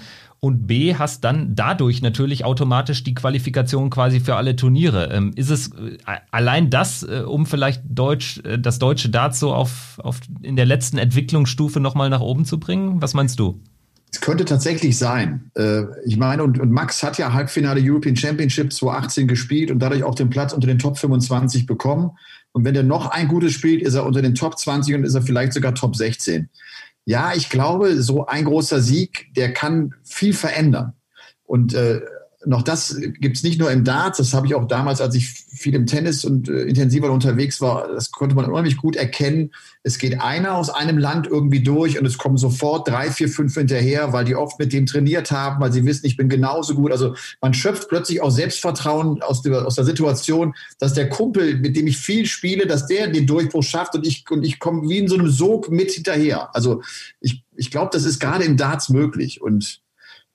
und 0.44 0.66
B, 0.66 0.96
hast 0.96 1.22
dann 1.22 1.55
dadurch 1.55 2.02
natürlich 2.02 2.44
automatisch 2.44 3.05
die 3.05 3.14
Qualifikation 3.14 3.90
quasi 3.90 4.18
für 4.18 4.35
alle 4.35 4.57
Turniere. 4.57 5.09
Ähm, 5.12 5.31
ist 5.37 5.50
es 5.50 5.68
äh, 5.68 5.98
allein 6.33 6.68
das, 6.68 7.05
äh, 7.05 7.22
um 7.24 7.46
vielleicht 7.46 7.83
Deutsch, 7.85 8.40
äh, 8.44 8.59
das 8.59 8.81
deutsche 8.81 9.12
so 9.31 9.55
auf, 9.55 10.00
auf 10.02 10.18
in 10.42 10.57
der 10.57 10.66
letzten 10.66 10.98
Entwicklungsstufe 10.98 11.78
nochmal 11.78 12.11
nach 12.11 12.20
oben 12.20 12.44
zu 12.44 12.59
bringen? 12.59 13.00
Was 13.00 13.14
meinst 13.14 13.38
du? 13.38 13.61
Es 14.12 14.20
könnte 14.20 14.44
tatsächlich 14.44 14.98
sein. 14.98 15.52
Äh, 15.55 15.85
ich 16.05 16.16
meine, 16.16 16.42
und, 16.42 16.59
und, 16.59 16.72
Max 16.72 17.05
hat 17.05 17.18
ja 17.18 17.33
Halbfinale 17.33 17.81
European 17.81 18.16
Championship 18.16 18.72
2018 18.72 19.28
gespielt 19.28 19.70
und 19.70 19.78
dadurch 19.78 20.02
auch 20.02 20.16
den 20.16 20.28
Platz 20.28 20.52
unter 20.52 20.66
den 20.66 20.81
Top 20.81 20.98
25 20.98 21.66
bekommen. 21.66 22.11
Und 22.50 22.64
wenn 22.64 22.74
er 22.74 22.83
noch 22.83 23.12
ein 23.12 23.28
gutes 23.28 23.52
spielt, 23.52 23.81
ist 23.81 23.94
er 23.94 24.05
unter 24.05 24.22
den 24.22 24.35
Top 24.35 24.59
20 24.59 24.96
und 24.96 25.05
ist 25.05 25.14
er 25.14 25.22
vielleicht 25.22 25.52
sogar 25.52 25.72
Top 25.76 25.94
16 25.94 26.48
ja, 27.04 27.34
ich 27.34 27.50
glaube, 27.50 28.00
so 28.02 28.26
ein 28.26 28.44
großer 28.44 28.80
Sieg, 28.80 29.32
der 29.34 29.52
kann 29.52 29.94
viel 30.04 30.32
verändern. 30.32 30.94
Und 31.44 31.74
äh, 31.74 32.00
noch 32.44 32.62
das 32.62 32.96
gibt 33.20 33.37
es 33.37 33.42
nicht 33.42 33.61
nur 33.61 33.70
im 33.70 33.85
Darts, 33.85 34.18
das 34.18 34.35
habe 34.35 34.46
ich 34.46 34.55
auch 34.55 34.66
damals, 34.66 35.00
als 35.00 35.14
ich 35.14 35.28
viel 35.28 35.74
im 35.74 35.87
Tennis 35.87 36.24
und 36.24 36.48
äh, 36.48 36.62
intensiver 36.62 37.11
unterwegs 37.11 37.61
war, 37.61 37.88
das 37.88 38.11
konnte 38.11 38.35
man 38.35 38.46
unheimlich 38.46 38.76
gut 38.76 38.96
erkennen. 38.96 39.52
Es 39.83 39.98
geht 39.98 40.20
einer 40.20 40.55
aus 40.55 40.70
einem 40.70 40.98
Land 40.98 41.26
irgendwie 41.26 41.62
durch 41.62 41.98
und 41.98 42.07
es 42.07 42.18
kommen 42.18 42.37
sofort 42.37 42.88
drei, 42.88 43.11
vier, 43.11 43.28
fünf 43.28 43.55
hinterher, 43.55 44.12
weil 44.12 44.24
die 44.24 44.35
oft 44.35 44.59
mit 44.59 44.72
dem 44.72 44.87
trainiert 44.87 45.31
haben, 45.31 45.61
weil 45.61 45.72
sie 45.72 45.85
wissen, 45.85 46.07
ich 46.07 46.16
bin 46.16 46.28
genauso 46.28 46.74
gut. 46.74 46.92
Also 46.92 47.14
man 47.40 47.55
schöpft 47.55 47.88
plötzlich 47.88 48.20
auch 48.22 48.31
Selbstvertrauen 48.31 49.22
aus 49.22 49.42
der, 49.42 49.66
aus 49.66 49.76
der 49.76 49.85
Situation, 49.85 50.55
dass 50.78 50.94
der 50.94 51.09
Kumpel, 51.09 51.59
mit 51.59 51.76
dem 51.76 51.87
ich 51.87 51.98
viel 51.98 52.26
spiele, 52.26 52.66
dass 52.66 52.87
der 52.87 53.09
den 53.09 53.26
Durchbruch 53.26 53.62
schafft 53.62 53.94
und 53.94 54.07
ich, 54.07 54.24
und 54.31 54.44
ich 54.44 54.59
komme 54.59 54.88
wie 54.88 54.98
in 54.98 55.09
so 55.09 55.16
einem 55.16 55.31
Sog 55.31 55.70
mit 55.70 55.92
hinterher. 55.92 56.55
Also 56.55 56.83
ich, 57.20 57.44
ich 57.57 57.70
glaube, 57.70 57.90
das 57.92 58.05
ist 58.05 58.20
gerade 58.20 58.44
im 58.44 58.57
Darts 58.57 58.88
möglich 58.88 59.40
und 59.42 59.81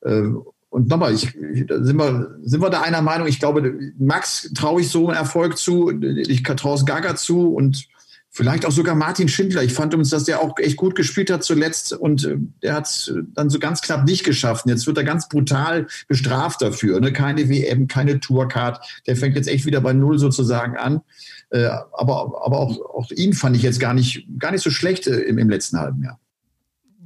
äh, 0.01 0.29
und 0.77 0.89
nochmal, 0.89 1.11
ich, 1.11 1.21
sind, 1.31 1.97
wir, 1.97 2.37
sind 2.43 2.61
wir 2.61 2.69
da 2.69 2.81
einer 2.81 3.01
Meinung? 3.01 3.27
Ich 3.27 3.39
glaube, 3.39 3.79
Max 3.97 4.51
traue 4.53 4.81
ich 4.81 4.89
so 4.89 5.07
einen 5.07 5.17
Erfolg 5.17 5.57
zu, 5.57 5.89
ich 5.89 6.43
traue 6.43 6.75
es 6.75 6.85
Gaga 6.85 7.15
zu 7.15 7.51
und 7.51 7.87
Vielleicht 8.29 8.67
auch 8.67 8.71
sogar 8.71 8.93
Martin 8.93 9.27
Schindler. 9.27 9.63
Ich 9.63 9.73
fand 9.73 9.95
uns, 9.95 10.11
dass 10.11 10.25
der 10.25 10.41
auch 10.41 10.55
echt 10.59 10.77
gut 10.77 10.93
gespielt 10.93 11.31
hat 11.31 11.43
zuletzt 11.43 11.91
und 11.91 12.23
äh, 12.23 12.37
der 12.61 12.75
hat 12.75 12.85
es 12.85 13.11
dann 13.33 13.49
so 13.49 13.57
ganz 13.57 13.81
knapp 13.81 14.05
nicht 14.05 14.23
geschafft. 14.23 14.67
Jetzt 14.67 14.85
wird 14.85 14.99
er 14.99 15.03
ganz 15.03 15.27
brutal 15.27 15.87
bestraft 16.07 16.61
dafür. 16.61 16.99
Ne? 16.99 17.11
Keine 17.11 17.49
WM, 17.49 17.87
keine 17.87 18.19
Tourcard. 18.19 18.79
Der 19.07 19.15
fängt 19.15 19.35
jetzt 19.37 19.47
echt 19.47 19.65
wieder 19.65 19.81
bei 19.81 19.93
Null 19.93 20.19
sozusagen 20.19 20.77
an. 20.77 21.01
Äh, 21.49 21.65
aber 21.93 22.39
aber 22.45 22.59
auch, 22.59 22.79
auch 22.93 23.09
ihn 23.09 23.33
fand 23.33 23.55
ich 23.55 23.63
jetzt 23.63 23.79
gar 23.79 23.95
nicht, 23.95 24.27
gar 24.37 24.51
nicht 24.51 24.61
so 24.61 24.69
schlecht 24.69 25.07
äh, 25.07 25.21
im, 25.21 25.39
im 25.39 25.49
letzten 25.49 25.79
halben 25.79 26.03
Jahr. 26.03 26.19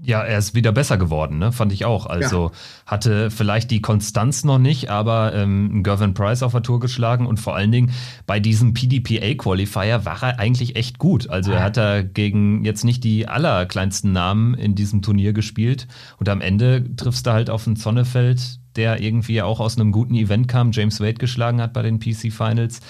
Ja, 0.04 0.22
er 0.22 0.40
ist 0.40 0.56
wieder 0.56 0.72
besser 0.72 0.98
geworden, 0.98 1.38
ne? 1.38 1.52
fand 1.52 1.72
ich 1.72 1.86
auch. 1.86 2.08
Also 2.08 2.46
ja. 2.48 2.52
hatte 2.88 3.30
vielleicht 3.30 3.70
die 3.70 3.82
Konstanz 3.82 4.44
noch 4.44 4.58
nicht, 4.58 4.90
aber 4.90 5.34
ähm, 5.36 5.84
Gervin 5.84 6.16
Price 6.16 6.42
auf 6.42 6.54
der 6.54 6.64
Tour 6.64 6.80
geschlagen 6.80 7.28
und 7.28 7.40
vor 7.40 7.56
allen 7.56 7.72
Dingen 7.72 7.92
bei 8.26 8.40
diesem 8.40 8.74
PDPA-Qualifier 8.74 10.04
war 10.04 10.24
er 10.24 10.40
eigentlich 10.40 10.76
echt 10.76 10.98
gut. 10.98 11.30
Also 11.30 11.52
er 11.52 11.64
hat 11.64 11.78
da 11.78 12.02
gegen 12.02 12.66
jetzt 12.66 12.84
nicht 12.84 13.04
die 13.04 13.28
allerkleinsten 13.28 14.12
Namen 14.12 14.56
in 14.56 14.74
diesem 14.74 15.04
Turnier 15.04 15.34
gespielt 15.34 15.88
und 16.18 16.30
am 16.30 16.42
Ende 16.42 16.96
triffst 16.96 17.28
du 17.28 17.32
halt 17.32 17.52
auf 17.52 17.68
einen 17.68 17.76
Zonnefeld, 17.76 18.60
der 18.76 19.02
irgendwie 19.02 19.44
auch 19.44 19.60
aus 19.60 19.78
einem 19.78 19.92
guten 19.92 20.16
Event 20.16 20.48
kam, 20.48 20.72
James 20.72 21.00
Wade 21.00 21.16
geschlagen 21.16 21.62
hat 21.62 21.74
bei 21.74 21.84
den 21.84 22.00
PC 22.00 22.34
Finals. 22.34 22.82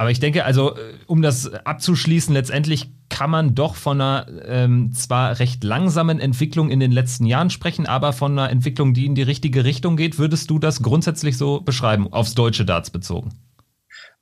Aber 0.00 0.12
ich 0.12 0.20
denke, 0.20 0.44
also, 0.44 0.76
äh, 0.76 0.94
um 1.06 1.22
das 1.22 1.52
abzuschließen, 1.52 2.32
letztendlich 2.32 2.92
kann 3.08 3.30
man 3.30 3.56
doch 3.56 3.74
von 3.74 4.00
einer 4.00 4.26
ähm, 4.46 4.92
zwar 4.92 5.40
recht 5.40 5.64
langsamen 5.64 6.20
Entwicklung 6.20 6.70
in 6.70 6.78
den 6.78 6.92
letzten 6.92 7.26
Jahren 7.26 7.50
sprechen, 7.50 7.86
aber 7.86 8.12
von 8.12 8.32
einer 8.32 8.48
Entwicklung, 8.48 8.94
die 8.94 9.06
in 9.06 9.16
die 9.16 9.22
richtige 9.22 9.64
Richtung 9.64 9.96
geht. 9.96 10.18
Würdest 10.18 10.50
du 10.50 10.60
das 10.60 10.82
grundsätzlich 10.82 11.36
so 11.36 11.60
beschreiben, 11.60 12.12
aufs 12.12 12.34
deutsche 12.34 12.64
Darts 12.64 12.90
bezogen? 12.90 13.30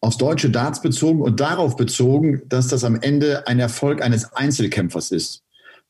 Aufs 0.00 0.16
deutsche 0.16 0.48
Darts 0.48 0.80
bezogen 0.80 1.20
und 1.20 1.40
darauf 1.40 1.76
bezogen, 1.76 2.42
dass 2.46 2.68
das 2.68 2.82
am 2.82 2.96
Ende 3.00 3.46
ein 3.46 3.58
Erfolg 3.58 4.02
eines 4.02 4.32
Einzelkämpfers 4.32 5.10
ist. 5.10 5.42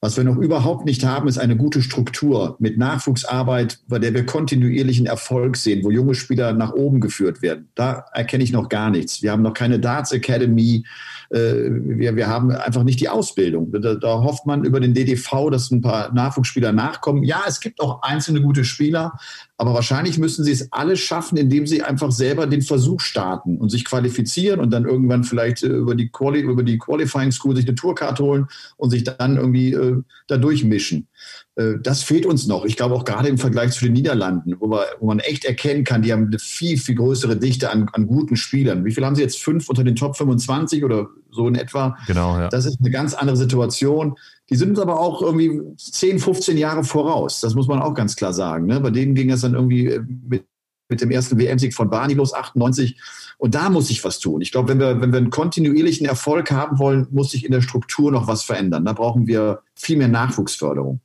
Was 0.02 0.18
wir 0.18 0.24
noch 0.24 0.36
überhaupt 0.36 0.84
nicht 0.84 1.04
haben, 1.06 1.26
ist 1.26 1.38
eine 1.38 1.56
gute 1.56 1.80
Struktur 1.80 2.56
mit 2.58 2.76
Nachwuchsarbeit, 2.76 3.78
bei 3.88 3.98
der 3.98 4.12
wir 4.12 4.26
kontinuierlichen 4.26 5.06
Erfolg 5.06 5.56
sehen, 5.56 5.82
wo 5.84 5.90
junge 5.90 6.14
Spieler 6.14 6.52
nach 6.52 6.74
oben 6.74 7.00
geführt 7.00 7.40
werden. 7.40 7.70
Da 7.74 8.04
erkenne 8.12 8.44
ich 8.44 8.52
noch 8.52 8.68
gar 8.68 8.90
nichts. 8.90 9.22
Wir 9.22 9.32
haben 9.32 9.42
noch 9.42 9.54
keine 9.54 9.80
Darts 9.80 10.12
Academy. 10.12 10.84
Äh, 11.30 11.38
wir, 11.38 12.14
wir 12.14 12.26
haben 12.26 12.50
einfach 12.50 12.84
nicht 12.84 13.00
die 13.00 13.08
Ausbildung. 13.08 13.72
Da, 13.72 13.94
da 13.94 14.22
hofft 14.22 14.44
man 14.44 14.64
über 14.64 14.80
den 14.80 14.92
DDV, 14.92 15.48
dass 15.50 15.70
ein 15.70 15.80
paar 15.80 16.12
Nachwuchsspieler 16.12 16.72
nachkommen. 16.72 17.22
Ja, 17.22 17.44
es 17.48 17.60
gibt 17.60 17.80
auch 17.80 18.02
einzelne 18.02 18.42
gute 18.42 18.66
Spieler, 18.66 19.18
aber 19.58 19.72
wahrscheinlich 19.72 20.18
müssen 20.18 20.44
sie 20.44 20.52
es 20.52 20.70
alle 20.70 20.96
schaffen, 20.96 21.38
indem 21.38 21.66
sie 21.66 21.82
einfach 21.82 22.12
selber 22.12 22.46
den 22.46 22.62
Versuch 22.62 23.00
starten 23.00 23.56
und 23.56 23.70
sich 23.70 23.84
qualifizieren 23.84 24.60
und 24.60 24.70
dann 24.70 24.84
irgendwann 24.84 25.24
vielleicht 25.24 25.62
äh, 25.62 25.68
über 25.68 25.94
die, 25.94 26.08
Quali 26.08 26.40
über 26.40 26.62
die 26.62 26.78
Qualifying 26.78 27.32
School 27.32 27.56
sich 27.56 27.66
eine 27.66 27.74
Tourcard 27.74 28.20
holen 28.20 28.46
und 28.76 28.90
sich 28.90 29.04
dann 29.04 29.36
irgendwie 29.36 29.72
äh, 29.72 30.02
da 30.26 30.36
durchmischen. 30.36 31.08
Äh, 31.54 31.74
das 31.82 32.02
fehlt 32.02 32.26
uns 32.26 32.46
noch. 32.46 32.66
Ich 32.66 32.76
glaube 32.76 32.94
auch 32.94 33.04
gerade 33.04 33.28
im 33.28 33.38
Vergleich 33.38 33.72
zu 33.72 33.84
den 33.84 33.94
Niederlanden, 33.94 34.56
wo, 34.60 34.68
wir, 34.68 34.84
wo 35.00 35.06
man 35.06 35.20
echt 35.20 35.46
erkennen 35.46 35.84
kann, 35.84 36.02
die 36.02 36.12
haben 36.12 36.26
eine 36.26 36.38
viel, 36.38 36.76
viel 36.78 36.96
größere 36.96 37.36
Dichte 37.36 37.70
an, 37.70 37.88
an 37.92 38.06
guten 38.06 38.36
Spielern. 38.36 38.84
Wie 38.84 38.92
viel 38.92 39.06
haben 39.06 39.16
sie 39.16 39.22
jetzt? 39.22 39.42
Fünf 39.42 39.68
unter 39.70 39.84
den 39.84 39.96
Top 39.96 40.16
25 40.16 40.84
oder 40.84 41.08
so 41.30 41.48
in 41.48 41.54
etwa? 41.54 41.96
Genau, 42.06 42.38
ja. 42.38 42.48
Das 42.48 42.66
ist 42.66 42.78
eine 42.80 42.90
ganz 42.90 43.14
andere 43.14 43.36
Situation. 43.36 44.16
Die 44.48 44.56
sind 44.56 44.70
uns 44.70 44.78
aber 44.78 45.00
auch 45.00 45.22
irgendwie 45.22 45.60
10, 45.76 46.18
15 46.18 46.56
Jahre 46.56 46.84
voraus. 46.84 47.40
Das 47.40 47.54
muss 47.54 47.66
man 47.66 47.82
auch 47.82 47.94
ganz 47.94 48.14
klar 48.14 48.32
sagen. 48.32 48.66
Ne? 48.66 48.80
Bei 48.80 48.90
denen 48.90 49.14
ging 49.14 49.30
es 49.30 49.40
dann 49.40 49.54
irgendwie 49.54 49.88
äh, 49.88 50.04
mit, 50.28 50.44
mit 50.88 51.00
dem 51.00 51.10
ersten 51.10 51.38
WM-Sieg 51.38 51.74
von 51.74 51.90
Barney 51.90 52.14
los, 52.14 52.32
98. 52.32 52.96
Und 53.38 53.54
da 53.54 53.70
muss 53.70 53.88
sich 53.88 54.04
was 54.04 54.18
tun. 54.20 54.40
Ich 54.40 54.52
glaube, 54.52 54.68
wenn 54.68 54.78
wir, 54.78 55.00
wenn 55.00 55.12
wir 55.12 55.18
einen 55.18 55.30
kontinuierlichen 55.30 56.06
Erfolg 56.06 56.50
haben 56.52 56.78
wollen, 56.78 57.08
muss 57.10 57.32
sich 57.32 57.44
in 57.44 57.52
der 57.52 57.60
Struktur 57.60 58.12
noch 58.12 58.28
was 58.28 58.44
verändern. 58.44 58.84
Da 58.84 58.92
brauchen 58.92 59.26
wir 59.26 59.62
viel 59.74 59.96
mehr 59.96 60.08
Nachwuchsförderung. 60.08 61.00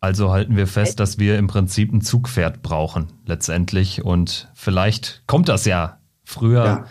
Also 0.00 0.30
halten 0.30 0.56
wir 0.56 0.66
fest, 0.66 1.00
dass 1.00 1.18
wir 1.18 1.38
im 1.38 1.46
Prinzip 1.46 1.92
ein 1.92 2.02
Zugpferd 2.02 2.62
brauchen, 2.62 3.06
letztendlich. 3.24 4.04
Und 4.04 4.48
vielleicht 4.54 5.22
kommt 5.26 5.48
das 5.48 5.64
ja 5.64 5.98
früher, 6.22 6.64
ja. 6.64 6.84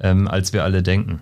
Ähm, 0.00 0.26
als 0.26 0.52
wir 0.52 0.64
alle 0.64 0.82
denken. 0.82 1.20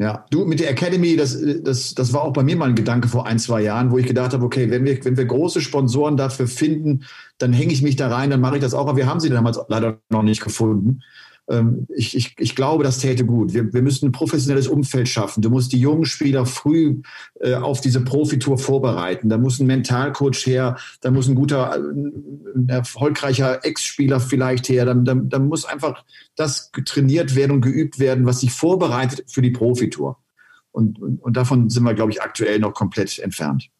Ja, 0.00 0.26
du 0.30 0.44
mit 0.44 0.58
der 0.58 0.70
Academy, 0.70 1.16
das, 1.16 1.38
das, 1.62 1.94
das 1.94 2.12
war 2.12 2.22
auch 2.22 2.32
bei 2.32 2.42
mir 2.42 2.56
mal 2.56 2.68
ein 2.68 2.74
Gedanke 2.74 3.06
vor 3.06 3.26
ein, 3.26 3.38
zwei 3.38 3.62
Jahren, 3.62 3.92
wo 3.92 3.98
ich 3.98 4.06
gedacht 4.06 4.32
habe, 4.32 4.44
okay, 4.44 4.68
wenn 4.68 4.84
wir, 4.84 5.04
wenn 5.04 5.16
wir 5.16 5.24
große 5.24 5.60
Sponsoren 5.60 6.16
dafür 6.16 6.48
finden, 6.48 7.04
dann 7.38 7.52
hänge 7.52 7.72
ich 7.72 7.80
mich 7.80 7.94
da 7.94 8.08
rein, 8.08 8.30
dann 8.30 8.40
mache 8.40 8.56
ich 8.56 8.62
das 8.62 8.74
auch. 8.74 8.88
Aber 8.88 8.96
wir 8.96 9.06
haben 9.06 9.20
sie 9.20 9.30
damals 9.30 9.60
leider 9.68 10.00
noch 10.10 10.24
nicht 10.24 10.42
gefunden. 10.42 11.02
Ähm, 11.48 11.86
ich, 11.94 12.16
ich, 12.16 12.34
ich 12.38 12.56
glaube, 12.56 12.84
das 12.84 12.98
täte 12.98 13.24
gut. 13.26 13.52
Wir, 13.52 13.72
wir 13.72 13.82
müssen 13.82 14.08
ein 14.08 14.12
professionelles 14.12 14.68
Umfeld 14.68 15.08
schaffen. 15.08 15.42
Du 15.42 15.50
musst 15.50 15.72
die 15.72 15.80
jungen 15.80 16.06
Spieler 16.06 16.46
früh 16.46 17.02
äh, 17.40 17.54
auf 17.54 17.80
diese 17.80 18.00
Profitour 18.00 18.58
vorbereiten. 18.58 19.28
Da 19.28 19.36
muss 19.36 19.60
ein 19.60 19.66
Mentalcoach 19.66 20.46
her, 20.46 20.76
da 21.00 21.10
muss 21.10 21.28
ein 21.28 21.34
guter, 21.34 21.74
ein 21.74 22.68
erfolgreicher 22.68 23.64
Ex-Spieler 23.64 24.20
vielleicht 24.20 24.68
her. 24.68 24.86
Da, 24.86 24.94
da, 24.94 25.14
da 25.14 25.38
muss 25.38 25.64
einfach 25.64 26.04
das 26.36 26.70
trainiert 26.84 27.36
werden 27.36 27.52
und 27.52 27.60
geübt 27.60 27.98
werden, 27.98 28.26
was 28.26 28.40
sich 28.40 28.52
vorbereitet 28.52 29.24
für 29.30 29.42
die 29.42 29.50
Profitour. 29.50 30.18
Und, 30.72 31.00
und, 31.00 31.22
und 31.22 31.36
davon 31.36 31.70
sind 31.70 31.84
wir, 31.84 31.94
glaube 31.94 32.10
ich, 32.10 32.22
aktuell 32.22 32.58
noch 32.58 32.72
komplett 32.74 33.18
entfernt. 33.18 33.70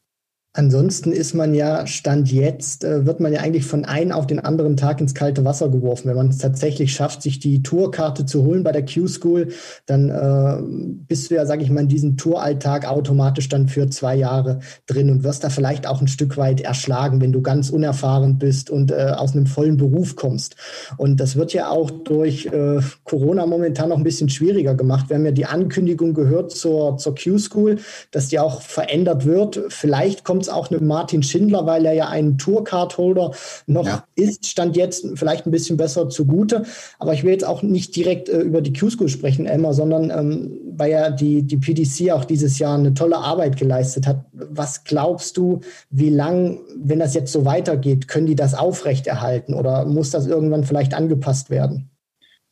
Ansonsten 0.56 1.10
ist 1.10 1.34
man 1.34 1.52
ja, 1.52 1.84
Stand 1.84 2.30
jetzt, 2.30 2.84
äh, 2.84 3.04
wird 3.04 3.18
man 3.18 3.32
ja 3.32 3.40
eigentlich 3.40 3.64
von 3.64 3.84
einem 3.84 4.12
auf 4.12 4.28
den 4.28 4.38
anderen 4.38 4.76
Tag 4.76 5.00
ins 5.00 5.12
kalte 5.12 5.44
Wasser 5.44 5.68
geworfen. 5.68 6.08
Wenn 6.08 6.16
man 6.16 6.28
es 6.28 6.38
tatsächlich 6.38 6.94
schafft, 6.94 7.22
sich 7.22 7.40
die 7.40 7.64
Tourkarte 7.64 8.24
zu 8.24 8.44
holen 8.44 8.62
bei 8.62 8.70
der 8.70 8.84
Q-School, 8.84 9.48
dann 9.86 10.10
äh, 10.10 10.62
bist 11.08 11.28
du 11.28 11.34
ja, 11.34 11.44
sage 11.44 11.64
ich 11.64 11.70
mal, 11.70 11.80
in 11.80 11.88
diesem 11.88 12.16
Touralltag 12.16 12.88
automatisch 12.88 13.48
dann 13.48 13.66
für 13.66 13.90
zwei 13.90 14.14
Jahre 14.14 14.60
drin 14.86 15.10
und 15.10 15.24
wirst 15.24 15.42
da 15.42 15.50
vielleicht 15.50 15.88
auch 15.88 16.00
ein 16.00 16.06
Stück 16.06 16.36
weit 16.36 16.60
erschlagen, 16.60 17.20
wenn 17.20 17.32
du 17.32 17.42
ganz 17.42 17.70
unerfahren 17.70 18.38
bist 18.38 18.70
und 18.70 18.92
äh, 18.92 19.12
aus 19.16 19.32
einem 19.32 19.46
vollen 19.46 19.76
Beruf 19.76 20.14
kommst. 20.14 20.54
Und 20.96 21.18
das 21.18 21.34
wird 21.34 21.52
ja 21.52 21.68
auch 21.68 21.90
durch 21.90 22.46
äh, 22.46 22.78
Corona 23.02 23.44
momentan 23.46 23.88
noch 23.88 23.96
ein 23.98 24.04
bisschen 24.04 24.28
schwieriger 24.28 24.76
gemacht. 24.76 25.08
Wir 25.08 25.16
haben 25.16 25.26
ja 25.26 25.32
die 25.32 25.46
Ankündigung 25.46 26.14
gehört 26.14 26.52
zur, 26.52 26.96
zur 26.96 27.16
Q-School, 27.16 27.78
dass 28.12 28.28
die 28.28 28.38
auch 28.38 28.62
verändert 28.62 29.26
wird. 29.26 29.60
Vielleicht 29.70 30.22
kommt 30.22 30.43
es 30.44 30.48
auch 30.48 30.70
mit 30.70 30.82
Martin 30.82 31.22
Schindler, 31.22 31.66
weil 31.66 31.84
er 31.84 31.92
ja 31.92 32.08
ein 32.08 32.38
Tourcard-Holder 32.38 33.32
noch 33.66 33.86
ja. 33.86 34.04
ist, 34.14 34.46
stand 34.46 34.76
jetzt 34.76 35.06
vielleicht 35.14 35.46
ein 35.46 35.50
bisschen 35.50 35.76
besser 35.76 36.08
zugute. 36.08 36.64
Aber 36.98 37.14
ich 37.14 37.24
will 37.24 37.32
jetzt 37.32 37.46
auch 37.46 37.62
nicht 37.62 37.94
direkt 37.96 38.28
äh, 38.28 38.40
über 38.40 38.60
die 38.60 38.72
Q-School 38.72 39.08
sprechen, 39.08 39.46
Emma, 39.46 39.72
sondern 39.72 40.10
ähm, 40.10 40.52
weil 40.76 40.90
ja 40.90 41.10
die, 41.10 41.42
die 41.42 41.56
PDC 41.56 42.12
auch 42.12 42.24
dieses 42.24 42.58
Jahr 42.58 42.78
eine 42.78 42.94
tolle 42.94 43.18
Arbeit 43.18 43.56
geleistet 43.56 44.06
hat. 44.06 44.24
Was 44.32 44.84
glaubst 44.84 45.36
du, 45.36 45.60
wie 45.90 46.10
lang, 46.10 46.60
wenn 46.76 46.98
das 46.98 47.14
jetzt 47.14 47.32
so 47.32 47.44
weitergeht, 47.44 48.08
können 48.08 48.26
die 48.26 48.36
das 48.36 48.54
aufrechterhalten 48.54 49.54
oder 49.54 49.84
muss 49.84 50.10
das 50.10 50.26
irgendwann 50.26 50.64
vielleicht 50.64 50.94
angepasst 50.94 51.50
werden? 51.50 51.90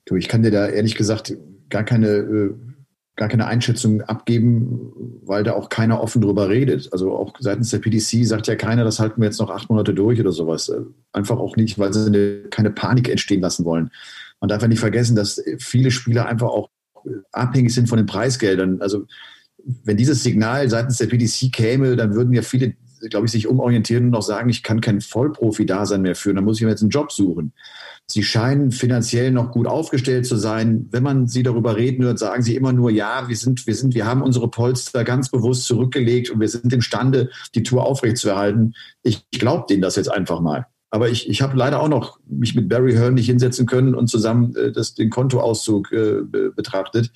Du, 0.04 0.16
ich 0.16 0.28
kann 0.28 0.42
dir 0.42 0.50
da 0.50 0.66
ehrlich 0.66 0.96
gesagt 0.96 1.36
gar 1.68 1.84
keine 1.84 2.08
äh 2.08 2.54
gar 3.16 3.28
keine 3.28 3.46
Einschätzung 3.46 4.00
abgeben, 4.02 4.92
weil 5.22 5.44
da 5.44 5.52
auch 5.52 5.68
keiner 5.68 6.00
offen 6.00 6.22
drüber 6.22 6.48
redet. 6.48 6.88
Also 6.92 7.12
auch 7.12 7.34
seitens 7.38 7.70
der 7.70 7.78
PDC 7.78 8.24
sagt 8.24 8.46
ja 8.46 8.56
keiner, 8.56 8.84
das 8.84 9.00
halten 9.00 9.20
wir 9.20 9.26
jetzt 9.26 9.38
noch 9.38 9.50
acht 9.50 9.68
Monate 9.68 9.92
durch 9.92 10.18
oder 10.18 10.32
sowas. 10.32 10.72
Einfach 11.12 11.38
auch 11.38 11.56
nicht, 11.56 11.78
weil 11.78 11.92
sie 11.92 12.06
eine, 12.06 12.48
keine 12.48 12.70
Panik 12.70 13.08
entstehen 13.08 13.42
lassen 13.42 13.64
wollen. 13.64 13.90
Man 14.40 14.48
darf 14.48 14.62
ja 14.62 14.68
nicht 14.68 14.80
vergessen, 14.80 15.14
dass 15.14 15.42
viele 15.58 15.90
Spieler 15.90 16.26
einfach 16.26 16.48
auch 16.48 16.70
abhängig 17.32 17.74
sind 17.74 17.88
von 17.88 17.98
den 17.98 18.06
Preisgeldern. 18.06 18.80
Also 18.80 19.06
wenn 19.84 19.96
dieses 19.96 20.22
Signal 20.22 20.68
seitens 20.68 20.98
der 20.98 21.06
PDC 21.06 21.52
käme, 21.52 21.96
dann 21.96 22.14
würden 22.14 22.32
ja 22.32 22.42
viele, 22.42 22.74
glaube 23.10 23.26
ich, 23.26 23.32
sich 23.32 23.46
umorientieren 23.46 24.06
und 24.06 24.10
noch 24.10 24.22
sagen, 24.22 24.48
ich 24.48 24.62
kann 24.62 24.80
kein 24.80 25.00
Vollprofi-Dasein 25.00 26.02
mehr 26.02 26.14
führen, 26.14 26.36
dann 26.36 26.44
muss 26.44 26.58
ich 26.58 26.64
mir 26.64 26.70
jetzt 26.70 26.82
einen 26.82 26.90
Job 26.90 27.12
suchen. 27.12 27.52
Sie 28.06 28.22
scheinen 28.22 28.72
finanziell 28.72 29.30
noch 29.30 29.52
gut 29.52 29.66
aufgestellt 29.66 30.26
zu 30.26 30.36
sein. 30.36 30.88
Wenn 30.90 31.02
man 31.02 31.28
sie 31.28 31.42
darüber 31.42 31.76
reden 31.76 32.04
hört, 32.04 32.18
sagen 32.18 32.42
sie 32.42 32.56
immer 32.56 32.72
nur, 32.72 32.90
ja, 32.90 33.28
wir 33.28 33.36
sind, 33.36 33.66
wir 33.66 33.74
sind, 33.74 33.94
wir 33.94 34.06
haben 34.06 34.22
unsere 34.22 34.50
Polster 34.50 35.04
ganz 35.04 35.30
bewusst 35.30 35.64
zurückgelegt 35.64 36.30
und 36.30 36.40
wir 36.40 36.48
sind 36.48 36.72
imstande, 36.72 37.30
die 37.54 37.62
Tour 37.62 37.86
aufrechtzuerhalten. 37.86 38.74
Ich, 39.02 39.24
ich 39.30 39.38
glaube 39.38 39.66
denen 39.68 39.82
das 39.82 39.96
jetzt 39.96 40.10
einfach 40.10 40.40
mal. 40.40 40.66
Aber 40.90 41.08
ich, 41.08 41.26
ich 41.30 41.40
habe 41.40 41.56
leider 41.56 41.80
auch 41.80 41.88
noch 41.88 42.20
mich 42.28 42.54
mit 42.54 42.68
Barry 42.68 42.92
Hearn 42.92 43.14
nicht 43.14 43.26
hinsetzen 43.26 43.64
können 43.64 43.94
und 43.94 44.08
zusammen 44.08 44.54
äh, 44.56 44.72
das, 44.72 44.94
den 44.94 45.08
Kontoauszug 45.08 45.90
äh, 45.90 46.20
betrachtet. 46.54 47.10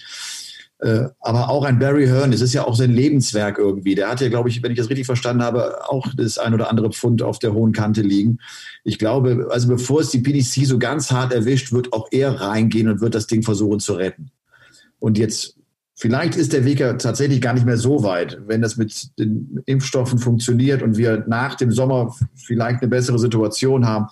Äh, 0.79 1.09
aber 1.21 1.49
auch 1.49 1.65
ein 1.65 1.79
Barry 1.79 2.07
Hearn, 2.07 2.35
es 2.35 2.43
ist 2.43 2.53
ja 2.53 2.67
auch 2.67 2.75
sein 2.75 2.93
Lebenswerk 2.93 3.59
irgendwie. 3.59 3.95
Der 3.95 4.11
hat 4.11 4.21
ja, 4.21 4.29
glaube 4.29 4.51
ich, 4.51 4.63
wenn 4.63 4.73
ich 4.73 4.79
das 4.79 4.91
richtig 4.91 5.07
verstanden 5.07 5.43
habe, 5.43 5.89
auch 5.89 6.07
das 6.15 6.37
ein 6.39 6.53
oder 6.53 6.69
andere 6.71 6.91
Pfund 6.91 7.23
auf 7.23 7.39
der 7.39 7.55
hohen 7.55 7.73
Kante 7.73 8.03
liegen. 8.03 8.39
Ich 8.85 8.99
glaube, 8.99 9.49
also 9.51 9.69
bevor 9.69 10.01
es 10.01 10.11
die 10.11 10.21
PDC 10.21 10.67
so 10.67 10.79
ganz 10.79 11.11
hart 11.11 11.33
erwischt, 11.33 11.73
wird 11.73 11.93
auch 11.95 12.09
er 12.11 12.41
reingehen 12.41 12.89
und 12.89 13.01
wird 13.01 13.15
das 13.15 13.27
Ding 13.27 13.43
versuchen 13.43 13.81
zu 13.81 13.95
retten. 13.95 14.31
Und 14.99 15.17
jetzt, 15.17 15.57
vielleicht 15.95 16.37
ist 16.37 16.53
der 16.53 16.67
Weg 16.67 16.81
ja 16.81 16.93
tatsächlich 16.95 17.41
gar 17.41 17.55
nicht 17.55 17.65
mehr 17.65 17.79
so 17.79 18.03
weit, 18.03 18.39
wenn 18.47 18.61
das 18.61 18.77
mit 18.77 19.19
den 19.19 19.63
Impfstoffen 19.65 20.19
funktioniert 20.19 20.83
und 20.83 20.99
wir 20.99 21.25
nach 21.27 21.55
dem 21.55 21.73
Sommer 21.73 22.15
vielleicht 22.35 22.83
eine 22.83 22.89
bessere 22.89 23.19
Situation 23.19 23.87
haben. 23.87 24.09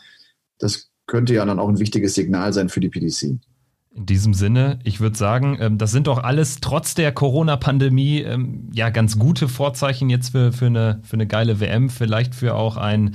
Das 0.58 0.88
könnte 1.06 1.34
ja 1.34 1.44
dann 1.44 1.58
auch 1.58 1.68
ein 1.68 1.78
wichtiges 1.78 2.14
Signal 2.14 2.54
sein 2.54 2.70
für 2.70 2.80
die 2.80 2.88
PDC. 2.88 3.38
In 3.96 4.06
diesem 4.06 4.34
Sinne, 4.34 4.80
ich 4.82 4.98
würde 4.98 5.16
sagen, 5.16 5.56
ähm, 5.60 5.78
das 5.78 5.92
sind 5.92 6.08
doch 6.08 6.18
alles 6.18 6.60
trotz 6.60 6.94
der 6.94 7.12
Corona-Pandemie 7.12 8.22
ähm, 8.22 8.68
ja 8.72 8.90
ganz 8.90 9.20
gute 9.20 9.46
Vorzeichen 9.46 10.10
jetzt 10.10 10.30
für, 10.30 10.52
für, 10.52 10.66
eine, 10.66 10.98
für 11.04 11.14
eine 11.14 11.28
geile 11.28 11.60
WM, 11.60 11.88
vielleicht 11.88 12.34
für 12.34 12.56
auch 12.56 12.76
ein 12.76 13.14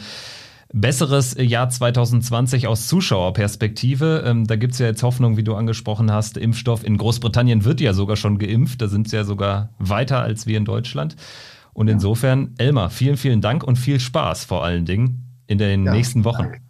besseres 0.72 1.36
Jahr 1.38 1.70
2020 1.70 2.68
aus 2.68 2.88
Zuschauerperspektive. 2.88 4.24
Ähm, 4.26 4.48
da 4.48 4.56
gibt 4.56 4.74
es 4.74 4.80
ja 4.80 4.86
jetzt 4.86 5.04
Hoffnung, 5.04 5.36
wie 5.36 5.44
du 5.44 5.56
angesprochen 5.56 6.12
hast. 6.12 6.38
Impfstoff 6.38 6.86
in 6.86 6.98
Großbritannien 6.98 7.66
wird 7.66 7.82
ja 7.82 7.94
sogar 7.94 8.16
schon 8.16 8.38
geimpft. 8.38 8.82
Da 8.82 8.88
sind 8.88 9.10
sie 9.10 9.18
ja 9.18 9.26
sogar 9.26 9.70
weiter 9.80 10.22
als 10.22 10.48
wir 10.48 10.58
in 10.58 10.66
Deutschland. 10.66 11.18
Und 11.74 11.88
ja. 11.88 11.94
insofern, 11.94 12.54
Elmar, 12.58 12.90
vielen, 12.90 13.18
vielen 13.18 13.42
Dank 13.42 13.66
und 13.66 13.78
viel 13.78 14.00
Spaß 14.00 14.46
vor 14.46 14.64
allen 14.64 14.86
Dingen 14.86 15.42
in 15.48 15.58
den 15.58 15.86
ja, 15.86 15.92
nächsten 15.92 16.24
Wochen. 16.24 16.44
Danke. 16.44 16.62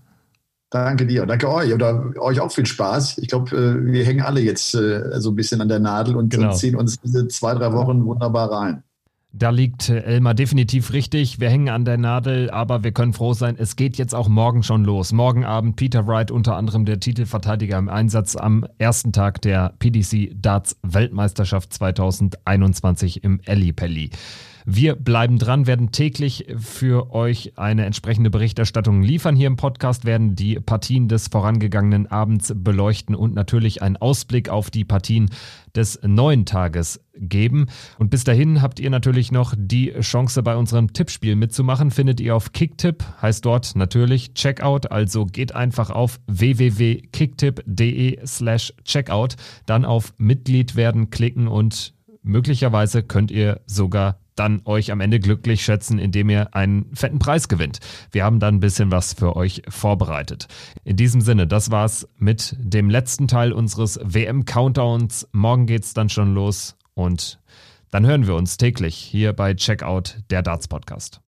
Danke 0.70 1.08
dir. 1.08 1.26
Danke 1.26 1.50
euch. 1.50 1.74
Oder 1.74 2.12
euch 2.20 2.40
auch 2.40 2.52
viel 2.52 2.66
Spaß. 2.66 3.18
Ich 3.18 3.28
glaube, 3.30 3.56
äh, 3.56 3.92
wir 3.92 4.06
hängen 4.06 4.22
alle 4.22 4.42
jetzt 4.42 4.76
äh, 4.76 5.20
so 5.20 5.32
ein 5.32 5.36
bisschen 5.36 5.62
an 5.62 5.68
der 5.68 5.80
Nadel 5.80 6.16
und 6.16 6.30
genau. 6.30 6.54
ziehen 6.54 6.76
uns 6.76 7.00
diese 7.00 7.28
zwei, 7.28 7.56
drei 7.56 7.74
Wochen 7.74 8.06
wunderbar 8.06 8.52
rein. 8.52 8.84
Da 9.32 9.52
liegt 9.52 9.90
äh, 9.90 10.02
Elmar 10.02 10.34
definitiv 10.34 10.92
richtig. 10.92 11.40
Wir 11.40 11.50
hängen 11.50 11.70
an 11.70 11.86
der 11.86 11.98
Nadel, 11.98 12.50
aber 12.50 12.84
wir 12.84 12.92
können 12.92 13.14
froh 13.14 13.34
sein, 13.34 13.56
es 13.60 13.76
geht 13.76 13.98
jetzt 13.98 14.16
auch 14.16 14.28
morgen 14.28 14.64
schon 14.64 14.84
los. 14.84 15.12
Morgen 15.12 15.46
Abend 15.46 15.76
Peter 15.76 16.08
Wright, 16.08 16.32
unter 16.32 16.56
anderem 16.56 16.86
der 16.86 17.00
Titelverteidiger 17.00 17.78
im 17.78 17.90
Einsatz 17.90 18.36
am 18.36 18.66
ersten 18.80 19.12
Tag 19.12 19.42
der 19.42 19.74
PDC 19.78 20.32
Darts 20.36 20.78
Weltmeisterschaft 20.82 21.74
2021 21.74 23.24
im 23.24 23.40
Ellipelli. 23.46 24.10
Wir 24.72 24.96
bleiben 24.96 25.40
dran, 25.40 25.66
werden 25.66 25.92
täglich 25.92 26.46
für 26.60 27.12
euch 27.12 27.54
eine 27.58 27.86
entsprechende 27.86 28.30
Berichterstattung 28.30 29.02
liefern 29.02 29.36
hier 29.36 29.48
im 29.48 29.56
Podcast, 29.56 30.06
werden 30.06 30.36
die 30.36 30.60
Partien 30.60 31.08
des 31.08 31.28
vorangegangenen 31.28 32.06
Abends 32.06 32.54
beleuchten 32.56 33.16
und 33.16 33.34
natürlich 33.34 33.82
einen 33.82 33.98
Ausblick 33.98 34.50
auf 34.50 34.70
die 34.70 34.86
Partien 34.86 35.32
des 35.76 36.00
neuen 36.04 36.46
Tages 36.46 37.04
geben. 37.16 37.66
Und 37.98 38.12
bis 38.12 38.26
dahin 38.26 38.62
habt 38.62 38.80
ihr 38.80 38.92
natürlich 38.92 39.32
noch 39.32 39.56
die 39.58 39.92
Chance 40.02 40.44
bei 40.44 40.56
unserem 40.56 40.94
Tippspiel 40.94 41.36
mitzumachen. 41.36 41.90
Findet 41.90 42.20
ihr 42.22 42.36
auf 42.36 42.52
Kicktipp, 42.52 43.04
heißt 43.24 43.44
dort 43.44 43.76
natürlich 43.76 44.36
Checkout. 44.36 44.92
Also 44.92 45.26
geht 45.26 45.56
einfach 45.56 45.90
auf 45.90 46.20
www.kicktipp.de 46.28 48.20
slash 48.24 48.72
Checkout, 48.84 49.36
dann 49.66 49.84
auf 49.84 50.14
Mitglied 50.20 50.76
werden 50.76 51.10
klicken 51.10 51.48
und 51.48 51.96
möglicherweise 52.22 53.02
könnt 53.02 53.32
ihr 53.32 53.62
sogar 53.66 54.20
dann 54.40 54.62
euch 54.66 54.92
am 54.92 55.02
Ende 55.02 55.20
glücklich 55.20 55.64
schätzen, 55.64 56.00
indem 56.00 56.30
ihr 56.30 56.56
einen 56.56 56.94
fetten 56.94 57.20
Preis 57.20 57.48
gewinnt. 57.48 57.80
Wir 58.12 58.24
haben 58.24 58.40
dann 58.40 58.56
ein 58.56 58.60
bisschen 58.60 58.92
was 58.92 59.14
für 59.14 59.36
euch 59.36 59.64
vorbereitet. 59.68 60.48
In 60.84 60.96
diesem 60.96 61.22
Sinne, 61.22 61.48
das 61.48 61.72
war's 61.72 62.08
mit 62.18 62.56
dem 62.60 62.90
letzten 62.90 63.28
Teil 63.28 63.52
unseres 63.52 64.00
WM-Countdowns. 64.04 65.28
Morgen 65.32 65.66
geht's 65.66 65.94
dann 65.94 66.10
schon 66.10 66.34
los 66.34 66.78
und 66.94 67.40
dann 67.92 68.06
hören 68.06 68.28
wir 68.28 68.36
uns 68.36 68.58
täglich 68.58 68.96
hier 68.96 69.34
bei 69.34 69.56
Checkout, 69.56 70.18
der 70.30 70.44
Darts 70.44 70.68
Podcast. 70.68 71.18